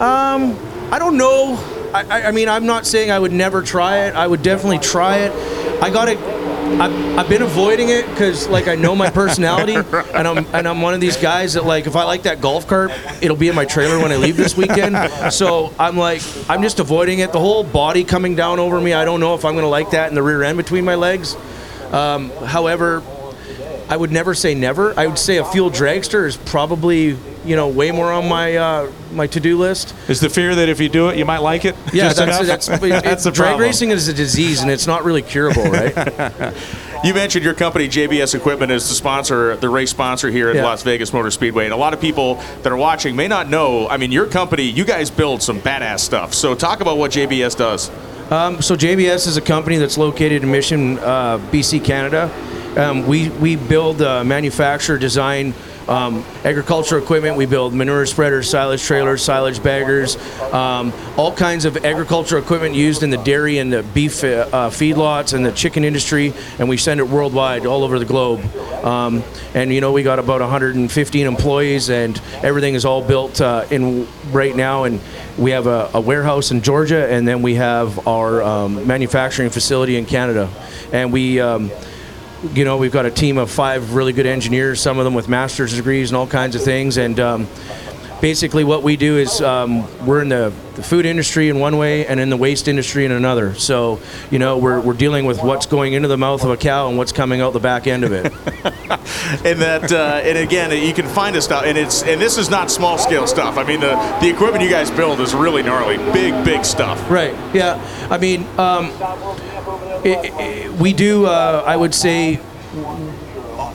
Um, 0.00 0.58
I 0.90 0.98
don't 0.98 1.16
know. 1.16 1.58
I, 1.94 2.04
I, 2.08 2.28
I 2.28 2.30
mean, 2.32 2.48
I'm 2.48 2.64
not 2.66 2.86
saying 2.86 3.10
I 3.10 3.18
would 3.18 3.32
never 3.32 3.62
try 3.62 4.06
it. 4.06 4.14
I 4.14 4.26
would 4.26 4.42
definitely 4.42 4.78
try 4.78 5.18
it. 5.18 5.32
I 5.82 5.90
got 5.90 6.06
to. 6.06 6.41
I've, 6.80 7.18
I've 7.18 7.28
been 7.28 7.42
avoiding 7.42 7.88
it 7.90 8.08
because, 8.08 8.48
like, 8.48 8.68
I 8.68 8.74
know 8.74 8.94
my 8.94 9.10
personality, 9.10 9.74
and 10.14 10.28
I'm 10.28 10.46
and 10.54 10.66
I'm 10.66 10.80
one 10.80 10.94
of 10.94 11.00
these 11.00 11.16
guys 11.16 11.54
that, 11.54 11.64
like, 11.64 11.86
if 11.86 11.96
I 11.96 12.04
like 12.04 12.22
that 12.22 12.40
golf 12.40 12.66
cart, 12.66 12.90
it'll 13.20 13.36
be 13.36 13.48
in 13.48 13.54
my 13.54 13.64
trailer 13.64 13.98
when 13.98 14.12
I 14.12 14.16
leave 14.16 14.36
this 14.36 14.56
weekend. 14.56 14.96
So 15.32 15.72
I'm 15.78 15.96
like, 15.96 16.20
I'm 16.48 16.62
just 16.62 16.78
avoiding 16.78 17.20
it. 17.20 17.32
The 17.32 17.38
whole 17.38 17.64
body 17.64 18.04
coming 18.04 18.34
down 18.34 18.58
over 18.58 18.80
me. 18.80 18.92
I 18.92 19.04
don't 19.04 19.20
know 19.20 19.34
if 19.34 19.44
I'm 19.44 19.52
going 19.52 19.64
to 19.64 19.68
like 19.68 19.90
that 19.90 20.08
in 20.08 20.14
the 20.14 20.22
rear 20.22 20.42
end 20.42 20.56
between 20.56 20.84
my 20.84 20.94
legs. 20.94 21.36
Um, 21.92 22.30
however, 22.30 23.02
I 23.88 23.96
would 23.96 24.10
never 24.10 24.34
say 24.34 24.54
never. 24.54 24.98
I 24.98 25.06
would 25.06 25.18
say 25.18 25.36
a 25.36 25.44
fuel 25.44 25.70
dragster 25.70 26.26
is 26.26 26.36
probably, 26.36 27.16
you 27.44 27.56
know, 27.56 27.68
way 27.68 27.90
more 27.90 28.12
on 28.12 28.28
my 28.28 28.56
uh, 28.56 28.90
my 29.12 29.26
to 29.28 29.40
do 29.40 29.58
list. 29.58 29.94
Is 30.08 30.20
the 30.20 30.28
fear 30.30 30.54
that 30.54 30.68
if 30.68 30.80
you 30.80 30.88
do 30.88 31.08
it, 31.08 31.18
you 31.18 31.24
might 31.24 31.38
like 31.38 31.64
it? 31.64 31.74
Yeah, 31.92 32.12
that's, 32.12 32.18
that's, 32.46 32.68
it- 32.68 32.80
That's 33.04 33.24
drag 33.24 33.34
problem. 33.34 33.60
racing 33.60 33.90
is 33.90 34.08
a 34.08 34.12
disease 34.14 34.62
and 34.62 34.70
it's 34.70 34.86
not 34.86 35.04
really 35.04 35.22
curable, 35.22 35.64
right? 35.64 36.54
You 37.04 37.14
mentioned 37.14 37.44
your 37.44 37.54
company, 37.54 37.88
JBS 37.88 38.36
Equipment, 38.36 38.70
is 38.70 38.88
the 38.88 38.94
sponsor, 38.94 39.56
the 39.56 39.68
race 39.68 39.90
sponsor 39.90 40.30
here 40.30 40.50
at 40.50 40.54
Yeah. 40.54 40.62
Las 40.62 40.84
Vegas 40.84 41.12
Motor 41.12 41.32
Speedway. 41.32 41.64
And 41.64 41.72
a 41.74 41.76
lot 41.76 41.92
of 41.92 42.00
people 42.00 42.36
that 42.62 42.70
are 42.70 42.76
watching 42.76 43.16
may 43.16 43.26
not 43.26 43.48
know. 43.50 43.88
I 43.88 43.96
mean, 43.96 44.12
your 44.12 44.26
company, 44.26 44.62
you 44.70 44.84
guys 44.84 45.10
build 45.10 45.42
some 45.42 45.60
badass 45.60 45.98
stuff. 45.98 46.32
So 46.32 46.54
talk 46.54 46.80
about 46.80 46.98
what 46.98 47.10
JBS 47.10 47.56
does. 47.56 47.90
um, 48.30 48.62
so 48.62 48.76
JBS 48.76 49.26
is 49.26 49.36
a 49.36 49.40
company 49.40 49.78
that's 49.78 49.98
located 49.98 50.44
in 50.44 50.50
Mission, 50.52 51.00
uh, 51.00 51.38
BC, 51.50 51.84
Canada. 51.84 52.30
Um, 52.76 53.04
we 53.08 53.30
we 53.30 53.56
build, 53.56 54.00
uh, 54.00 54.22
manufacture, 54.22 54.96
design 54.96 55.54
um, 55.88 56.24
agricultural 56.44 57.02
equipment. 57.02 57.36
We 57.36 57.46
build 57.46 57.74
manure 57.74 58.06
spreaders, 58.06 58.48
silage 58.48 58.82
trailers, 58.82 59.22
silage 59.22 59.62
baggers, 59.62 60.16
um, 60.52 60.92
all 61.16 61.34
kinds 61.34 61.64
of 61.64 61.84
agricultural 61.84 62.42
equipment 62.42 62.74
used 62.74 63.02
in 63.02 63.10
the 63.10 63.16
dairy 63.18 63.58
and 63.58 63.72
the 63.72 63.82
beef 63.82 64.24
uh, 64.24 64.70
feedlots 64.70 65.34
and 65.34 65.44
the 65.44 65.52
chicken 65.52 65.84
industry, 65.84 66.32
and 66.58 66.68
we 66.68 66.76
send 66.76 67.00
it 67.00 67.08
worldwide, 67.08 67.66
all 67.66 67.84
over 67.84 67.98
the 67.98 68.04
globe. 68.04 68.40
Um, 68.84 69.22
and 69.54 69.72
you 69.72 69.80
know, 69.80 69.92
we 69.92 70.02
got 70.02 70.18
about 70.18 70.40
115 70.40 71.26
employees, 71.26 71.90
and 71.90 72.20
everything 72.42 72.74
is 72.74 72.84
all 72.84 73.02
built 73.02 73.40
uh, 73.40 73.66
in 73.70 74.06
right 74.30 74.54
now. 74.54 74.84
And 74.84 75.00
we 75.38 75.50
have 75.52 75.66
a, 75.66 75.90
a 75.94 76.00
warehouse 76.00 76.50
in 76.50 76.62
Georgia, 76.62 77.08
and 77.10 77.26
then 77.26 77.42
we 77.42 77.54
have 77.54 78.06
our 78.06 78.42
um, 78.42 78.86
manufacturing 78.86 79.50
facility 79.50 79.96
in 79.96 80.06
Canada, 80.06 80.48
and 80.92 81.12
we. 81.12 81.40
You 82.42 82.64
know, 82.64 82.76
we've 82.76 82.92
got 82.92 83.06
a 83.06 83.10
team 83.10 83.38
of 83.38 83.50
five 83.50 83.94
really 83.94 84.12
good 84.12 84.26
engineers, 84.26 84.80
some 84.80 84.98
of 84.98 85.04
them 85.04 85.14
with 85.14 85.28
master's 85.28 85.76
degrees 85.76 86.10
and 86.10 86.16
all 86.16 86.26
kinds 86.26 86.56
of 86.56 86.62
things. 86.62 86.96
And 86.96 87.20
um, 87.20 87.46
basically 88.20 88.64
what 88.64 88.82
we 88.82 88.96
do 88.96 89.16
is 89.18 89.40
um, 89.40 89.86
we're 90.06 90.22
in 90.22 90.28
the, 90.28 90.52
the 90.74 90.82
food 90.82 91.06
industry 91.06 91.48
in 91.48 91.60
one 91.60 91.76
way 91.76 92.06
and 92.06 92.18
in 92.18 92.30
the 92.30 92.36
waste 92.36 92.66
industry 92.66 93.04
in 93.04 93.12
another. 93.12 93.54
So, 93.54 94.00
you 94.30 94.40
know, 94.40 94.58
we're, 94.58 94.80
we're 94.80 94.94
dealing 94.94 95.24
with 95.24 95.42
what's 95.42 95.66
going 95.66 95.92
into 95.92 96.08
the 96.08 96.16
mouth 96.16 96.42
of 96.42 96.50
a 96.50 96.56
cow 96.56 96.88
and 96.88 96.98
what's 96.98 97.12
coming 97.12 97.40
out 97.40 97.52
the 97.52 97.60
back 97.60 97.86
end 97.86 98.02
of 98.02 98.12
it. 98.12 98.24
and 99.44 99.60
that 99.60 99.90
uh, 99.90 100.20
and 100.22 100.36
again 100.36 100.70
you 100.70 100.92
can 100.92 101.06
find 101.06 101.34
this 101.34 101.44
stuff 101.46 101.64
and 101.64 101.78
it's 101.78 102.02
and 102.02 102.20
this 102.20 102.36
is 102.36 102.50
not 102.50 102.70
small 102.70 102.98
scale 102.98 103.26
stuff 103.26 103.56
i 103.56 103.64
mean 103.64 103.80
the 103.80 103.94
the 104.20 104.28
equipment 104.28 104.62
you 104.62 104.68
guys 104.68 104.90
build 104.90 105.18
is 105.18 105.34
really 105.34 105.62
gnarly 105.62 105.96
big 106.12 106.44
big 106.44 106.64
stuff 106.64 107.10
right. 107.10 107.34
Yeah. 107.54 107.80
I 108.10 108.18
mean, 108.18 108.46
um, 108.58 108.92
it, 110.04 110.32
it- 110.40 110.72
we 110.72 110.92
do, 110.92 111.26
uh, 111.26 111.62
I 111.66 111.76
would 111.76 111.94
say, 111.94 112.40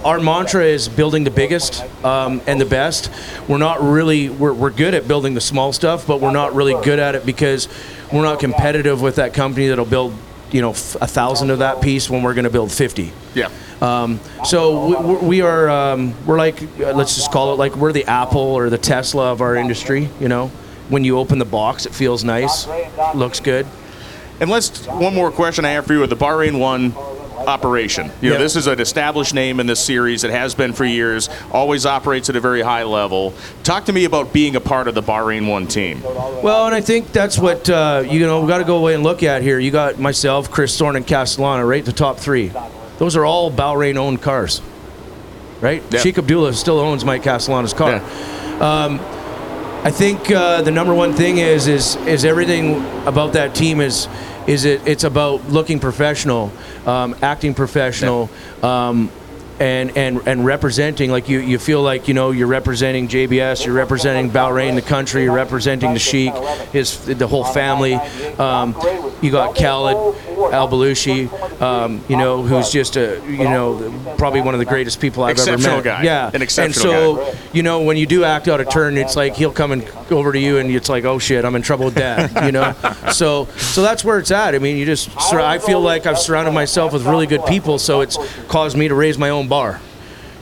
our 0.04 0.20
mantra 0.20 0.63
is 0.63 0.88
building 0.90 1.24
the 1.24 1.32
biggest 1.32 1.84
um, 2.04 2.42
and 2.48 2.60
the 2.60 2.66
best. 2.66 3.10
We're 3.48 3.58
not 3.58 3.82
really 3.82 4.30
we're, 4.30 4.54
we're 4.54 4.70
good 4.72 4.94
at 4.94 5.08
building 5.08 5.34
the 5.34 5.42
small 5.42 5.74
stuff, 5.74 6.08
but 6.08 6.22
we're 6.22 6.32
not 6.32 6.56
really 6.56 6.74
good 6.84 7.00
at 7.00 7.16
it 7.16 7.26
because 7.26 7.68
we're 8.12 8.24
not 8.24 8.40
competitive 8.40 9.02
with 9.02 9.16
that 9.16 9.34
company 9.34 9.68
that'll 9.68 9.86
build 9.86 10.13
you 10.52 10.62
know 10.62 10.72
f- 10.72 10.96
a 11.02 11.08
thousand 11.08 11.50
of 11.50 11.60
that 11.60 11.82
piece 11.82 12.10
when 12.10 12.24
we're 12.24 12.34
going 12.34 12.46
to 12.46 12.50
build 12.50 12.72
50. 12.72 13.12
yeah 13.36 13.50
Um, 13.82 14.20
so 14.46 15.20
we, 15.22 15.28
we- 15.28 15.42
are 15.42 15.70
um, 15.70 16.13
we're 16.26 16.38
like 16.38 16.62
let's 16.80 17.16
just 17.16 17.32
call 17.32 17.54
it 17.54 17.58
like 17.58 17.76
we're 17.76 17.92
the 17.94 18.06
Apple 18.06 18.40
or 18.42 18.70
the 18.70 18.78
Tesla 18.78 19.32
of 19.32 19.42
our 19.42 19.56
industry. 19.56 20.10
You 20.20 20.30
know, 20.30 20.48
when 20.90 21.04
you 21.04 21.18
open 21.20 21.38
the 21.38 21.46
box, 21.46 21.86
it 21.86 21.94
feels 21.94 22.24
nice, 22.24 22.68
looks 23.13 23.40
good. 23.42 23.66
And 24.39 24.50
let's 24.50 24.86
one 24.88 25.15
more 25.15 25.32
question 25.32 25.65
i 25.65 25.69
have 25.71 25.86
for 25.86 25.93
you 25.93 26.00
with 26.00 26.10
the 26.10 26.15
bahrain 26.17 26.60
one 26.60 26.93
operation 27.47 28.12
you 28.21 28.30
know 28.30 28.38
this 28.38 28.56
is 28.56 28.67
an 28.67 28.80
established 28.82 29.34
name 29.34 29.60
in 29.60 29.67
this 29.67 29.80
series 29.80 30.23
it 30.23 30.32
has 30.32 30.54
been 30.54 30.73
for 30.73 30.84
years 30.86 31.30
always 31.52 31.86
operates 31.86 32.30
at 32.30 32.36
a 32.36 32.39
very 32.39 32.62
high 32.62 32.84
level 32.84 33.34
talk 33.63 33.86
to 33.86 33.93
me 33.93 34.04
about 34.06 34.34
being 34.34 34.56
a 34.56 34.60
part 34.60 34.88
of 34.88 34.95
the 34.95 35.02
bahrain 35.02 35.47
one 35.50 35.65
team 35.65 36.02
Well, 36.04 36.65
and 36.65 36.76
I 36.76 36.82
think 36.82 37.12
that's 37.12 37.38
what 37.39 37.69
uh, 37.69 38.04
you 38.08 38.19
know 38.26 38.41
we 38.41 38.47
got 38.47 38.58
to 38.58 38.63
go 38.63 38.78
away 38.78 38.95
and 38.95 39.04
look 39.04 39.23
at 39.23 39.41
here. 39.41 39.60
You 39.60 39.71
got 39.71 39.97
myself, 40.00 40.52
Kris 40.52 40.78
Thorne, 40.78 40.95
and 40.97 41.06
Castellana, 41.08 41.65
right? 41.65 41.84
The 41.86 41.93
top 41.93 42.17
three. 42.17 42.52
Those 43.00 43.15
are 43.15 43.26
all 43.26 43.50
Bahrain 43.52 43.95
owned 43.95 44.21
cars, 44.21 44.62
right? 45.62 45.82
Sheikh 46.00 46.17
Abdullah 46.17 46.54
still 46.54 46.80
owns 46.80 47.06
Mike 47.06 47.23
Castellana's 47.23 47.73
car. 47.73 47.91
Yeah. 47.97 49.16
I 49.88 49.91
think 49.91 50.30
uh, 50.30 50.63
the 50.63 50.71
number 50.71 50.93
one 50.93 51.13
thing 51.13 51.38
is 51.38 51.69
is 51.69 51.95
is 52.08 52.26
everything 52.26 52.84
about 53.08 53.32
that 53.34 53.56
team 53.56 53.80
is 53.80 54.10
is 54.45 54.65
it 54.65 54.86
it's 54.86 55.06
about 55.06 55.47
looking 55.47 55.80
professional, 55.80 56.52
um, 56.86 57.15
acting 57.21 57.54
professional, 57.54 58.30
um, 58.62 59.10
and 59.62 59.95
and 59.95 60.28
and 60.28 60.45
representing 60.45 61.10
like 61.10 61.30
you 61.30 61.39
you 61.39 61.58
feel 61.58 61.82
like 61.82 62.10
you 62.10 62.13
know 62.13 62.32
you're 62.32 62.47
representing 62.47 63.08
JBS, 63.08 63.65
you're 63.65 63.73
representing 63.73 64.30
Bahrain, 64.30 64.76
the 64.76 64.82
country, 64.82 65.23
you're 65.23 65.34
representing 65.34 65.93
the 65.93 66.00
Sheikh, 66.00 66.34
his 66.73 67.06
the 67.06 67.26
whole 67.26 67.45
family. 67.45 67.93
Um, 67.93 68.76
you 69.21 69.32
got 69.32 69.56
Khaled 69.56 70.17
Al 70.52 70.67
Balushi, 70.69 71.30
um, 71.62 72.04
you 72.08 72.15
know, 72.15 72.43
who's 72.43 72.69
just 72.69 72.95
a 72.95 73.21
you 73.28 73.43
know 73.43 73.93
probably 74.17 74.41
one 74.41 74.54
of 74.54 74.60
the 74.60 74.65
greatest 74.65 75.02
people 75.02 75.23
I've 75.23 75.39
ever 75.39 75.58
met. 75.58 75.84
guy. 75.84 76.04
Yeah, 76.04 76.30
An 76.34 76.41
exceptional 76.41 76.91
and 76.93 77.17
so 77.19 77.32
guy. 77.34 77.39
you 77.54 77.63
know, 77.63 77.82
when 77.82 77.97
you 77.97 78.06
do 78.06 78.23
act 78.23 78.47
out 78.47 78.62
a 78.62 78.65
turn, 78.65 78.97
it's 78.97 79.15
like 79.15 79.36
he'll 79.36 79.52
come 79.52 79.71
and 79.71 79.84
over 80.12 80.32
to 80.32 80.39
you, 80.39 80.58
and 80.60 80.69
it's 80.71 80.89
like, 80.89 81.06
oh 81.06 81.19
shit, 81.19 81.43
I'm 81.43 81.56
in 81.56 81.62
trouble 81.62 81.86
with 81.86 81.95
dad. 81.95 82.32
You 82.47 82.52
know, 82.52 82.73
so 83.12 83.45
so 83.58 83.82
that's 83.82 84.04
where 84.06 84.19
it's 84.19 84.32
at. 84.32 84.56
I 84.56 84.60
mean, 84.60 84.78
you 84.78 84.86
just 84.86 85.10
I 85.34 85.58
feel 85.60 85.82
like 85.82 86.06
I've 86.06 86.19
surrounded 86.19 86.52
myself 86.52 86.93
with 86.93 87.06
really 87.06 87.28
good 87.28 87.45
people, 87.45 87.78
so 87.80 88.02
it's 88.02 88.17
caused 88.47 88.78
me 88.78 88.88
to 88.88 88.95
raise 88.95 89.17
my 89.17 89.30
own 89.30 89.47
bar. 89.47 89.82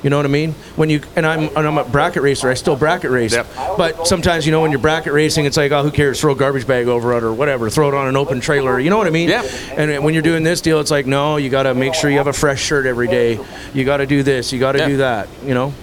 You 0.06 0.12
know 0.12 0.18
what 0.18 0.28
I 0.28 0.30
mean? 0.30 0.52
When 0.76 0.92
you 0.92 1.02
and 1.16 1.26
I'm 1.26 1.46
and 1.58 1.68
I'm 1.68 1.80
a 1.80 1.84
bracket 1.84 2.22
racer. 2.22 2.48
I 2.48 2.54
still 2.54 2.76
bracket 2.76 3.10
race. 3.10 3.34
Yep. 3.34 3.48
But 3.76 4.06
sometimes 4.06 4.46
you 4.46 4.52
know 4.52 4.62
when 4.62 4.70
you're 4.70 4.80
bracket 4.80 5.14
racing, 5.14 5.46
it's 5.46 5.58
like 5.58 5.72
oh 5.72 5.82
who 5.82 5.90
cares? 5.90 6.22
Throw 6.22 6.34
a 6.34 6.36
garbage 6.36 6.68
bag 6.68 6.88
over 6.88 7.18
it 7.18 7.24
or 7.24 7.34
whatever. 7.34 7.72
Throw 7.72 7.88
it 7.88 7.96
on 7.96 8.08
an 8.08 8.16
open 8.16 8.40
trailer. 8.40 8.80
You 8.80 8.92
know 8.92 9.00
what 9.00 9.08
I 9.08 9.10
mean? 9.10 9.30
Yeah. 9.30 9.42
And 9.76 10.04
when 10.04 10.14
you're 10.14 10.22
doing 10.22 10.44
this 10.44 10.62
deal, 10.62 10.80
it's 10.80 10.92
like 10.92 11.08
no, 11.08 11.38
you 11.38 11.50
got 11.50 11.64
to 11.64 11.74
make 11.74 11.96
sure 11.96 12.12
you 12.12 12.18
have 12.20 12.28
a 12.28 12.34
fresh 12.34 12.62
shirt 12.62 12.86
every 12.86 13.08
day. 13.08 13.40
You 13.74 13.84
got 13.84 13.98
to 13.98 14.06
do 14.06 14.22
this. 14.22 14.54
You 14.54 14.60
got 14.60 14.74
to 14.74 14.78
Yeah. 14.78 14.88
do 14.90 14.98
that. 14.98 15.28
You 15.44 15.56
know? 15.56 15.74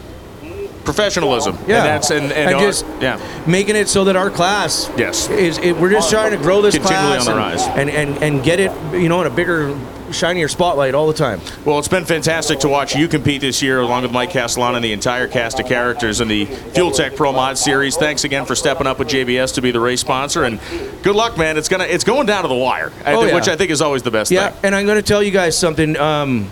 professionalism 0.85 1.57
Yeah. 1.69 1.77
and 1.79 1.87
that's 1.87 2.11
and, 2.11 2.25
and, 2.33 2.33
And 2.33 2.55
our- 2.57 2.61
just- 2.61 2.85
yeah 3.01 3.21
making 3.47 3.77
it 3.77 3.89
so 3.89 4.03
that 4.05 4.17
our 4.17 4.31
class 4.31 4.91
Yes. 4.97 5.29
is 5.31 5.59
it, 5.59 5.77
we're 5.77 5.91
just 5.93 6.11
trying 6.11 6.33
to 6.33 6.37
grow 6.37 6.61
this 6.61 6.75
Continually 6.75 7.19
class 7.19 7.29
on 7.29 7.37
the 7.37 7.43
and, 7.43 7.53
rise. 7.53 7.67
and, 7.79 7.89
and 7.91 8.23
and 8.23 8.43
get 8.43 8.59
it 8.59 8.73
you 8.93 9.09
know 9.09 9.21
in 9.21 9.29
a 9.29 9.31
bigger 9.31 9.77
shinier 10.13 10.49
spotlight 10.49 10.95
all 10.95 11.07
the 11.07 11.13
time 11.15 11.41
Well, 11.65 11.79
it's 11.79 11.89
been 11.89 12.05
fantastic 12.05 12.59
to 12.61 12.69
watch 12.69 12.95
you 12.95 13.09
compete 13.09 13.41
this 13.41 13.63
year, 13.63 13.81
along 13.81 14.03
with 14.03 14.13
Mike 14.13 14.31
Castellana 14.31 14.77
and 14.77 14.85
the 14.85 14.93
entire 14.93 15.29
cast 15.29 15.59
of 15.61 15.67
characters 15.67 16.21
in 16.21 16.29
the 16.29 16.47
FuelTech 16.47 17.17
Pro 17.17 17.33
Mod 17.33 17.57
Series. 17.59 17.97
Thanks 17.97 18.25
again 18.25 18.45
for 18.45 18.55
stepping 18.55 18.87
up 18.87 18.99
with 18.99 19.09
JBS 19.09 19.55
to 19.55 19.63
be 19.63 19.71
the 19.71 19.81
race 19.81 20.01
sponsor, 20.01 20.45
and 20.45 20.61
good 21.03 21.15
luck, 21.17 21.37
man. 21.39 21.57
It's 21.57 21.69
gonna 21.69 21.85
it's 21.85 22.05
going 22.05 22.27
down 22.27 22.43
to 22.43 22.49
the 22.49 22.55
wire, 22.55 22.93
Oh, 23.07 23.25
yeah. 23.25 23.35
which 23.35 23.49
I 23.49 23.57
think 23.57 23.71
is 23.71 23.81
always 23.81 24.03
the 24.03 24.11
best 24.11 24.31
yeah 24.31 24.51
thing. 24.51 24.61
and 24.65 24.75
i'm 24.75 24.87
going 24.87 24.97
to 24.99 25.03
tell 25.03 25.23
you 25.23 25.31
guys 25.31 25.57
something 25.57 25.97
um, 25.97 26.51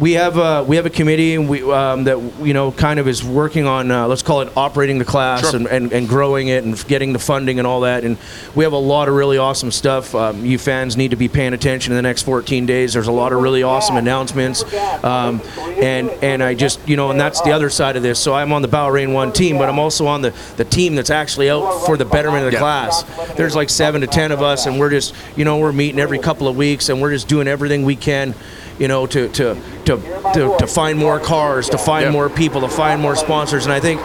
we 0.00 0.12
have 0.14 0.36
a, 0.38 0.64
we 0.64 0.74
have 0.76 0.86
a 0.86 0.90
committee 0.90 1.34
and 1.36 1.48
we, 1.48 1.62
um, 1.70 2.04
that 2.04 2.20
you 2.40 2.52
know 2.52 2.72
kind 2.72 2.98
of 2.98 3.06
is 3.06 3.22
working 3.22 3.66
on 3.66 3.90
uh, 3.90 4.06
let's 4.08 4.22
call 4.22 4.40
it 4.40 4.50
operating 4.56 4.98
the 4.98 5.04
class 5.04 5.42
Sure. 5.50 5.56
and, 5.56 5.66
and, 5.68 5.92
and 5.92 6.08
growing 6.08 6.48
it 6.48 6.64
and 6.64 6.84
getting 6.88 7.12
the 7.12 7.18
funding 7.18 7.58
and 7.58 7.66
all 7.66 7.82
that. 7.82 8.02
And 8.04 8.18
we 8.56 8.64
have 8.64 8.72
a 8.72 8.76
lot 8.78 9.08
of 9.08 9.14
really 9.14 9.38
awesome 9.38 9.70
stuff. 9.70 10.14
Um, 10.14 10.44
you 10.44 10.58
fans 10.58 10.96
need 10.96 11.12
to 11.12 11.16
be 11.16 11.28
paying 11.28 11.52
attention 11.54 11.92
in 11.92 11.96
the 11.96 12.02
next 12.02 12.22
14 12.22 12.66
days. 12.66 12.92
There's 12.92 13.06
a 13.06 13.12
lot 13.12 13.32
of 13.32 13.40
really 13.40 13.62
awesome 13.62 13.96
announcements. 13.96 14.64
Um, 15.04 15.40
and 15.80 16.10
and 16.22 16.42
I 16.42 16.54
just 16.54 16.86
you 16.88 16.96
know 16.96 17.10
and 17.10 17.20
that's 17.20 17.40
the 17.42 17.52
other 17.52 17.70
side 17.70 17.96
of 17.96 18.02
this. 18.02 18.18
So 18.18 18.34
I'm 18.34 18.52
on 18.52 18.62
the 18.62 18.68
Bahrain 18.68 19.12
one 19.12 19.32
team 19.32 19.58
but 19.58 19.68
I'm 19.68 19.78
also 19.78 20.06
on 20.06 20.22
the 20.22 20.34
the 20.56 20.64
team 20.64 20.94
that's 20.96 21.10
actually 21.10 21.50
out 21.50 21.84
for 21.86 21.96
the 21.96 22.04
betterment 22.04 22.44
of 22.46 22.50
the 22.50 22.56
Yeah. 22.56 22.58
class. 22.58 23.02
There's 23.34 23.54
like 23.54 23.70
seven 23.70 24.00
to 24.00 24.06
ten 24.08 24.32
of 24.32 24.42
us 24.42 24.66
and 24.66 24.80
we're 24.80 24.90
just 24.90 25.14
you 25.36 25.44
know 25.44 25.58
we're 25.58 25.72
meeting 25.72 26.00
every 26.00 26.18
couple 26.18 26.48
of 26.48 26.56
weeks 26.56 26.88
and 26.88 27.00
we're 27.00 27.12
just 27.12 27.28
doing 27.28 27.46
everything 27.46 27.84
we 27.84 27.94
can 27.96 28.34
you 28.78 28.88
know 28.88 29.06
to 29.06 29.28
to 29.28 29.54
to, 29.86 29.96
to, 30.34 30.56
to 30.58 30.66
find 30.66 30.98
more 30.98 31.18
cars 31.20 31.68
to 31.70 31.78
find 31.78 32.04
Yeah. 32.06 32.10
more 32.12 32.28
people 32.28 32.60
to 32.62 32.68
find 32.68 33.00
more 33.00 33.16
sponsors. 33.16 33.64
And 33.64 33.72
i 33.72 33.80
think 33.80 34.00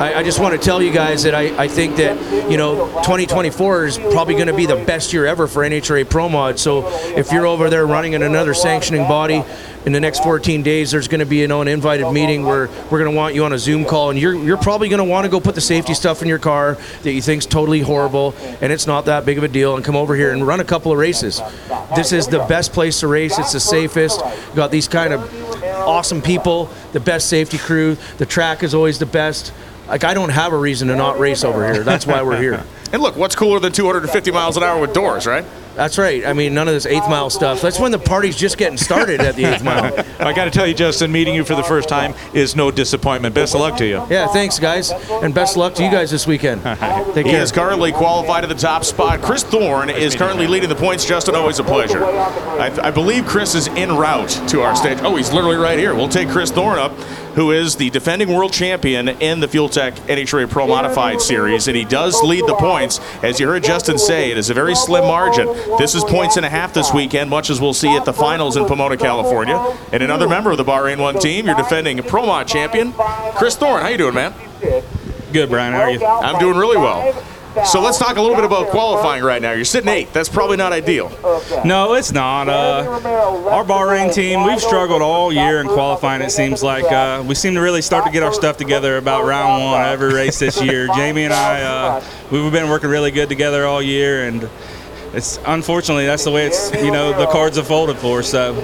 i, 0.00 0.14
I 0.20 0.22
just 0.22 0.40
want 0.40 0.52
to 0.54 0.58
tell 0.64 0.82
you 0.82 0.92
guys 0.92 1.22
that 1.24 1.34
I, 1.34 1.64
I 1.64 1.68
think 1.68 1.96
that 1.96 2.50
you 2.50 2.56
know 2.56 2.86
2024 3.02 3.86
is 3.86 3.98
probably 3.98 4.34
going 4.34 4.46
to 4.48 4.54
be 4.54 4.66
the 4.66 4.76
best 4.76 5.12
year 5.12 5.26
ever 5.26 5.46
for 5.46 5.62
nhra 5.62 6.08
pro 6.08 6.28
mod. 6.28 6.58
So 6.58 6.88
if 7.16 7.32
you're 7.32 7.46
over 7.46 7.70
there 7.70 7.86
running 7.86 8.12
in 8.14 8.22
another 8.22 8.54
sanctioning 8.54 9.02
body 9.08 9.44
in 9.86 9.92
the 9.92 10.00
next 10.00 10.22
14 10.22 10.62
days 10.62 10.90
there's 10.90 11.08
going 11.08 11.20
to 11.20 11.26
be 11.26 11.36
you 11.38 11.48
know 11.48 11.62
an 11.62 11.68
invited 11.68 12.10
meeting 12.12 12.44
where 12.44 12.68
we're 12.90 12.98
going 12.98 13.10
to 13.10 13.16
want 13.16 13.34
you 13.34 13.44
on 13.44 13.52
a 13.52 13.58
zoom 13.58 13.84
call 13.84 14.10
and 14.10 14.18
you're 14.18 14.34
you're 14.34 14.58
probably 14.58 14.88
going 14.88 14.98
to 14.98 15.04
want 15.10 15.24
to 15.24 15.30
go 15.30 15.40
put 15.40 15.54
the 15.54 15.60
safety 15.60 15.94
stuff 15.94 16.20
in 16.22 16.28
your 16.28 16.38
car 16.38 16.76
that 17.02 17.12
you 17.12 17.22
think's 17.22 17.46
totally 17.46 17.80
horrible 17.80 18.34
and 18.60 18.72
it's 18.72 18.86
not 18.86 19.06
that 19.06 19.24
big 19.24 19.38
of 19.38 19.44
a 19.44 19.48
deal 19.48 19.76
and 19.76 19.84
come 19.84 19.96
over 19.96 20.14
here 20.14 20.32
and 20.32 20.46
run 20.46 20.60
a 20.60 20.64
couple 20.64 20.92
of 20.92 20.98
races. 20.98 21.40
This 21.96 22.12
is 22.12 22.26
the 22.28 22.38
best 22.40 22.72
place 22.72 23.00
to 23.00 23.08
race. 23.08 23.38
It's 23.38 23.52
the 23.52 23.60
safest. 23.60 24.20
Got 24.54 24.70
these 24.70 24.86
kind 24.86 25.12
of 25.12 25.19
awesome 25.80 26.22
people 26.22 26.70
the 26.92 27.00
best 27.00 27.28
safety 27.28 27.58
crew 27.58 27.96
the 28.18 28.26
track 28.26 28.62
is 28.62 28.74
always 28.74 28.98
the 28.98 29.06
best. 29.06 29.52
Like 29.88 30.04
i 30.04 30.14
don't 30.14 30.30
have 30.30 30.52
a 30.52 30.56
reason 30.56 30.88
to 30.88 30.96
not 30.96 31.18
race 31.18 31.44
over 31.44 31.72
here. 31.72 31.82
That's 31.82 32.06
why 32.06 32.22
we're 32.22 32.40
here 32.40 32.64
And 32.92 33.00
look, 33.02 33.16
what's 33.16 33.36
cooler 33.36 33.60
than 33.60 33.72
250 33.72 34.30
miles 34.30 34.56
an 34.56 34.62
hour 34.62 34.80
with 34.80 34.92
doors, 34.92 35.26
right? 35.26 35.44
that's 35.76 35.98
right 35.98 36.26
i 36.26 36.32
mean 36.32 36.52
none 36.52 36.66
of 36.66 36.74
this 36.74 36.84
eighth 36.84 37.08
mile 37.08 37.30
stuff 37.30 37.62
that's 37.62 37.78
when 37.78 37.92
the 37.92 37.98
party's 37.98 38.36
just 38.36 38.58
getting 38.58 38.76
started 38.76 39.20
at 39.20 39.36
the 39.36 39.44
eighth 39.44 39.62
mile 39.62 39.94
I 40.18 40.32
got 40.34 40.44
to 40.46 40.50
tell 40.50 40.66
you, 40.66 40.74
Justin, 40.74 41.12
meeting 41.12 41.32
you 41.34 41.44
for 41.44 41.54
the 41.54 41.62
first 41.62 41.88
time 41.88 42.12
is 42.34 42.54
no 42.54 42.70
disappointment. 42.70 43.34
Best 43.36 43.54
of 43.54 43.60
luck 43.60 43.78
to 43.78 43.86
you. 43.86 44.04
yeah 44.10 44.26
thanks 44.26 44.58
guys 44.58 44.90
and 44.90 45.32
best 45.32 45.54
of 45.54 45.58
luck 45.58 45.74
to 45.76 45.84
you 45.84 45.90
guys 45.90 46.10
this 46.10 46.26
weekend 46.26 46.60
take 47.14 47.24
He 47.24 47.32
care 47.32 47.40
is 47.40 47.52
currently 47.52 47.92
qualified 47.92 48.42
at 48.42 48.48
the 48.48 48.56
top 48.56 48.84
spot. 48.84 49.22
Kris 49.22 49.44
Thorne 49.44 49.90
is 49.90 50.16
currently 50.16 50.48
leading 50.48 50.68
the 50.68 50.74
points. 50.74 51.06
Justin, 51.06 51.36
always 51.36 51.60
a 51.60 51.64
pleasure. 51.64 52.04
I, 52.04 52.76
I 52.82 52.90
believe 52.90 53.24
Kris 53.24 53.54
is 53.54 53.68
en 53.68 53.96
route 53.96 54.42
to 54.48 54.62
our 54.62 54.74
stage. 54.74 54.98
Oh, 55.02 55.14
he's 55.16 55.32
literally 55.32 55.56
right 55.56 55.78
here. 55.78 55.94
We'll 55.94 56.08
take 56.08 56.28
Kris 56.28 56.50
Thorne 56.50 56.78
up, 56.80 56.92
who 57.36 57.52
is 57.52 57.76
the 57.76 57.90
defending 57.90 58.28
world 58.34 58.52
champion 58.52 59.08
in 59.08 59.40
the 59.40 59.46
FuelTech 59.46 59.92
NHRA 60.08 60.50
Pro 60.50 60.66
Modified 60.66 61.20
Series, 61.22 61.68
and 61.68 61.76
he 61.76 61.84
does 61.84 62.20
lead 62.22 62.44
the 62.46 62.56
points. 62.80 63.00
As 63.22 63.38
you 63.38 63.46
heard 63.46 63.62
Justin 63.62 63.98
say, 63.98 64.30
it 64.30 64.38
is 64.38 64.50
a 64.50 64.54
very 64.54 64.74
slim 64.74 65.04
margin. 65.04 65.46
This 65.78 65.94
is 65.94 66.02
points 66.04 66.36
and 66.36 66.46
a 66.46 66.50
half 66.50 66.72
this 66.72 66.92
weekend, 66.92 67.30
much 67.30 67.50
as 67.50 67.60
we'll 67.60 67.74
see 67.74 67.94
at 67.96 68.04
the 68.04 68.12
finals 68.12 68.56
in 68.56 68.66
Pomona, 68.66 68.96
California. 68.96 69.76
And 69.92 70.02
another 70.02 70.28
member 70.28 70.50
of 70.50 70.56
the 70.56 70.64
Bahrain 70.64 70.98
One 70.98 71.18
team, 71.18 71.46
your 71.46 71.56
defending 71.56 72.02
Pro 72.02 72.26
Mod 72.26 72.48
champion, 72.48 72.92
Kris 73.36 73.56
Thorne. 73.56 73.82
How 73.82 73.88
you 73.88 73.98
doing, 73.98 74.14
man? 74.14 74.34
Good, 75.32 75.48
Brian. 75.48 75.72
How 75.72 75.82
are 75.82 75.90
you? 75.90 76.04
I'm 76.04 76.38
doing 76.38 76.56
really 76.56 76.76
well. 76.76 77.14
So 77.66 77.80
let's 77.80 77.98
talk 77.98 78.16
a 78.16 78.20
little 78.20 78.36
bit 78.36 78.44
about 78.44 78.68
qualifying 78.68 79.22
right 79.24 79.42
now. 79.42 79.52
You're 79.52 79.64
sitting 79.64 79.88
eighth. 79.88 80.12
That's 80.12 80.28
probably 80.28 80.56
not 80.56 80.72
ideal. 80.72 81.10
No, 81.64 81.94
it's 81.94 82.12
not. 82.12 82.48
Uh, 82.48 83.00
our 83.50 83.64
Bahrain 83.64 84.12
team, 84.14 84.44
we've 84.44 84.60
struggled 84.60 85.02
all 85.02 85.32
year 85.32 85.60
in 85.60 85.66
qualifying. 85.66 86.22
It 86.22 86.30
seems 86.30 86.62
like 86.62 86.84
uh, 86.84 87.24
we 87.26 87.34
seem 87.34 87.54
to 87.54 87.60
really 87.60 87.82
start 87.82 88.04
to 88.06 88.10
get 88.10 88.22
our 88.22 88.32
stuff 88.32 88.56
together 88.56 88.96
about 88.98 89.24
round 89.24 89.64
one 89.64 89.80
of 89.80 89.86
every 89.88 90.14
race 90.14 90.38
this 90.38 90.62
year. 90.62 90.86
Jamie 90.94 91.24
and 91.24 91.34
I, 91.34 91.62
uh, 91.62 92.04
we've 92.30 92.52
been 92.52 92.68
working 92.68 92.88
really 92.90 93.10
good 93.10 93.28
together 93.28 93.66
all 93.66 93.82
year, 93.82 94.26
and 94.26 94.48
it's 95.12 95.38
unfortunately 95.46 96.06
that's 96.06 96.24
the 96.24 96.30
way 96.30 96.46
it's 96.46 96.72
you 96.74 96.90
know 96.90 97.16
the 97.18 97.26
cards 97.26 97.56
have 97.56 97.66
folded 97.66 97.96
for. 97.96 98.22
So 98.22 98.54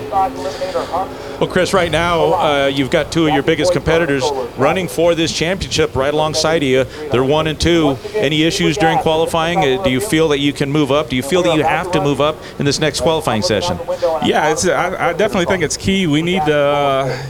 Well, 1.40 1.50
Kris, 1.50 1.74
right 1.74 1.90
now 1.90 2.32
uh, 2.34 2.66
you've 2.66 2.90
got 2.90 3.10
two 3.12 3.26
of 3.26 3.34
your 3.34 3.42
biggest 3.42 3.72
competitors 3.72 4.22
running 4.56 4.88
for 4.88 5.14
this 5.14 5.32
championship 5.32 5.94
right 5.96 6.14
alongside 6.14 6.62
of 6.62 6.68
you. 6.68 6.84
They're 7.10 7.24
one 7.24 7.46
and 7.46 7.60
two. 7.60 7.96
Any 8.14 8.44
issues 8.44 8.76
during 8.76 8.98
qualifying? 8.98 9.58
Uh, 9.58 9.82
do 9.82 9.90
you 9.90 10.00
feel 10.00 10.28
that 10.28 10.38
you 10.38 10.52
can 10.52 10.70
move 10.70 10.92
up? 10.92 11.08
Do 11.10 11.16
you 11.16 11.22
feel 11.22 11.42
that 11.42 11.56
you 11.56 11.64
have 11.64 11.90
to 11.92 12.00
move 12.00 12.20
up 12.20 12.36
in 12.58 12.64
this 12.64 12.78
next 12.78 13.00
qualifying 13.00 13.42
session? 13.42 13.78
yeah, 14.24 14.52
it's 14.52 14.66
I, 14.66 15.10
I 15.10 15.12
definitely 15.12 15.46
think 15.46 15.62
it's 15.62 15.76
key. 15.76 16.06
We 16.06 16.22
need 16.22 16.42
to 16.46 16.56
uh, 16.56 17.26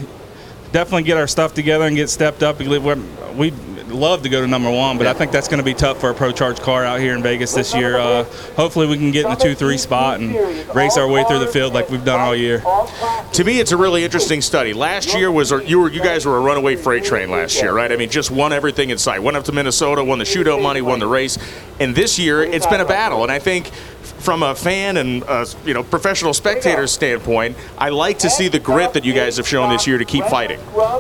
definitely 0.73 1.05
get 1.05 1.17
our 1.17 1.27
stuff 1.27 1.55
together 1.55 1.87
and 1.87 1.97
get 1.97 2.11
stepped 2.11 2.43
up. 2.43 2.59
We 2.59 3.53
love 3.89 4.23
to 4.23 4.29
go 4.29 4.41
to 4.41 4.47
number 4.47 4.71
one, 4.71 4.99
but 4.99 5.07
I 5.07 5.13
think 5.13 5.33
that's 5.33 5.49
going 5.49 5.59
to 5.59 5.65
be 5.65 5.75
tough 5.75 6.01
for 6.01 6.11
a 6.11 6.15
Pro 6.15 6.33
Charge 6.33 6.61
car 6.61 6.85
out 6.85 7.01
here 7.01 7.15
in 7.15 7.23
Vegas 7.23 7.55
this 7.55 7.75
year. 7.75 7.97
Uh, 7.97 8.25
hopefully, 8.57 8.87
we 8.87 8.97
can 8.97 9.11
get 9.11 9.25
in 9.25 9.31
the 9.31 9.37
two-three 9.37 9.79
spot 9.79 10.21
and 10.21 10.35
race 10.75 10.97
our 10.97 11.09
way 11.09 11.25
through 11.25 11.39
the 11.41 11.47
field 11.47 11.75
like 11.75 11.89
we've 11.91 12.05
done 12.05 12.21
all 12.21 12.35
year. 12.35 12.63
To 13.33 13.45
me, 13.45 13.61
it's 13.61 13.73
a 13.73 13.77
really 13.77 14.05
interesting 14.05 14.41
study. 14.41 14.73
Last 14.73 15.15
year 15.15 15.31
was 15.31 15.51
you 15.67 15.81
were 15.81 15.91
you 15.91 16.03
guys 16.03 16.27
were 16.27 16.37
a 16.37 16.41
runaway 16.41 16.77
freight 16.77 17.05
train 17.05 17.31
last 17.31 17.61
year, 17.61 17.73
right? 17.73 17.91
I 17.91 17.97
mean, 17.97 18.11
just 18.11 18.31
won 18.31 18.53
everything 18.53 18.91
in 18.91 18.99
sight. 18.99 19.23
Went 19.23 19.37
up 19.37 19.45
to 19.45 19.53
Minnesota, 19.53 20.03
won 20.03 20.19
the 20.19 20.25
shootout 20.25 20.63
money, 20.63 20.83
won 20.83 20.99
the 20.99 21.07
race, 21.07 21.39
and 21.81 21.95
this 21.95 22.19
year 22.19 22.43
it's 22.43 22.67
been 22.67 22.81
a 22.81 22.87
battle. 22.87 23.23
And 23.23 23.33
I 23.33 23.39
think 23.39 23.71
from 24.27 24.43
a 24.43 24.57
fan 24.57 24.97
and 24.97 25.23
a, 25.23 25.47
you 25.65 25.73
know 25.73 25.85
professional 25.85 26.35
spectator 26.35 26.89
standpoint, 26.89 27.57
I 27.79 27.91
like 27.91 28.19
to 28.19 28.29
see 28.29 28.49
the 28.49 28.59
grit 28.59 28.93
that 28.95 29.05
you 29.05 29.13
guys 29.13 29.37
have 29.37 29.47
shown 29.47 29.71
this 29.71 29.87
year 29.87 29.99
to 29.99 30.05
keep 30.05 30.25
fighting. 30.25 30.59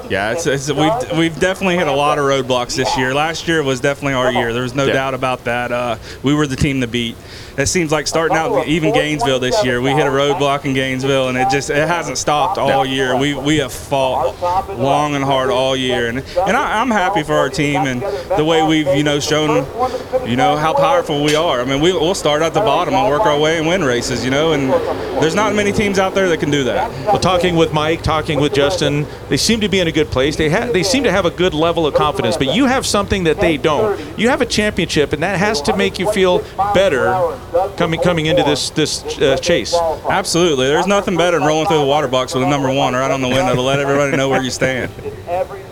Yeah, 0.09 0.31
it's, 0.31 0.47
it's, 0.47 0.71
we've 0.71 1.19
we've 1.19 1.41
definitely 1.41 1.77
hit 1.77 1.89
a 1.89 1.93
lot 1.93 2.19
of 2.19 2.25
roadblocks 2.25 2.77
this 2.77 2.97
year. 2.97 3.12
Last 3.12 3.49
year 3.49 3.65
was 3.65 3.81
definitely 3.81 4.15
our 4.15 4.31
year. 4.33 4.53
There 4.53 4.62
was 4.62 4.77
no 4.77 4.85
Yeah. 4.87 4.93
doubt 4.93 5.15
about 5.15 5.43
that. 5.45 5.73
Uh, 5.73 5.97
we 6.23 6.35
were 6.35 6.47
the 6.47 6.55
team 6.55 6.81
to 6.83 6.87
beat. 6.87 7.17
It 7.59 7.67
seems 7.67 7.91
like 7.91 8.07
starting 8.07 8.37
out 8.37 8.69
even 8.69 8.93
Gainesville 8.93 9.41
this 9.41 9.65
year, 9.65 9.81
we 9.81 9.91
hit 9.91 10.07
a 10.07 10.11
roadblock 10.11 10.65
in 10.67 10.75
Gainesville, 10.75 11.29
and 11.31 11.37
it 11.39 11.49
just 11.51 11.69
it 11.71 11.89
hasn't 11.89 12.19
stopped 12.19 12.59
all 12.59 12.87
year. 12.87 13.17
We 13.17 13.35
we 13.35 13.57
have 13.57 13.73
fought 13.73 14.39
long 14.79 15.17
and 15.17 15.25
hard 15.25 15.51
all 15.51 15.75
year, 15.75 16.07
and 16.09 16.19
and 16.19 16.57
I, 16.57 16.81
I'm 16.81 16.91
happy 16.93 17.25
for 17.25 17.33
our 17.35 17.49
team 17.49 17.87
and 17.87 18.03
the 18.37 18.45
way 18.45 18.62
we've 18.62 18.87
you 18.97 19.03
know 19.03 19.19
shown 19.19 19.67
you 20.29 20.37
know 20.37 20.57
how 20.57 20.75
powerful 20.75 21.25
we 21.25 21.35
are. 21.35 21.61
I 21.61 21.65
mean, 21.65 21.81
we, 21.81 21.93
we'll 21.93 22.15
start 22.15 22.43
at 22.43 22.55
the 22.55 22.61
bottom 22.61 22.95
and 22.95 23.09
work 23.09 23.15
our 23.22 23.38
way 23.38 23.59
and 23.59 23.66
win 23.66 23.85
races, 23.85 24.24
you 24.24 24.31
know, 24.31 24.52
and 24.52 24.70
there's 25.22 25.35
not 25.35 25.55
many 25.55 25.72
teams 25.72 25.98
out 25.98 26.14
there 26.14 26.29
that 26.29 26.40
can 26.40 26.50
do 26.50 26.64
that. 26.64 26.90
Well, 27.07 27.18
talking 27.18 27.57
with 27.57 27.72
Mike, 27.72 28.02
talking 28.02 28.40
with 28.40 28.55
Justin, 28.55 29.07
they 29.29 29.37
seem 29.37 29.61
to 29.61 29.68
be 29.68 29.81
in 29.81 29.88
a 29.88 29.92
good 29.92 30.09
place. 30.09 30.37
They 30.37 30.50
ha- 30.50 30.70
they 30.72 30.83
seem 30.83 31.05
to 31.05 31.12
have 31.12 31.24
a 31.24 31.31
good 31.31 31.55
level 31.55 31.87
of 31.87 31.94
confidence, 31.94 32.37
but 32.37 32.55
you 32.55 32.66
have 32.66 32.85
something 32.87 33.24
that 33.24 33.40
they 33.40 33.57
don't. 33.57 33.98
You 34.18 34.29
have 34.29 34.40
a 34.40 34.46
championship, 34.46 35.12
and 35.12 35.22
that 35.22 35.38
has 35.38 35.61
to 35.62 35.76
make 35.76 35.98
you 35.98 36.11
feel 36.12 36.40
better 36.74 37.07
coming 37.76 38.00
coming 38.00 38.26
into 38.26 38.42
this 38.42 38.70
this 38.70 39.05
uh, 39.18 39.37
chase. 39.38 39.74
Absolutely. 39.74 40.66
There's 40.66 40.87
nothing 40.87 41.16
better 41.16 41.38
than 41.38 41.46
rolling 41.46 41.68
through 41.68 41.79
the 41.79 41.87
water 41.87 42.09
box 42.09 42.35
with 42.35 42.42
a 42.42 42.48
number 42.48 42.72
one 42.72 42.94
or 42.94 43.00
right 43.00 43.11
on 43.11 43.20
the 43.22 43.29
window 43.29 43.55
to 43.55 43.61
let 43.62 43.79
everybody 43.81 44.16
know 44.16 44.29
where 44.29 44.42
you 44.42 44.50
stand. 44.50 44.92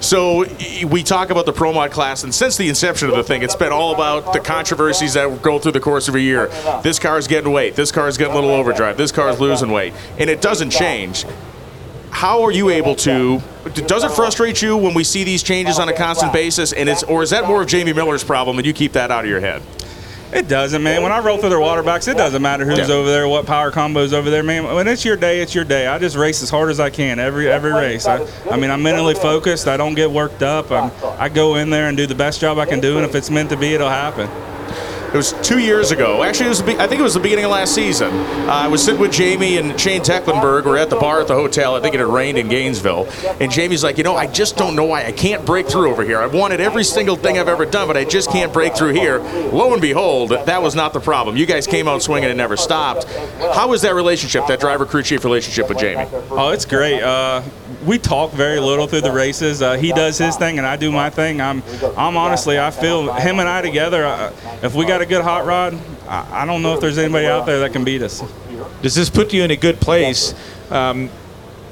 So 0.00 0.44
we 0.86 1.02
talk 1.02 1.30
about 1.30 1.46
the 1.46 1.52
Pro 1.52 1.72
Mod 1.72 1.90
class, 1.90 2.22
and 2.22 2.34
since 2.34 2.56
the 2.56 2.68
inception 2.68 3.08
of 3.08 3.16
the 3.16 3.22
thing, 3.22 3.42
it's 3.42 3.56
been 3.56 3.72
all 3.72 3.94
about 3.94 4.32
the 4.32 4.40
controversies 4.40 5.14
that 5.14 5.42
go 5.42 5.58
through 5.58 5.72
the 5.72 5.80
course 5.80 6.08
of 6.08 6.14
a 6.14 6.20
year. 6.20 6.48
This 6.82 6.98
car's 6.98 7.26
getting 7.26 7.52
weight. 7.52 7.74
This 7.74 7.90
car's 7.90 8.16
getting 8.16 8.32
a 8.32 8.36
little 8.36 8.50
overdrive. 8.50 8.96
This 8.96 9.12
car's 9.12 9.40
losing 9.40 9.70
weight, 9.70 9.94
and 10.18 10.30
it 10.30 10.40
doesn't 10.40 10.70
change. 10.70 11.24
How 12.10 12.42
are 12.42 12.52
you 12.52 12.70
able 12.70 12.94
to? 12.96 13.42
Does 13.74 14.04
it 14.04 14.10
frustrate 14.12 14.62
you 14.62 14.76
when 14.76 14.94
we 14.94 15.04
see 15.04 15.24
these 15.24 15.42
changes 15.42 15.78
on 15.78 15.88
a 15.88 15.92
constant 15.92 16.32
basis? 16.32 16.72
And 16.72 16.88
it's, 16.88 17.02
or 17.02 17.22
is 17.22 17.30
that 17.30 17.46
more 17.46 17.62
of 17.62 17.68
Jamie 17.68 17.92
Miller's 17.92 18.24
problem, 18.24 18.58
and 18.58 18.66
you 18.66 18.72
keep 18.72 18.92
that 18.92 19.10
out 19.10 19.24
of 19.24 19.30
your 19.30 19.40
head? 19.40 19.62
It 20.32 20.48
doesn't, 20.48 20.82
man. 20.82 21.02
When 21.02 21.12
I 21.12 21.20
roll 21.20 21.38
through 21.38 21.50
their 21.50 21.60
water 21.60 21.82
box, 21.82 22.08
it 22.08 22.16
doesn't 22.16 22.42
matter 22.42 22.64
who's 22.64 22.88
Yeah. 22.88 22.94
over 22.94 23.08
there, 23.08 23.28
what 23.28 23.46
power 23.46 23.70
combo's 23.70 24.12
over 24.12 24.28
there, 24.28 24.42
man. 24.42 24.64
When 24.64 24.88
it's 24.88 25.04
your 25.04 25.16
day, 25.16 25.40
it's 25.40 25.54
your 25.54 25.64
day. 25.64 25.86
I 25.86 25.98
just 25.98 26.16
race 26.16 26.42
as 26.42 26.50
hard 26.50 26.70
as 26.70 26.80
I 26.80 26.90
can 26.90 27.18
every 27.18 27.48
every 27.48 27.72
race. 27.72 28.06
I, 28.06 28.26
I 28.50 28.56
mean, 28.56 28.70
I'm 28.70 28.82
mentally 28.82 29.14
focused. 29.14 29.68
I 29.68 29.76
don't 29.76 29.94
get 29.94 30.10
worked 30.10 30.42
up. 30.42 30.70
I'm, 30.72 30.90
I 31.18 31.28
go 31.28 31.54
in 31.56 31.70
there 31.70 31.88
and 31.88 31.96
do 31.96 32.06
the 32.06 32.14
best 32.14 32.40
job 32.40 32.58
I 32.58 32.66
can 32.66 32.80
do, 32.80 32.96
and 32.96 33.06
if 33.06 33.14
it's 33.14 33.30
meant 33.30 33.50
to 33.50 33.56
be, 33.56 33.74
it'll 33.74 33.88
happen. 33.88 34.28
It 35.06 35.14
was 35.16 35.32
two 35.42 35.58
years 35.58 35.92
ago. 35.92 36.22
Actually, 36.22 36.46
it 36.46 36.48
was 36.50 36.60
I 36.62 36.86
think 36.86 37.00
it 37.00 37.02
was 37.02 37.14
the 37.14 37.20
beginning 37.20 37.44
of 37.44 37.50
last 37.50 37.74
season. 37.74 38.12
Uh, 38.12 38.52
I 38.52 38.68
was 38.68 38.84
sitting 38.84 39.00
with 39.00 39.12
Jamie 39.12 39.56
and 39.56 39.78
Shane 39.80 40.02
Tecklenburg. 40.02 40.66
We're 40.66 40.76
at 40.76 40.90
the 40.90 40.96
bar 40.96 41.20
at 41.20 41.28
the 41.28 41.34
hotel. 41.34 41.74
I 41.74 41.80
think 41.80 41.94
it 41.94 41.98
had 41.98 42.08
rained 42.08 42.38
in 42.38 42.48
Gainesville. 42.48 43.08
And 43.40 43.50
Jamie's 43.50 43.82
like, 43.82 43.98
you 43.98 44.04
know, 44.04 44.16
I 44.16 44.26
just 44.26 44.56
don't 44.56 44.76
know 44.76 44.84
why 44.84 45.04
I 45.04 45.12
can't 45.12 45.46
break 45.46 45.68
through 45.68 45.90
over 45.90 46.02
here. 46.02 46.18
I've 46.18 46.34
wanted 46.34 46.60
every 46.60 46.84
single 46.84 47.16
thing 47.16 47.38
I've 47.38 47.48
ever 47.48 47.64
done, 47.64 47.86
but 47.86 47.96
I 47.96 48.04
just 48.04 48.30
can't 48.30 48.52
break 48.52 48.76
through 48.76 48.92
here. 48.92 49.18
Lo 49.52 49.72
and 49.72 49.80
behold, 49.80 50.30
that 50.30 50.60
was 50.62 50.74
not 50.74 50.92
the 50.92 51.00
problem. 51.00 51.36
You 51.36 51.46
guys 51.46 51.66
came 51.66 51.88
out 51.88 52.02
swinging 52.02 52.28
and 52.28 52.36
never 52.36 52.56
stopped. 52.56 53.04
How 53.54 53.68
was 53.68 53.82
that 53.82 53.94
relationship, 53.94 54.46
that 54.48 54.60
driver 54.60 54.84
crew 54.84 55.02
chief 55.02 55.24
relationship 55.24 55.68
with 55.68 55.78
Jamie? 55.78 56.08
Oh, 56.30 56.50
it's 56.50 56.64
great. 56.64 57.02
Uh, 57.02 57.42
we 57.86 57.98
talk 57.98 58.32
very 58.32 58.58
little 58.58 58.86
through 58.86 59.02
the 59.02 59.12
races. 59.12 59.62
Uh, 59.62 59.74
he 59.74 59.92
does 59.92 60.18
his 60.18 60.36
thing, 60.36 60.58
and 60.58 60.66
I 60.66 60.76
do 60.76 60.90
my 60.90 61.08
thing. 61.08 61.40
I'm, 61.40 61.62
I'm 61.96 62.16
honestly, 62.16 62.58
I 62.58 62.70
feel 62.70 63.12
him 63.12 63.38
and 63.38 63.48
I 63.48 63.62
together. 63.62 64.04
Uh, 64.04 64.32
if 64.62 64.74
we 64.74 64.84
got 64.84 65.00
a 65.00 65.06
good 65.06 65.22
hot 65.22 65.46
rod, 65.46 65.78
I, 66.08 66.42
I 66.42 66.46
don't 66.46 66.62
know 66.62 66.74
if 66.74 66.80
there's 66.80 66.98
anybody 66.98 67.26
out 67.26 67.46
there 67.46 67.60
that 67.60 67.72
can 67.72 67.84
beat 67.84 68.02
us. 68.02 68.22
Does 68.82 68.94
this 68.94 69.08
put 69.08 69.32
you 69.32 69.42
in 69.44 69.50
a 69.50 69.56
good 69.56 69.80
place? 69.80 70.34
Um, 70.70 71.10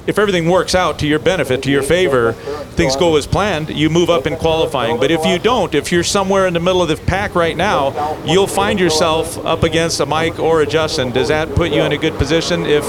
if 0.06 0.18
everything 0.18 0.48
works 0.48 0.74
out 0.74 0.98
to 1.00 1.06
your 1.06 1.18
benefit, 1.18 1.62
to 1.62 1.70
your 1.70 1.82
favor, 1.82 2.32
things 2.76 2.96
go 2.96 3.16
as 3.16 3.26
planned, 3.26 3.70
you 3.70 3.88
move 3.90 4.10
up 4.10 4.26
in 4.26 4.36
qualifying. 4.36 4.98
But 4.98 5.10
if 5.10 5.24
you 5.24 5.38
don't, 5.38 5.74
if 5.74 5.90
you're 5.92 6.04
somewhere 6.04 6.46
in 6.46 6.54
the 6.54 6.60
middle 6.60 6.82
of 6.82 6.88
the 6.88 6.96
pack 6.96 7.34
right 7.34 7.56
now, 7.56 8.22
you'll 8.24 8.46
find 8.46 8.78
yourself 8.78 9.38
up 9.44 9.62
against 9.62 10.00
a 10.00 10.06
Mike 10.06 10.38
or 10.38 10.62
a 10.62 10.66
Justin. 10.66 11.10
Does 11.10 11.28
that 11.28 11.54
put 11.54 11.72
you 11.72 11.82
in 11.82 11.92
a 11.92 11.98
good 11.98 12.14
position 12.14 12.66
if 12.66 12.84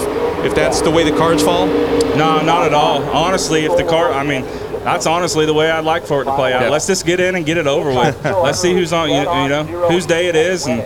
if 0.45 0.53
that's 0.53 0.81
the 0.81 0.91
way 0.91 1.09
the 1.09 1.17
cards 1.17 1.41
fall? 1.41 1.65
No, 1.65 2.41
not 2.41 2.65
at 2.67 2.73
all. 2.73 3.01
Honestly, 3.09 3.65
if 3.65 3.75
the 3.77 3.83
car, 3.83 4.13
I 4.13 4.23
mean, 4.23 4.43
that's 4.83 5.07
honestly 5.07 5.47
the 5.47 5.53
way 5.53 5.71
I'd 5.71 5.83
like 5.83 6.05
for 6.05 6.21
it 6.21 6.25
to 6.25 6.35
play 6.35 6.53
out. 6.53 6.61
Yeah. 6.61 6.69
Let's 6.69 6.85
just 6.85 7.05
get 7.05 7.19
in 7.19 7.35
and 7.35 7.45
get 7.45 7.57
it 7.57 7.65
over 7.65 7.89
with. 7.89 8.23
Let's 8.25 8.59
see 8.59 8.73
who's 8.73 8.93
on, 8.93 9.09
you, 9.09 9.15
you 9.15 9.49
know, 9.49 9.63
whose 9.89 10.05
day 10.05 10.27
it 10.27 10.35
is, 10.35 10.67
and 10.67 10.83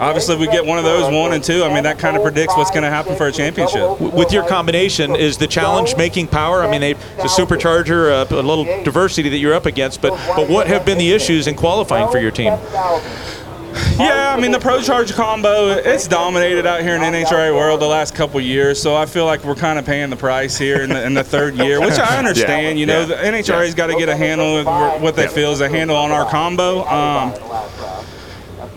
obviously 0.00 0.36
we 0.36 0.46
get 0.46 0.64
one 0.64 0.78
of 0.78 0.84
those, 0.84 1.04
one 1.12 1.32
and 1.32 1.42
two. 1.42 1.64
I 1.64 1.72
mean, 1.72 1.82
that 1.84 1.98
kind 1.98 2.16
of 2.16 2.22
predicts 2.22 2.56
what's 2.56 2.70
going 2.70 2.82
to 2.84 2.90
happen 2.90 3.16
for 3.16 3.26
a 3.26 3.32
championship. 3.32 4.00
With 4.00 4.32
your 4.32 4.46
combination, 4.48 5.14
is 5.16 5.38
the 5.38 5.46
challenge 5.46 5.96
making 5.96 6.28
power? 6.28 6.62
I 6.62 6.70
mean, 6.70 6.80
they, 6.80 6.92
it's 6.92 7.38
a 7.38 7.42
supercharger, 7.42 8.30
uh, 8.30 8.34
a 8.34 8.42
little 8.42 8.64
diversity 8.84 9.28
that 9.30 9.38
you're 9.38 9.54
up 9.54 9.66
against. 9.66 10.00
But 10.02 10.10
but 10.36 10.48
what 10.48 10.66
have 10.66 10.84
been 10.84 10.98
the 10.98 11.12
issues 11.12 11.46
in 11.46 11.54
qualifying 11.56 12.10
for 12.10 12.18
your 12.18 12.30
team? 12.30 12.56
Yeah, 13.98 14.34
I 14.36 14.40
mean 14.40 14.52
the 14.52 14.58
Pro 14.58 14.80
Charge 14.80 15.12
combo, 15.12 15.68
it's 15.68 16.08
dominated 16.08 16.66
out 16.66 16.80
here 16.80 16.94
in 16.96 17.02
NHRA 17.02 17.54
world 17.54 17.78
the 17.80 17.86
last 17.86 18.14
couple 18.14 18.40
years, 18.40 18.80
so 18.80 18.96
I 18.96 19.04
feel 19.04 19.26
like 19.26 19.44
we're 19.44 19.54
kind 19.54 19.78
of 19.78 19.84
paying 19.84 20.08
the 20.08 20.16
price 20.16 20.56
here 20.56 20.80
in 20.82 20.88
the, 20.90 21.04
in 21.04 21.12
the 21.12 21.22
third 21.24 21.54
year, 21.56 21.78
which 21.80 21.98
I 21.98 22.16
understand. 22.18 22.78
You 22.78 22.86
know, 22.86 23.00
Yeah. 23.00 23.04
the 23.06 23.14
NHRA's 23.16 23.74
got 23.74 23.88
to 23.88 23.96
get 23.96 24.08
a 24.08 24.16
handle 24.16 24.54
with 24.54 24.66
what 25.02 25.14
they 25.14 25.24
Yeah. 25.24 25.28
feel 25.28 25.52
is 25.52 25.60
a 25.60 25.68
handle 25.68 25.96
on 25.96 26.10
our 26.10 26.28
combo. 26.30 26.86
Um, 26.86 27.32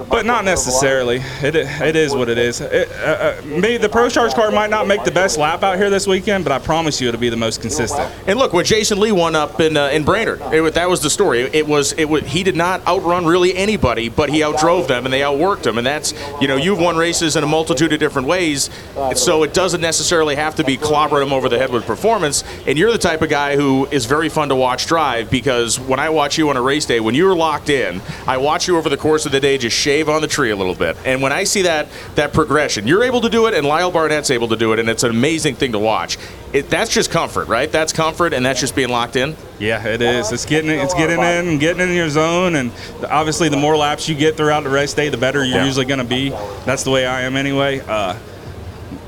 but 0.08 0.26
not 0.26 0.46
necessarily. 0.46 1.18
It, 1.42 1.56
it 1.56 1.96
is 1.96 2.14
what 2.14 2.30
it 2.30 2.38
is. 2.38 2.62
It, 2.62 2.90
uh, 2.92 3.04
uh, 3.04 3.42
maybe 3.46 3.78
the 3.78 3.90
Pro 3.90 4.10
Charge 4.10 4.34
car 4.34 4.52
might 4.52 4.70
not 4.70 4.88
make 4.88 5.04
the 5.04 5.12
best 5.12 5.38
lap 5.38 5.64
out 5.64 5.78
here 5.78 5.90
this 5.90 6.08
weekend, 6.08 6.44
but 6.46 6.52
I 6.52 6.60
promise 6.60 7.02
you 7.02 7.10
it'll 7.10 7.20
be 7.20 7.30
the 7.30 7.38
most 7.38 7.62
consistent. 7.62 8.12
And 8.28 8.40
look, 8.40 8.54
when 8.54 8.66
Jason 8.66 9.00
Lee 9.00 9.12
won 9.12 9.36
up 9.36 9.60
in 9.60 9.76
uh, 9.76 9.88
in 9.88 10.04
Brainerd, 10.04 10.42
it, 10.54 10.74
that 10.74 10.90
was 10.90 11.02
the 11.02 11.10
story. 11.10 11.42
It 11.42 11.68
was 11.68 11.94
it 11.94 12.06
was 12.06 12.24
he 12.24 12.44
did 12.44 12.56
not 12.56 12.86
outrun 12.88 13.26
really 13.26 13.56
anybody, 13.56 14.10
but 14.10 14.30
he 14.30 14.40
outdrove 14.40 14.88
them 14.88 15.06
and 15.06 15.14
they 15.14 15.22
outworked 15.22 15.66
him. 15.66 15.78
And 15.78 15.86
that's 15.86 16.14
you 16.42 16.48
know 16.48 16.56
you've 16.56 16.80
won 16.80 16.96
races 16.98 17.36
in 17.36 17.44
a 17.44 17.48
multitude 17.48 17.92
of 17.94 18.00
different 18.00 18.28
ways, 18.28 18.70
so 19.16 19.44
it 19.44 19.54
doesn't 19.54 19.82
necessarily 19.82 20.36
have 20.36 20.56
to 20.56 20.64
be 20.64 20.78
clobbering 20.78 21.24
him 21.24 21.34
over 21.34 21.50
the 21.50 21.58
head 21.58 21.72
with 21.72 21.86
performance. 21.86 22.44
And 22.66 22.78
you're 22.78 22.92
the 22.92 22.98
type 22.98 23.22
of 23.22 23.30
guy 23.30 23.56
who 23.56 23.88
is 23.88 24.06
very 24.06 24.30
fun 24.30 24.50
to 24.50 24.56
watch 24.56 24.86
drive 24.86 25.30
because 25.30 25.80
when 25.80 26.00
I 26.00 26.10
watch 26.10 26.38
you 26.38 26.50
on 26.50 26.58
a 26.58 26.62
race 26.62 26.86
day, 26.86 27.00
when 27.00 27.16
you're 27.16 27.36
locked 27.36 27.70
in, 27.70 28.02
I 28.28 28.38
watch 28.38 28.68
you 28.68 28.78
over 28.78 28.90
the 28.90 28.98
course 28.98 29.26
of 29.26 29.32
the 29.32 29.40
day 29.40 29.58
just 29.58 29.76
shave 29.90 30.08
on 30.08 30.22
the 30.22 30.28
tree 30.28 30.52
a 30.52 30.56
little 30.56 30.76
bit. 30.76 30.96
And 31.04 31.20
when 31.20 31.32
I 31.34 31.44
see 31.46 31.64
that 31.64 31.88
that 32.14 32.32
progression, 32.32 32.86
you're 32.86 33.04
able 33.04 33.22
to 33.22 33.30
do 33.30 33.48
it, 33.48 33.56
and 33.56 33.66
Lyle 33.66 33.92
Barnett's 33.92 34.30
able 34.30 34.48
to 34.50 34.56
do 34.56 34.72
it, 34.74 34.78
and 34.80 34.88
it's 34.88 35.02
an 35.04 35.10
amazing 35.10 35.56
thing 35.56 35.72
to 35.72 35.80
watch. 35.80 36.20
It, 36.54 36.70
that's 36.70 36.92
just 36.94 37.10
comfort, 37.10 37.48
right? 37.48 37.72
That's 37.72 37.92
comfort, 37.92 38.34
and 38.34 38.46
that's 38.46 38.60
just 38.60 38.76
being 38.76 38.90
locked 38.90 39.16
in. 39.16 39.36
Yeah, 39.58 39.84
it 39.88 40.02
is. 40.04 40.32
It's 40.32 40.46
getting 40.46 40.70
it's 40.70 40.94
getting 40.94 41.18
in 41.20 41.48
and 41.50 41.60
getting 41.60 41.90
in 41.90 41.96
your 41.96 42.10
zone, 42.10 42.54
and 42.56 42.72
obviously 43.10 43.50
the 43.50 43.58
more 43.58 43.76
laps 43.76 44.08
you 44.08 44.14
get 44.14 44.38
throughout 44.38 44.64
the 44.64 44.70
race 44.70 44.94
day, 44.94 45.10
the 45.10 45.18
better 45.18 45.44
you're 45.44 45.58
Yeah. 45.58 45.66
usually 45.66 45.86
going 45.86 46.00
to 46.00 46.06
be. 46.06 46.30
That's 46.66 46.84
the 46.84 46.92
way 46.92 47.08
I 47.08 47.22
am 47.22 47.36
anyway. 47.36 47.80
Uh, 47.80 48.16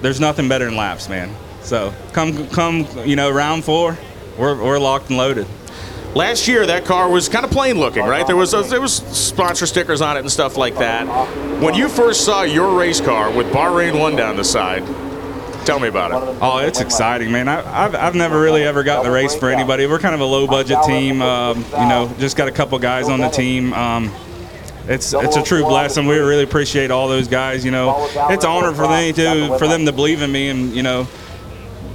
there's 0.01 0.19
nothing 0.19 0.49
better 0.49 0.65
than 0.65 0.75
laps, 0.75 1.09
man. 1.09 1.29
So 1.61 1.93
come 2.11 2.47
come, 2.47 2.87
you 3.05 3.15
know, 3.15 3.29
round 3.29 3.63
four, 3.63 3.97
we're, 4.35 4.55
we're 4.61 4.79
locked 4.79 5.09
and 5.09 5.17
loaded. 5.19 5.45
Last 6.13 6.47
year, 6.47 6.65
that 6.65 6.83
car 6.83 7.09
was 7.09 7.29
kind 7.29 7.45
of 7.45 7.51
plain 7.51 7.79
looking, 7.79 8.03
right? 8.03 8.27
There 8.27 8.35
was 8.35 8.53
a, 8.53 8.63
there 8.63 8.81
was 8.81 8.93
sponsor 8.93 9.65
stickers 9.65 10.01
on 10.01 10.17
it 10.17 10.21
and 10.21 10.31
stuff 10.31 10.57
like 10.57 10.75
that. 10.75 11.05
When 11.61 11.73
you 11.73 11.87
first 11.87 12.25
saw 12.25 12.43
your 12.43 12.77
race 12.77 12.99
car 12.99 13.31
with 13.31 13.47
Bahrain 13.53 13.97
one 13.97 14.17
down 14.17 14.35
the 14.35 14.43
side, 14.43 14.85
tell 15.65 15.79
me 15.79 15.87
about 15.87 16.11
it. 16.11 16.39
Oh, 16.41 16.57
it's 16.57 16.81
exciting, 16.81 17.31
man. 17.31 17.47
I, 17.47 17.85
I've, 17.85 17.95
I've 17.95 18.15
never 18.15 18.41
really 18.41 18.63
ever 18.63 18.83
gotten 18.83 19.05
the 19.05 19.11
race 19.11 19.35
for 19.35 19.49
anybody. 19.49 19.87
We're 19.87 19.99
kind 19.99 20.13
of 20.13 20.19
a 20.19 20.25
low 20.25 20.47
budget 20.47 20.79
team. 20.85 21.21
Um, 21.21 21.59
you 21.59 21.87
know, 21.87 22.13
just 22.19 22.35
got 22.35 22.49
a 22.49 22.51
couple 22.51 22.77
guys 22.79 23.07
on 23.07 23.21
the 23.21 23.29
team. 23.29 23.71
Um, 23.73 24.11
it's 24.87 25.13
it's 25.13 25.37
a 25.37 25.43
true 25.43 25.63
blessing. 25.63 26.07
We 26.07 26.17
really 26.17 26.43
appreciate 26.43 26.91
all 26.91 27.07
those 27.07 27.27
guys. 27.29 27.63
You 27.63 27.71
know, 27.71 28.09
it's 28.29 28.43
an 28.43 28.49
honor 28.49 28.73
for 28.73 28.87
them 28.87 29.13
to 29.13 29.57
for 29.57 29.67
them 29.67 29.85
to 29.85 29.93
believe 29.93 30.21
in 30.21 30.31
me 30.31 30.49
and 30.49 30.75
you 30.75 30.83
know 30.83 31.07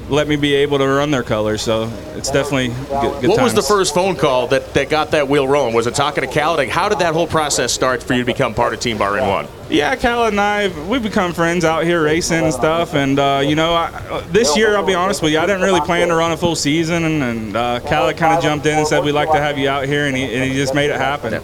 let 0.08 0.28
me 0.28 0.36
be 0.36 0.54
able 0.54 0.78
to 0.78 0.86
run 0.86 1.10
their 1.10 1.22
colors. 1.22 1.62
So 1.62 1.90
it's 2.14 2.30
definitely 2.30 2.68
good, 2.68 3.20
good 3.20 3.28
What 3.30 3.42
was 3.42 3.54
the 3.54 3.62
first 3.62 3.94
phone 3.94 4.16
call 4.16 4.46
that, 4.48 4.72
that 4.74 4.88
got 4.88 5.10
that 5.10 5.28
wheel 5.28 5.48
rolling? 5.48 5.74
Was 5.74 5.86
it 5.86 5.94
talking 5.94 6.22
to 6.22 6.30
Cal? 6.30 6.56
Like, 6.56 6.68
how 6.68 6.88
did 6.88 7.00
that 7.00 7.12
whole 7.12 7.26
process 7.26 7.72
start 7.72 8.02
for 8.02 8.14
you 8.14 8.20
to 8.20 8.24
become 8.24 8.54
part 8.54 8.72
of 8.72 8.80
Team 8.80 8.98
Bahrain 8.98 9.28
One? 9.28 9.48
Yeah, 9.68 9.96
Cal 9.96 10.26
and 10.26 10.40
I, 10.40 10.68
we've 10.86 11.02
become 11.02 11.32
friends 11.32 11.64
out 11.64 11.82
here 11.84 12.02
racing 12.02 12.44
and 12.44 12.52
stuff. 12.52 12.94
And, 12.94 13.18
uh, 13.18 13.42
you 13.44 13.56
know, 13.56 13.74
I, 13.74 13.86
uh, 13.86 14.20
this 14.30 14.56
year, 14.56 14.76
I'll 14.76 14.86
be 14.86 14.94
honest 14.94 15.22
with 15.22 15.32
you, 15.32 15.40
I 15.40 15.46
didn't 15.46 15.62
really 15.62 15.80
plan 15.80 16.08
to 16.08 16.14
run 16.14 16.30
a 16.30 16.36
full 16.36 16.54
season. 16.54 17.04
And, 17.04 17.22
and 17.22 17.56
uh, 17.56 17.80
Cal 17.80 18.12
kind 18.14 18.36
of 18.36 18.42
jumped 18.42 18.66
in 18.66 18.78
and 18.78 18.86
said, 18.86 19.04
we'd 19.04 19.12
like 19.12 19.30
to 19.32 19.40
have 19.40 19.58
you 19.58 19.68
out 19.68 19.86
here. 19.86 20.06
And 20.06 20.16
he, 20.16 20.24
and 20.32 20.50
he 20.50 20.56
just 20.56 20.74
made 20.74 20.90
it 20.90 20.96
happen. 20.96 21.42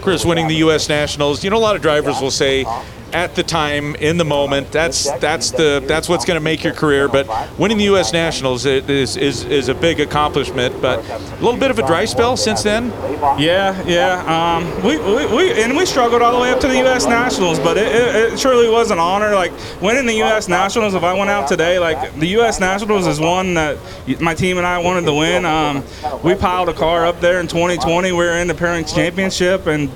Kris 0.00 0.24
winning 0.24 0.48
the 0.48 0.56
U.S. 0.56 0.88
Nationals. 0.88 1.44
You 1.44 1.50
know, 1.50 1.58
a 1.58 1.60
lot 1.60 1.76
of 1.76 1.82
drivers 1.82 2.20
will 2.20 2.32
say, 2.32 2.64
at 3.12 3.34
the 3.34 3.42
time, 3.42 3.94
in 3.96 4.16
the 4.16 4.24
moment, 4.24 4.70
that's 4.70 5.10
that's 5.18 5.50
the 5.50 5.82
that's 5.86 6.08
what's 6.08 6.24
going 6.24 6.36
to 6.36 6.44
make 6.44 6.62
your 6.64 6.74
career. 6.74 7.08
But 7.08 7.26
winning 7.58 7.78
the 7.78 7.84
U.S. 7.84 8.12
Nationals 8.12 8.66
is, 8.66 9.16
is 9.16 9.44
is 9.44 9.68
a 9.68 9.74
big 9.74 10.00
accomplishment. 10.00 10.80
But 10.80 11.08
a 11.08 11.18
little 11.42 11.58
bit 11.58 11.70
of 11.70 11.78
a 11.78 11.86
dry 11.86 12.04
spell 12.04 12.36
since 12.36 12.62
then. 12.62 12.90
Yeah, 13.38 13.82
yeah. 13.86 14.56
Um, 14.56 14.64
we, 14.84 14.98
we, 14.98 15.26
we 15.26 15.62
and 15.62 15.76
we 15.76 15.86
struggled 15.86 16.22
all 16.22 16.32
the 16.32 16.40
way 16.40 16.50
up 16.50 16.60
to 16.60 16.68
the 16.68 16.78
U.S. 16.78 17.06
Nationals, 17.06 17.58
but 17.58 17.76
it, 17.76 17.86
it, 17.88 18.32
it 18.32 18.38
surely 18.38 18.68
was 18.68 18.90
an 18.90 18.98
honor. 18.98 19.34
Like 19.34 19.52
winning 19.80 20.06
the 20.06 20.14
U.S. 20.14 20.48
Nationals. 20.48 20.94
If 20.94 21.02
I 21.02 21.14
went 21.14 21.30
out 21.30 21.48
today, 21.48 21.78
like 21.78 22.14
the 22.18 22.28
U.S. 22.28 22.60
Nationals 22.60 23.06
is 23.06 23.20
one 23.20 23.54
that 23.54 23.78
my 24.20 24.34
team 24.34 24.58
and 24.58 24.66
I 24.66 24.78
wanted 24.78 25.04
to 25.06 25.14
win. 25.14 25.44
Um, 25.44 25.84
we 26.22 26.34
piled 26.34 26.68
a 26.68 26.74
car 26.74 27.06
up 27.06 27.20
there 27.20 27.40
in 27.40 27.48
2020. 27.48 28.12
We 28.12 28.16
were 28.18 28.38
in 28.38 28.48
the 28.48 28.54
Pairings 28.54 28.94
Championship, 28.94 29.66
and 29.66 29.90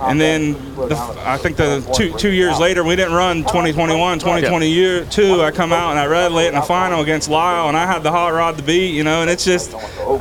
and 0.00 0.20
then 0.20 0.52
the, 0.76 0.96
I 1.24 1.36
think 1.36 1.56
the 1.56 1.80
two 1.94 2.12
two 2.18 2.30
years 2.32 2.58
later 2.58 2.82
we 2.84 2.96
didn't 2.96 3.14
run 3.14 3.38
2021, 3.38 4.18
2022. 4.18 5.42
I 5.42 5.50
come 5.50 5.72
out 5.72 5.90
and 5.90 5.98
I 5.98 6.06
red 6.06 6.32
lit 6.32 6.48
in 6.48 6.54
the 6.54 6.62
final 6.62 7.00
against 7.02 7.28
Lyle, 7.28 7.68
and 7.68 7.76
I 7.76 7.86
had 7.86 8.02
the 8.02 8.10
hot 8.10 8.32
rod 8.32 8.56
to 8.58 8.62
beat, 8.62 8.94
you 8.94 9.04
know. 9.04 9.20
And 9.22 9.30
it's 9.30 9.44
just 9.44 9.74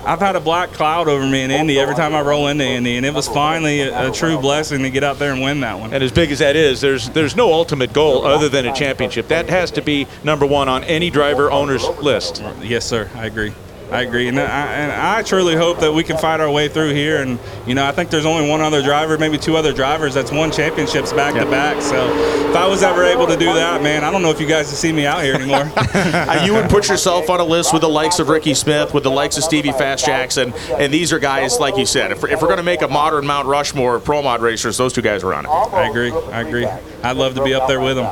I've 0.05 0.19
had 0.19 0.35
a 0.35 0.39
black 0.39 0.71
cloud 0.71 1.07
over 1.07 1.25
me 1.25 1.41
in 1.43 1.51
Indy 1.51 1.79
every 1.79 1.95
time 1.95 2.13
I 2.13 2.21
roll 2.21 2.47
into 2.47 2.65
Indy, 2.65 2.97
and 2.97 3.05
it 3.05 3.13
was 3.13 3.27
finally 3.27 3.81
a, 3.81 4.09
a 4.09 4.11
true 4.11 4.37
blessing 4.39 4.81
to 4.83 4.89
get 4.89 5.03
out 5.03 5.19
there 5.19 5.33
and 5.33 5.41
win 5.41 5.61
that 5.61 5.79
one. 5.79 5.93
And 5.93 6.03
as 6.03 6.11
big 6.11 6.31
as 6.31 6.39
that 6.39 6.55
is, 6.55 6.81
there's 6.81 7.09
there's 7.09 7.35
no 7.35 7.51
ultimate 7.51 7.93
goal 7.93 8.25
other 8.25 8.49
than 8.49 8.65
a 8.65 8.73
championship. 8.73 9.27
That 9.29 9.49
has 9.49 9.71
to 9.71 9.81
be 9.81 10.07
number 10.23 10.45
one 10.45 10.69
on 10.69 10.83
any 10.83 11.09
driver 11.09 11.51
owner's 11.51 11.87
list. 12.01 12.43
Yes, 12.61 12.85
sir. 12.85 13.09
I 13.15 13.25
agree. 13.25 13.53
I 13.89 14.01
agree, 14.01 14.27
and 14.27 14.37
I, 14.37 14.43
and 14.43 14.91
I 14.91 15.23
truly 15.23 15.55
hope 15.55 15.79
that 15.79 15.93
we 15.93 16.03
can 16.03 16.17
fight 16.17 16.41
our 16.41 16.51
way 16.51 16.67
through 16.67 16.93
here. 16.93 17.21
And 17.21 17.39
you 17.65 17.73
know, 17.73 17.85
I 17.85 17.93
think 17.93 18.09
there's 18.09 18.25
only 18.25 18.49
one 18.49 18.59
other 18.59 18.81
driver, 18.83 19.17
maybe 19.17 19.37
two 19.37 19.55
other 19.55 19.71
drivers 19.71 20.13
that's 20.13 20.29
won 20.29 20.51
championships 20.51 21.13
back 21.13 21.35
to 21.35 21.45
back. 21.45 21.81
So 21.81 22.09
if 22.49 22.55
I 22.55 22.67
was 22.67 22.83
ever 22.83 23.05
able 23.05 23.27
to 23.27 23.37
do 23.37 23.45
that, 23.45 23.81
man, 23.81 24.03
I 24.03 24.11
don't 24.11 24.21
know 24.21 24.29
if 24.29 24.41
you 24.41 24.47
guys 24.47 24.67
would 24.67 24.75
see 24.77 24.91
me 24.91 25.05
out 25.05 25.23
here 25.23 25.35
anymore. 25.35 25.71
Uh, 25.97 26.43
you 26.45 26.53
would 26.53 26.69
put 26.69 26.89
yourself 26.89 27.29
on 27.29 27.39
a 27.39 27.43
list 27.43 27.73
with 27.73 27.81
the 27.81 27.89
likes 27.89 28.19
of 28.19 28.29
Rickie 28.29 28.53
Smith, 28.53 28.93
with 28.93 29.03
the 29.03 29.11
likes 29.11 29.37
of 29.37 29.43
Stevie 29.43 29.71
Fast 29.71 30.05
Jackson, 30.05 30.53
and 30.77 30.93
these 30.93 31.11
are 31.11 31.19
guys, 31.19 31.59
like 31.59 31.77
you 31.77 31.85
said, 31.85 32.11
if 32.11 32.21
we're, 32.21 32.29
if 32.29 32.41
we're 32.41 32.47
going 32.47 32.57
to 32.57 32.63
make 32.63 32.81
a 32.81 32.87
modern 32.87 33.25
Mount 33.25 33.47
Rushmore 33.47 33.95
of 33.95 34.05
pro 34.05 34.21
mod 34.21 34.41
racers, 34.41 34.77
those 34.77 34.93
two 34.93 35.01
guys 35.01 35.23
are 35.23 35.33
on 35.33 35.45
it. 35.45 35.49
I 35.49 35.89
agree. 35.89 36.11
I 36.11 36.41
agree. 36.41 36.65
I'd 37.03 37.17
love 37.17 37.35
to 37.35 37.43
be 37.43 37.53
up 37.53 37.67
there 37.67 37.79
with 37.79 37.97
them. 37.97 38.05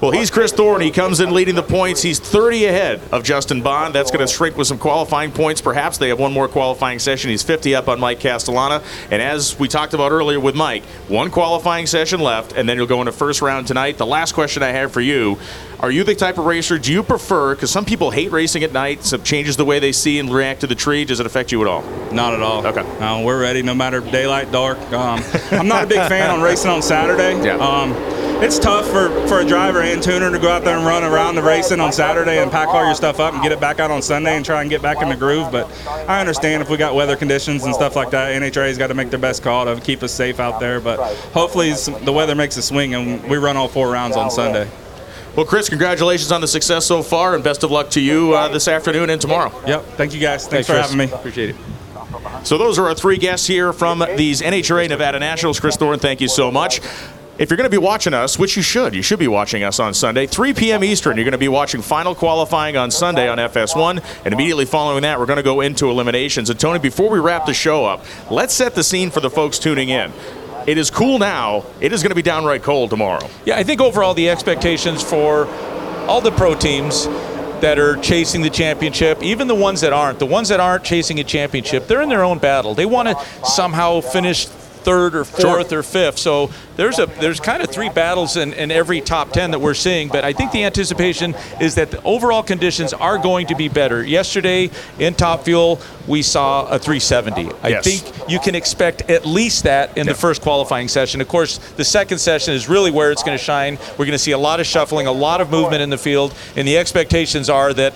Well, 0.00 0.10
he's 0.10 0.30
Kris 0.30 0.52
Thorne. 0.52 0.82
He 0.82 0.90
comes 0.90 1.20
in 1.20 1.32
leading 1.32 1.54
the 1.54 1.62
points. 1.62 2.02
He's 2.02 2.18
30 2.18 2.66
ahead 2.66 3.00
of 3.12 3.24
Justin 3.24 3.62
Bond. 3.62 3.94
That's 3.94 4.10
going 4.10 4.26
to 4.26 4.30
shrink 4.30 4.58
with 4.58 4.66
some 4.66 4.78
qualifying 4.78 5.32
points. 5.32 5.62
Perhaps 5.62 5.96
they 5.96 6.08
have 6.08 6.18
one 6.20 6.34
more 6.34 6.48
qualifying 6.48 6.98
session. 6.98 7.30
He's 7.30 7.42
50 7.42 7.74
up 7.74 7.88
on 7.88 7.98
Mike 7.98 8.20
Castellana. 8.20 8.82
And 9.10 9.22
as 9.22 9.58
we 9.58 9.68
talked 9.68 9.94
about 9.94 10.12
earlier 10.12 10.38
with 10.38 10.54
Mike, 10.54 10.84
one 11.08 11.30
qualifying 11.30 11.86
session 11.86 12.20
left, 12.20 12.52
and 12.52 12.68
then 12.68 12.76
you'll 12.76 12.86
go 12.86 13.00
into 13.00 13.12
first 13.12 13.40
round 13.40 13.66
tonight. 13.66 13.96
The 13.96 14.04
last 14.04 14.32
question 14.32 14.62
I 14.62 14.68
have 14.68 14.92
for 14.92 15.00
you 15.00 15.38
are 15.80 15.90
you 15.90 16.04
the 16.04 16.14
type 16.14 16.36
of 16.36 16.44
racer, 16.44 16.78
do 16.78 16.92
you 16.92 17.02
prefer, 17.02 17.54
because 17.54 17.70
some 17.70 17.84
people 17.84 18.10
hate 18.10 18.32
racing 18.32 18.64
at 18.64 18.72
night, 18.72 19.04
so 19.04 19.16
it 19.16 19.24
changes 19.24 19.56
the 19.56 19.64
way 19.64 19.78
they 19.78 19.92
see 19.92 20.18
and 20.18 20.32
react 20.32 20.60
to 20.60 20.66
the 20.66 20.74
tree. 20.74 21.04
Does 21.04 21.20
it 21.20 21.26
affect 21.26 21.52
you 21.52 21.60
at 21.62 21.68
all? 21.68 21.82
Not 22.12 22.34
at 22.34 22.42
all. 22.42 22.66
Okay. 22.66 22.80
Uh, 22.80 23.22
we're 23.22 23.40
ready 23.40 23.62
no 23.62 23.74
matter 23.74 24.00
daylight, 24.00 24.52
dark. 24.52 24.78
Um, 24.92 25.22
I'm 25.52 25.68
not 25.68 25.84
a 25.84 25.86
big 25.86 26.06
fan 26.08 26.30
on 26.30 26.42
racing 26.42 26.70
on 26.70 26.82
Saturday. 26.82 27.44
Yeah. 27.44 27.56
Um, 27.56 27.92
it's 28.42 28.58
tough 28.58 28.86
for, 28.86 29.08
for 29.26 29.40
a 29.40 29.44
driver 29.46 29.80
and 29.80 30.02
tuner 30.02 30.30
to 30.30 30.38
go 30.38 30.50
out 30.50 30.62
there 30.62 30.76
and 30.76 30.86
run 30.86 31.04
around 31.04 31.36
the 31.36 31.42
racing 31.42 31.80
on 31.80 31.92
Saturday 31.92 32.38
and 32.42 32.50
pack 32.50 32.68
all 32.68 32.84
your 32.84 32.94
stuff 32.94 33.18
up 33.18 33.32
and 33.32 33.42
get 33.42 33.50
it 33.50 33.60
back 33.60 33.80
out 33.80 33.90
on 33.90 34.02
Sunday 34.02 34.36
and 34.36 34.44
try 34.44 34.60
and 34.60 34.68
get 34.70 34.82
back 34.82 35.00
in 35.00 35.08
the 35.08 35.16
groove. 35.16 35.50
But 35.50 35.70
I 36.08 36.20
understand 36.20 36.62
if 36.62 36.68
we 36.68 36.76
got 36.76 36.94
weather 36.94 37.16
conditions 37.16 37.64
and 37.64 37.74
stuff 37.74 37.96
like 37.96 38.10
that, 38.10 38.30
NHRA's 38.40 38.76
got 38.78 38.88
to 38.88 38.94
make 38.94 39.10
their 39.10 39.18
best 39.18 39.42
call 39.42 39.64
to 39.64 39.80
keep 39.80 40.02
us 40.02 40.12
safe 40.12 40.38
out 40.38 40.60
there. 40.60 40.80
But 40.80 40.98
hopefully 41.32 41.72
the 41.72 42.12
weather 42.12 42.34
makes 42.34 42.56
a 42.56 42.62
swing 42.62 42.94
and 42.94 43.22
we 43.24 43.38
run 43.38 43.56
all 43.56 43.68
four 43.68 43.90
rounds 43.90 44.16
on 44.16 44.30
Sunday. 44.30 44.68
Well, 45.34 45.46
Kris, 45.46 45.68
congratulations 45.68 46.32
on 46.32 46.40
the 46.40 46.48
success 46.48 46.86
so 46.86 47.02
far, 47.02 47.34
and 47.34 47.44
best 47.44 47.62
of 47.62 47.70
luck 47.70 47.90
to 47.90 48.00
you 48.00 48.32
uh, 48.32 48.48
this 48.48 48.68
afternoon 48.68 49.10
and 49.10 49.20
tomorrow. 49.20 49.52
Yep. 49.66 49.84
Thank 49.96 50.14
you 50.14 50.20
guys. 50.20 50.46
Thanks, 50.48 50.66
for 50.66 50.72
Kris. 50.72 50.90
having 50.90 50.96
me. 50.96 51.12
Appreciate 51.12 51.50
it. 51.50 51.56
So 52.44 52.56
those 52.56 52.78
are 52.78 52.86
our 52.86 52.94
three 52.94 53.18
guests 53.18 53.46
here 53.46 53.72
from 53.72 54.04
these 54.16 54.40
NHRA 54.40 54.88
Nevada 54.88 55.18
Nationals. 55.18 55.60
Kris 55.60 55.76
Thorne, 55.76 55.98
thank 55.98 56.20
you 56.20 56.28
so 56.28 56.50
much. 56.50 56.80
If 57.38 57.50
you're 57.50 57.58
going 57.58 57.66
to 57.66 57.70
be 57.70 57.76
watching 57.76 58.14
us, 58.14 58.38
which 58.38 58.56
you 58.56 58.62
should, 58.62 58.94
you 58.94 59.02
should 59.02 59.18
be 59.18 59.28
watching 59.28 59.62
us 59.62 59.78
on 59.78 59.92
Sunday, 59.92 60.26
3 60.26 60.54
p.m. 60.54 60.82
Eastern. 60.82 61.16
You're 61.16 61.24
going 61.24 61.32
to 61.32 61.38
be 61.38 61.48
watching 61.48 61.82
final 61.82 62.14
qualifying 62.14 62.78
on 62.78 62.90
Sunday 62.90 63.28
on 63.28 63.36
FS1, 63.36 64.02
and 64.24 64.32
immediately 64.32 64.64
following 64.64 65.02
that, 65.02 65.18
we're 65.18 65.26
going 65.26 65.36
to 65.36 65.42
go 65.42 65.60
into 65.60 65.90
eliminations. 65.90 66.48
And 66.48 66.58
Tony, 66.58 66.78
before 66.78 67.10
we 67.10 67.18
wrap 67.18 67.44
the 67.44 67.52
show 67.52 67.84
up, 67.84 68.02
let's 68.30 68.54
set 68.54 68.74
the 68.74 68.82
scene 68.82 69.10
for 69.10 69.20
the 69.20 69.28
folks 69.28 69.58
tuning 69.58 69.90
in. 69.90 70.14
It 70.66 70.78
is 70.78 70.90
cool 70.90 71.18
now. 71.18 71.66
It 71.78 71.92
is 71.92 72.02
going 72.02 72.10
to 72.10 72.16
be 72.16 72.22
downright 72.22 72.62
cold 72.62 72.88
tomorrow. 72.88 73.28
Yeah, 73.44 73.58
I 73.58 73.64
think 73.64 73.82
overall 73.82 74.14
the 74.14 74.30
expectations 74.30 75.02
for 75.02 75.46
all 76.08 76.22
the 76.22 76.32
pro 76.32 76.54
teams 76.54 77.04
that 77.60 77.78
are 77.78 77.96
chasing 77.96 78.40
the 78.40 78.50
championship, 78.50 79.22
even 79.22 79.46
the 79.46 79.54
ones 79.54 79.82
that 79.82 79.92
aren't, 79.92 80.18
the 80.18 80.26
ones 80.26 80.48
that 80.48 80.60
aren't 80.60 80.84
chasing 80.84 81.20
a 81.20 81.24
championship, 81.24 81.86
they're 81.86 82.02
in 82.02 82.08
their 82.08 82.24
own 82.24 82.38
battle. 82.38 82.74
They 82.74 82.86
want 82.86 83.08
to 83.08 83.46
somehow 83.46 84.00
finish 84.00 84.46
third 84.86 85.16
or 85.16 85.24
fourth 85.24 85.72
or 85.72 85.82
fifth. 85.82 86.16
So 86.16 86.48
there's 86.76 87.00
a 87.00 87.06
there's 87.06 87.40
kind 87.40 87.60
of 87.60 87.68
three 87.70 87.88
battles 87.88 88.36
in, 88.36 88.52
in 88.52 88.70
every 88.70 89.00
top 89.00 89.32
ten 89.32 89.50
that 89.50 89.58
we're 89.58 89.74
seeing. 89.74 90.06
But 90.08 90.24
I 90.24 90.32
think 90.32 90.52
the 90.52 90.62
anticipation 90.62 91.34
is 91.60 91.74
that 91.74 91.90
the 91.90 92.00
overall 92.04 92.44
conditions 92.44 92.92
are 92.92 93.18
going 93.18 93.48
to 93.48 93.56
be 93.56 93.68
better. 93.68 94.04
Yesterday 94.04 94.70
in 95.00 95.14
Top 95.14 95.42
Fuel 95.42 95.80
we 96.06 96.22
saw 96.22 96.66
a 96.68 96.78
370. 96.78 97.50
I 97.64 97.68
Yes. 97.68 97.84
think 97.84 98.30
you 98.30 98.38
can 98.38 98.54
expect 98.54 99.10
at 99.10 99.26
least 99.26 99.64
that 99.64 99.98
in 99.98 100.06
the 100.06 100.14
first 100.14 100.40
qualifying 100.40 100.86
session. 100.86 101.20
Of 101.20 101.26
course, 101.26 101.58
the 101.76 101.84
second 101.84 102.18
session 102.18 102.54
is 102.54 102.68
really 102.68 102.92
where 102.92 103.10
it's 103.10 103.24
going 103.24 103.36
to 103.36 103.42
shine. 103.42 103.76
We're 103.98 104.04
going 104.06 104.12
to 104.12 104.18
see 104.18 104.30
a 104.30 104.38
lot 104.38 104.60
of 104.60 104.66
shuffling, 104.66 105.08
a 105.08 105.12
lot 105.12 105.40
of 105.40 105.50
movement 105.50 105.82
in 105.82 105.90
the 105.90 105.98
field, 105.98 106.32
and 106.54 106.68
the 106.68 106.78
expectations 106.78 107.50
are 107.50 107.74
that 107.74 107.92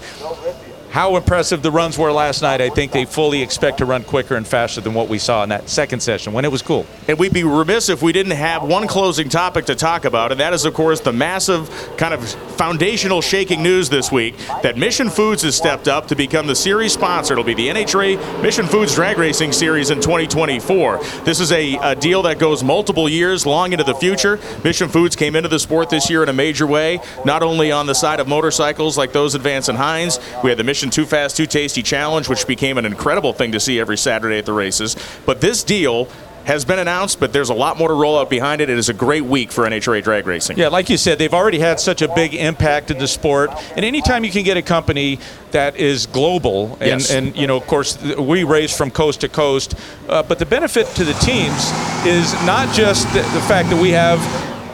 how 0.90 1.16
impressive 1.16 1.62
the 1.62 1.70
runs 1.70 1.96
were 1.96 2.10
last 2.10 2.42
night. 2.42 2.60
I 2.60 2.68
think 2.68 2.92
they 2.92 3.04
fully 3.04 3.42
expect 3.42 3.78
to 3.78 3.84
run 3.84 4.02
quicker 4.02 4.36
and 4.36 4.46
faster 4.46 4.80
than 4.80 4.94
what 4.94 5.08
we 5.08 5.18
saw 5.18 5.42
in 5.42 5.48
that 5.50 5.68
second 5.68 6.00
session 6.00 6.32
when 6.32 6.44
it 6.44 6.50
was 6.50 6.62
cool. 6.62 6.86
And 7.08 7.18
we'd 7.18 7.32
be 7.32 7.44
remiss 7.44 7.88
if 7.88 8.02
we 8.02 8.12
didn't 8.12 8.32
have 8.32 8.62
one 8.62 8.86
closing 8.88 9.28
topic 9.28 9.66
to 9.66 9.74
talk 9.74 10.04
about, 10.04 10.32
and 10.32 10.40
that 10.40 10.52
is, 10.52 10.64
of 10.64 10.74
course, 10.74 11.00
the 11.00 11.12
massive 11.12 11.70
kind 11.96 12.12
of 12.12 12.28
foundational 12.56 13.22
shaking 13.22 13.62
news 13.62 13.88
this 13.88 14.10
week 14.10 14.36
that 14.62 14.76
Mission 14.76 15.10
Foods 15.10 15.42
has 15.42 15.54
stepped 15.54 15.88
up 15.88 16.08
to 16.08 16.16
become 16.16 16.46
the 16.46 16.56
series 16.56 16.92
sponsor. 16.92 17.34
It'll 17.34 17.44
be 17.44 17.54
the 17.54 17.68
NHRA 17.68 18.42
Mission 18.42 18.66
Foods 18.66 18.94
Drag 18.94 19.16
Racing 19.16 19.52
Series 19.52 19.90
in 19.90 20.00
2024. 20.00 20.98
This 21.24 21.40
is 21.40 21.52
a, 21.52 21.76
a 21.76 21.94
deal 21.94 22.22
that 22.22 22.38
goes 22.38 22.64
multiple 22.64 23.08
years, 23.08 23.46
long 23.46 23.72
into 23.72 23.84
the 23.84 23.94
future. 23.94 24.40
Mission 24.64 24.88
Foods 24.88 25.14
came 25.14 25.36
into 25.36 25.48
the 25.48 25.58
sport 25.58 25.90
this 25.90 26.10
year 26.10 26.22
in 26.22 26.28
a 26.28 26.32
major 26.32 26.66
way, 26.66 27.00
not 27.24 27.42
only 27.42 27.70
on 27.70 27.86
the 27.86 27.94
side 27.94 28.18
of 28.20 28.26
motorcycles 28.26 28.98
like 28.98 29.12
those 29.12 29.34
and 29.34 29.78
Hines. 29.78 30.18
We 30.42 30.50
had 30.50 30.58
the 30.58 30.64
Mission 30.64 30.79
Too 30.88 31.04
Fast, 31.04 31.36
Too 31.36 31.44
Tasty 31.46 31.82
Challenge, 31.82 32.26
which 32.28 32.46
became 32.46 32.78
an 32.78 32.86
incredible 32.86 33.34
thing 33.34 33.52
to 33.52 33.60
see 33.60 33.78
every 33.78 33.98
Saturday 33.98 34.38
at 34.38 34.46
the 34.46 34.54
races. 34.54 34.96
But 35.26 35.42
this 35.42 35.62
deal 35.62 36.08
has 36.44 36.64
been 36.64 36.78
announced, 36.78 37.20
but 37.20 37.34
there's 37.34 37.50
a 37.50 37.54
lot 37.54 37.76
more 37.76 37.88
to 37.88 37.94
roll 37.94 38.18
out 38.18 38.30
behind 38.30 38.62
it. 38.62 38.70
It 38.70 38.78
is 38.78 38.88
a 38.88 38.94
great 38.94 39.24
week 39.26 39.52
for 39.52 39.64
NHRA 39.68 40.02
drag 40.02 40.26
racing. 40.26 40.56
Yeah, 40.56 40.68
like 40.68 40.88
you 40.88 40.96
said, 40.96 41.18
they've 41.18 41.34
already 41.34 41.58
had 41.58 41.78
such 41.78 42.00
a 42.00 42.08
big 42.14 42.34
impact 42.34 42.90
in 42.90 42.96
the 42.98 43.06
sport, 43.06 43.50
and 43.76 43.84
anytime 43.84 44.24
you 44.24 44.30
can 44.30 44.42
get 44.42 44.56
a 44.56 44.62
company 44.62 45.18
that 45.50 45.76
is 45.76 46.06
global, 46.06 46.78
and, 46.80 47.00
Yes. 47.02 47.10
and 47.10 47.36
you 47.36 47.46
know, 47.46 47.58
of 47.58 47.66
course, 47.66 48.02
we 48.16 48.44
race 48.44 48.74
from 48.74 48.90
coast 48.90 49.20
to 49.20 49.28
coast, 49.28 49.74
uh, 50.08 50.22
but 50.22 50.38
the 50.38 50.46
benefit 50.46 50.86
to 50.94 51.04
the 51.04 51.12
teams 51.14 51.70
is 52.06 52.32
not 52.46 52.74
just 52.74 53.06
the, 53.12 53.20
the 53.20 53.42
fact 53.42 53.68
that 53.68 53.80
we 53.80 53.90
have 53.90 54.18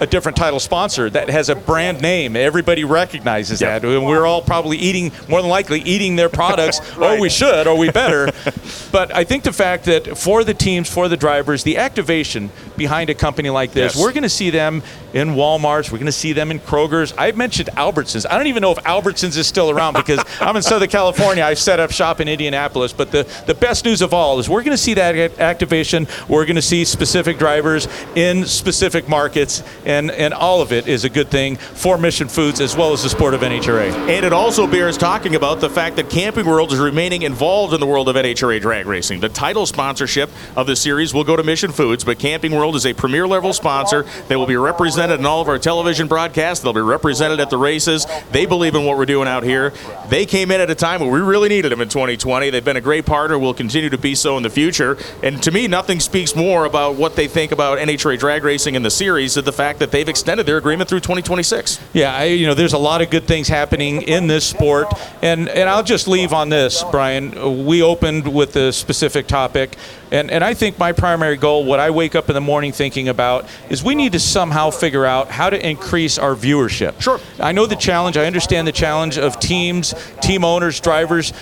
a 0.01 0.07
different 0.07 0.37
title 0.37 0.61
sponsor 0.61 1.09
that 1.11 1.29
has 1.31 1.49
a 1.49 1.55
brand 1.55 2.01
name. 2.01 2.37
Everybody 2.37 2.85
recognizes 2.85 3.61
Yeah. 3.61 3.79
that. 3.79 3.89
And 3.89 4.05
we're 4.07 4.27
all 4.27 4.43
probably 4.43 4.77
eating, 4.77 5.13
more 5.29 5.41
than 5.41 5.51
likely, 5.51 5.81
eating 5.81 6.17
their 6.17 6.29
products, 6.29 6.81
Right. 6.97 7.19
or 7.19 7.21
we 7.21 7.29
should, 7.29 7.67
or 7.67 7.77
we 7.77 7.91
better. 7.91 8.31
but 8.93 9.15
I 9.15 9.25
think 9.25 9.45
the 9.45 9.53
fact 9.53 9.85
that 9.85 10.17
for 10.19 10.45
the 10.45 10.55
teams, 10.55 10.89
for 10.89 11.09
the 11.09 11.17
drivers, 11.17 11.63
the 11.63 11.79
activation 11.79 12.51
behind 12.77 13.11
a 13.11 13.15
company 13.15 13.51
like 13.51 13.73
this, 13.73 13.95
Yes. 13.95 14.03
we're 14.03 14.13
going 14.13 14.23
to 14.23 14.29
see 14.29 14.51
them 14.51 14.83
in 15.13 15.31
Walmart's, 15.31 15.91
we're 15.91 15.99
going 15.99 16.07
to 16.07 16.13
see 16.13 16.33
them 16.33 16.51
in 16.51 16.61
Kroger's. 16.61 17.15
I've 17.17 17.37
mentioned 17.37 17.71
Albertsons. 17.77 18.27
I 18.29 18.37
don't 18.37 18.49
even 18.49 18.61
know 18.61 18.73
if 18.73 18.79
Albertsons 18.85 19.37
is 19.37 19.47
still 19.47 19.71
around 19.71 19.95
because 19.95 20.23
I'm 20.41 20.57
in 20.57 20.63
Southern 20.63 20.89
California. 20.91 21.43
I've 21.45 21.59
set 21.59 21.81
up 21.81 21.91
shop 21.91 22.21
in 22.21 22.29
Indianapolis. 22.29 22.93
But 22.93 23.11
the, 23.13 23.27
the 23.47 23.55
best 23.55 23.85
news 23.85 24.03
of 24.03 24.13
all 24.13 24.39
is 24.39 24.49
we're 24.49 24.63
going 24.63 24.77
to 24.77 24.83
see 24.83 24.95
that 24.95 25.39
activation. 25.41 26.07
We're 26.29 26.45
going 26.45 26.57
to 26.57 26.63
see 26.63 26.85
specific 26.85 27.39
drivers 27.39 27.89
in 28.15 28.45
specific 28.47 29.09
markets, 29.09 29.63
and, 29.87 30.11
and 30.11 30.35
all 30.35 30.61
of 30.61 30.73
it 30.73 30.89
is 30.89 31.05
a 31.05 31.09
good 31.09 31.31
thing 31.31 31.57
for 31.57 31.97
Mission 31.97 32.29
Foods 32.29 32.61
as 32.61 32.77
well 32.77 32.93
as 32.93 33.03
the 33.03 33.09
sport 33.09 33.33
of 33.33 33.41
NHRA. 33.41 33.93
And 34.09 34.27
it 34.27 34.33
also 34.33 34.67
bears 34.67 34.99
talking 34.99 35.37
about 35.37 35.61
the 35.61 35.71
fact 35.71 35.97
that 35.97 36.11
Camping 36.11 36.45
World 36.45 36.73
is 36.73 36.79
remaining 36.79 37.23
involved 37.23 37.73
in 37.73 37.81
the 37.81 37.87
world 37.87 38.09
of 38.09 38.17
NHRA 38.17 38.61
drag 38.61 38.87
racing. 38.87 39.21
The 39.21 39.29
title 39.29 39.65
sponsorship 39.65 40.29
of 40.57 40.67
the 40.67 40.77
series 40.77 41.15
will 41.15 41.25
go 41.25 41.37
to 41.37 41.43
Mission 41.43 41.71
Foods, 41.73 42.05
but 42.05 42.19
Camping 42.19 42.53
World 42.53 42.75
is 42.75 42.85
a 42.85 42.93
premier 42.93 43.27
level 43.27 43.53
sponsor. 43.53 44.05
They 44.29 44.37
will 44.37 44.47
be 44.47 44.57
represented 44.57 45.21
in 45.21 45.27
all 45.27 45.41
of 45.41 45.49
our 45.49 45.59
television 45.59 46.09
broadcasts. 46.09 46.63
They'll 46.63 46.73
be 46.73 46.81
represented 46.81 47.39
at 47.39 47.51
the 47.51 47.59
races. 47.59 48.07
They 48.33 48.45
believe 48.45 48.75
in 48.75 48.85
what 48.85 48.99
we're 48.99 49.07
doing 49.07 49.29
out 49.29 49.45
here. 49.45 49.73
They 50.09 50.27
came 50.27 50.51
in 50.51 50.61
at 50.61 50.69
a 50.69 50.75
time 50.75 51.01
when 51.01 51.11
we 51.11 51.21
really 51.21 51.49
needed 51.49 51.71
them 51.71 51.81
in 51.81 51.89
2020. 51.89 52.51
They've 52.51 52.65
been 52.65 52.77
a 52.77 52.81
great 52.81 53.07
partner, 53.07 53.39
will 53.39 53.55
continue 53.55 53.91
to 53.91 53.99
be 53.99 54.17
so 54.17 54.37
in 54.37 54.43
the 54.43 54.51
future. 54.51 54.99
And 55.23 55.41
to 55.45 55.53
me, 55.53 55.69
nothing 55.69 56.01
speaks 56.01 56.35
more 56.35 56.65
about 56.65 56.97
what 56.97 57.15
they 57.15 57.29
think 57.29 57.53
about 57.53 57.79
NHRA 57.79 58.19
drag 58.19 58.43
racing 58.43 58.75
in 58.75 58.83
the 58.83 58.91
series 58.91 59.35
than 59.35 59.45
the 59.45 59.53
fact 59.53 59.76
that 59.79 59.91
they've 59.91 60.09
extended 60.09 60.47
their 60.47 60.57
agreement 60.57 60.89
through 60.89 61.01
2026. 61.01 61.81
Yeah, 61.93 62.15
I, 62.15 62.25
you 62.25 62.47
know, 62.47 62.55
there's 62.55 62.73
a 62.73 62.79
lot 62.79 63.03
of 63.03 63.11
good 63.11 63.25
things 63.25 63.49
happening 63.49 64.03
in 64.03 64.27
this 64.27 64.45
sport, 64.45 64.93
and 65.23 65.49
and 65.49 65.69
I'll 65.69 65.83
just 65.83 66.09
leave 66.09 66.33
on 66.33 66.49
this, 66.49 66.85
Brian. 66.91 67.67
We 67.67 67.83
opened 67.83 68.33
with 68.33 68.57
a 68.57 68.73
specific 68.73 69.27
topic, 69.27 69.77
and 70.11 70.31
and 70.31 70.43
I 70.43 70.55
think 70.55 70.79
my 70.79 70.93
primary 70.93 71.37
goal, 71.37 71.65
what 71.65 71.81
I 71.81 71.91
wake 71.91 72.15
up 72.15 72.29
in 72.29 72.35
the 72.35 72.41
morning 72.41 72.73
thinking 72.73 73.09
about, 73.09 73.49
is 73.69 73.83
we 73.83 73.95
need 73.95 74.13
to 74.13 74.21
somehow 74.21 74.71
figure 74.71 75.05
out 75.05 75.29
how 75.31 75.51
to 75.51 75.69
increase 75.69 76.19
our 76.19 76.35
viewership. 76.35 77.01
Sure. 77.01 77.21
I 77.39 77.53
know 77.53 77.67
the 77.67 77.77
challenge. 77.77 78.17
I 78.17 78.27
understand 78.27 78.67
the 78.67 78.73
challenge 78.73 79.19
of 79.19 79.39
teams, 79.41 79.95
team 80.21 80.45
owners, 80.45 80.81
drivers. 80.81 81.33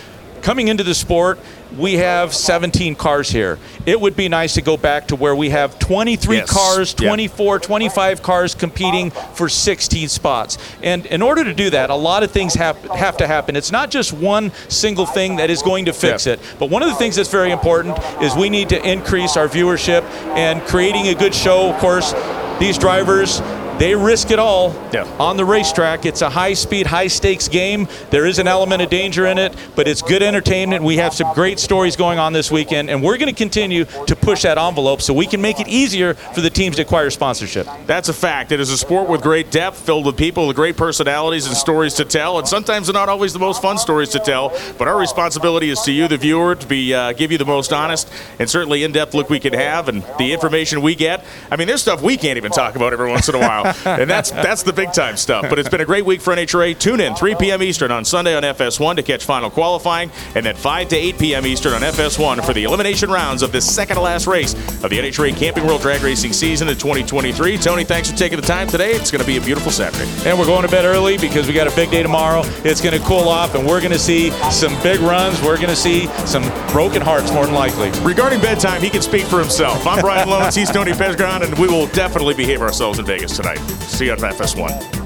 Coming 0.42 0.68
into 0.68 0.84
the 0.84 0.94
sport, 0.94 1.38
we 1.78 1.94
have 1.94 2.34
17 2.34 2.94
cars 2.94 3.30
here. 3.30 3.58
It 3.86 4.00
would 4.00 4.16
be 4.16 4.28
nice 4.28 4.54
to 4.54 4.62
go 4.62 4.76
back 4.76 5.08
to 5.08 5.16
where 5.16 5.34
we 5.34 5.50
have 5.50 5.78
23 5.78 6.36
Yes. 6.38 6.50
cars, 6.50 6.94
Yeah. 6.98 7.08
24, 7.08 7.58
25 7.58 8.22
cars 8.22 8.54
competing 8.54 9.10
for 9.10 9.48
16 9.48 10.08
spots. 10.08 10.58
And 10.82 11.06
in 11.06 11.22
order 11.22 11.44
to 11.44 11.54
do 11.54 11.70
that, 11.70 11.90
a 11.90 11.94
lot 11.94 12.22
of 12.22 12.30
things 12.30 12.54
have, 12.54 12.76
have 12.90 13.16
to 13.18 13.26
happen. 13.26 13.56
It's 13.56 13.72
not 13.72 13.90
just 13.90 14.12
one 14.12 14.52
single 14.68 15.06
thing 15.06 15.36
that 15.36 15.50
is 15.50 15.62
going 15.62 15.86
to 15.86 15.92
fix 15.92 16.26
it. 16.26 16.40
But 16.58 16.70
one 16.70 16.82
of 16.82 16.88
the 16.88 16.94
things 16.96 17.16
that's 17.16 17.30
very 17.30 17.50
important 17.50 17.98
is 18.22 18.34
we 18.34 18.48
need 18.50 18.68
to 18.70 18.82
increase 18.90 19.36
our 19.36 19.48
viewership 19.48 20.02
and 20.36 20.62
creating 20.64 21.08
a 21.08 21.14
good 21.14 21.34
show. 21.34 21.70
Of 21.70 21.78
course, 21.80 22.14
these 22.60 22.78
drivers. 22.78 23.40
They 23.78 23.94
risk 23.94 24.30
it 24.30 24.38
all 24.38 24.74
Yeah. 24.92 25.04
on 25.18 25.36
the 25.36 25.44
racetrack. 25.44 26.06
It's 26.06 26.22
a 26.22 26.30
high 26.30 26.54
speed, 26.54 26.86
high 26.86 27.08
stakes 27.08 27.48
game. 27.48 27.88
There 28.10 28.24
is 28.24 28.38
an 28.38 28.46
element 28.46 28.82
of 28.82 28.88
danger 28.88 29.26
in 29.26 29.36
it, 29.36 29.52
but 29.74 29.88
it's 29.88 30.00
good 30.00 30.22
entertainment. 30.22 30.84
We 30.84 30.96
have 30.98 31.12
some 31.12 31.32
great 31.34 31.58
stories 31.58 31.96
going 31.96 32.18
on 32.18 32.32
this 32.32 32.50
weekend, 32.52 32.88
and 32.88 33.02
we're 33.02 33.16
going 33.16 33.28
to 33.28 33.36
continue 33.36 33.84
to 34.06 34.14
push 34.16 34.42
that 34.42 34.58
envelope 34.58 35.02
so 35.02 35.12
we 35.12 35.26
can 35.26 35.40
make 35.42 35.58
it 35.58 35.66
easier 35.66 36.14
for 36.14 36.40
the 36.40 36.50
teams 36.50 36.76
to 36.76 36.82
acquire 36.82 37.10
sponsorship. 37.10 37.66
That's 37.86 38.08
a 38.08 38.12
fact. 38.12 38.52
It 38.52 38.60
is 38.60 38.70
a 38.70 38.78
sport 38.78 39.08
with 39.08 39.22
great 39.22 39.50
depth, 39.50 39.78
filled 39.80 40.06
with 40.06 40.16
people 40.16 40.46
with 40.46 40.56
great 40.56 40.76
personalities 40.76 41.46
and 41.46 41.56
stories 41.56 41.94
to 41.94 42.04
tell. 42.04 42.38
And 42.38 42.46
sometimes 42.46 42.86
they're 42.86 42.94
not 42.94 43.08
always 43.08 43.32
the 43.32 43.38
most 43.40 43.60
fun 43.60 43.76
stories 43.78 44.10
to 44.10 44.20
tell. 44.20 44.52
But 44.78 44.86
our 44.86 44.96
responsibility 44.98 45.70
is 45.70 45.80
to 45.82 45.92
you, 45.92 46.06
the 46.06 46.16
viewer, 46.16 46.54
to 46.54 46.66
be 46.66 46.94
uh, 46.94 47.12
give 47.12 47.32
you 47.32 47.38
the 47.38 47.44
most 47.44 47.72
honest 47.72 48.08
and 48.38 48.48
certainly 48.48 48.84
in-depth 48.84 49.14
look 49.14 49.28
we 49.30 49.40
can 49.40 49.52
have, 49.52 49.88
and 49.88 50.04
the 50.18 50.32
information 50.32 50.80
we 50.80 50.94
get. 50.94 51.24
I 51.50 51.56
mean, 51.56 51.66
there's 51.66 51.82
stuff 51.82 52.00
we 52.02 52.16
can't 52.16 52.36
even 52.36 52.52
talk 52.52 52.76
about 52.76 52.92
every 52.92 53.10
once 53.10 53.28
in 53.28 53.34
a 53.34 53.38
while, 53.38 53.63
and 53.84 54.10
that's 54.10 54.30
that's 54.30 54.62
the 54.62 54.72
big 54.72 54.92
time 54.92 55.16
stuff. 55.16 55.46
But 55.48 55.58
it's 55.58 55.68
been 55.68 55.80
a 55.80 55.86
great 55.86 56.04
week 56.04 56.20
for 56.20 56.34
NHRA. 56.34 56.78
Tune 56.78 57.00
in 57.00 57.14
3 57.14 57.34
p.m. 57.36 57.62
Eastern 57.62 57.90
on 57.90 58.04
Sunday 58.04 58.36
on 58.36 58.42
FS1 58.42 58.96
to 58.96 59.02
catch 59.02 59.24
final 59.24 59.50
qualifying, 59.50 60.10
and 60.34 60.44
then 60.44 60.54
5 60.54 60.88
to 60.88 60.96
8 60.96 61.18
p.m. 61.18 61.46
Eastern 61.46 61.72
on 61.72 61.80
FS1 61.80 62.44
for 62.44 62.52
the 62.52 62.64
elimination 62.64 63.10
rounds 63.10 63.42
of 63.42 63.52
this 63.52 63.72
second 63.72 63.96
to 63.96 64.02
last 64.02 64.26
race 64.26 64.52
of 64.84 64.90
the 64.90 64.98
NHRA 64.98 65.34
Camping 65.36 65.66
World 65.66 65.80
Drag 65.80 66.02
Racing 66.02 66.32
season 66.32 66.68
in 66.68 66.74
2023. 66.76 67.56
Tony, 67.58 67.84
thanks 67.84 68.10
for 68.10 68.16
taking 68.16 68.40
the 68.40 68.46
time 68.46 68.68
today. 68.68 68.92
It's 68.92 69.10
going 69.10 69.20
to 69.20 69.26
be 69.26 69.38
a 69.38 69.40
beautiful 69.40 69.72
Saturday. 69.72 70.10
And 70.28 70.38
we're 70.38 70.46
going 70.46 70.62
to 70.62 70.68
bed 70.68 70.84
early 70.84 71.16
because 71.16 71.46
we 71.46 71.54
got 71.54 71.66
a 71.66 71.74
big 71.74 71.90
day 71.90 72.02
tomorrow. 72.02 72.42
It's 72.64 72.80
going 72.80 72.98
to 72.98 73.04
cool 73.06 73.28
off, 73.28 73.54
and 73.54 73.66
we're 73.66 73.80
going 73.80 73.92
to 73.92 73.98
see 73.98 74.30
some 74.50 74.80
big 74.82 75.00
runs. 75.00 75.40
We're 75.40 75.56
going 75.56 75.68
to 75.68 75.76
see 75.76 76.06
some 76.26 76.42
broken 76.70 77.00
hearts, 77.00 77.32
more 77.32 77.46
than 77.46 77.54
likely. 77.54 77.90
Regarding 78.02 78.40
bedtime, 78.40 78.82
he 78.82 78.90
can 78.90 79.02
speak 79.02 79.24
for 79.24 79.40
himself. 79.40 79.86
I'm 79.86 80.00
Brian 80.00 80.28
Lohnes. 80.28 80.56
He's 80.56 80.70
Tony 80.70 80.92
Pedregon, 80.92 81.42
and 81.44 81.58
we 81.58 81.68
will 81.68 81.86
definitely 81.88 82.34
behave 82.34 82.60
ourselves 82.60 82.98
in 82.98 83.06
Vegas 83.06 83.36
tonight. 83.36 83.53
See 83.88 84.06
you 84.06 84.12
on 84.12 84.18
FS1. 84.18 85.03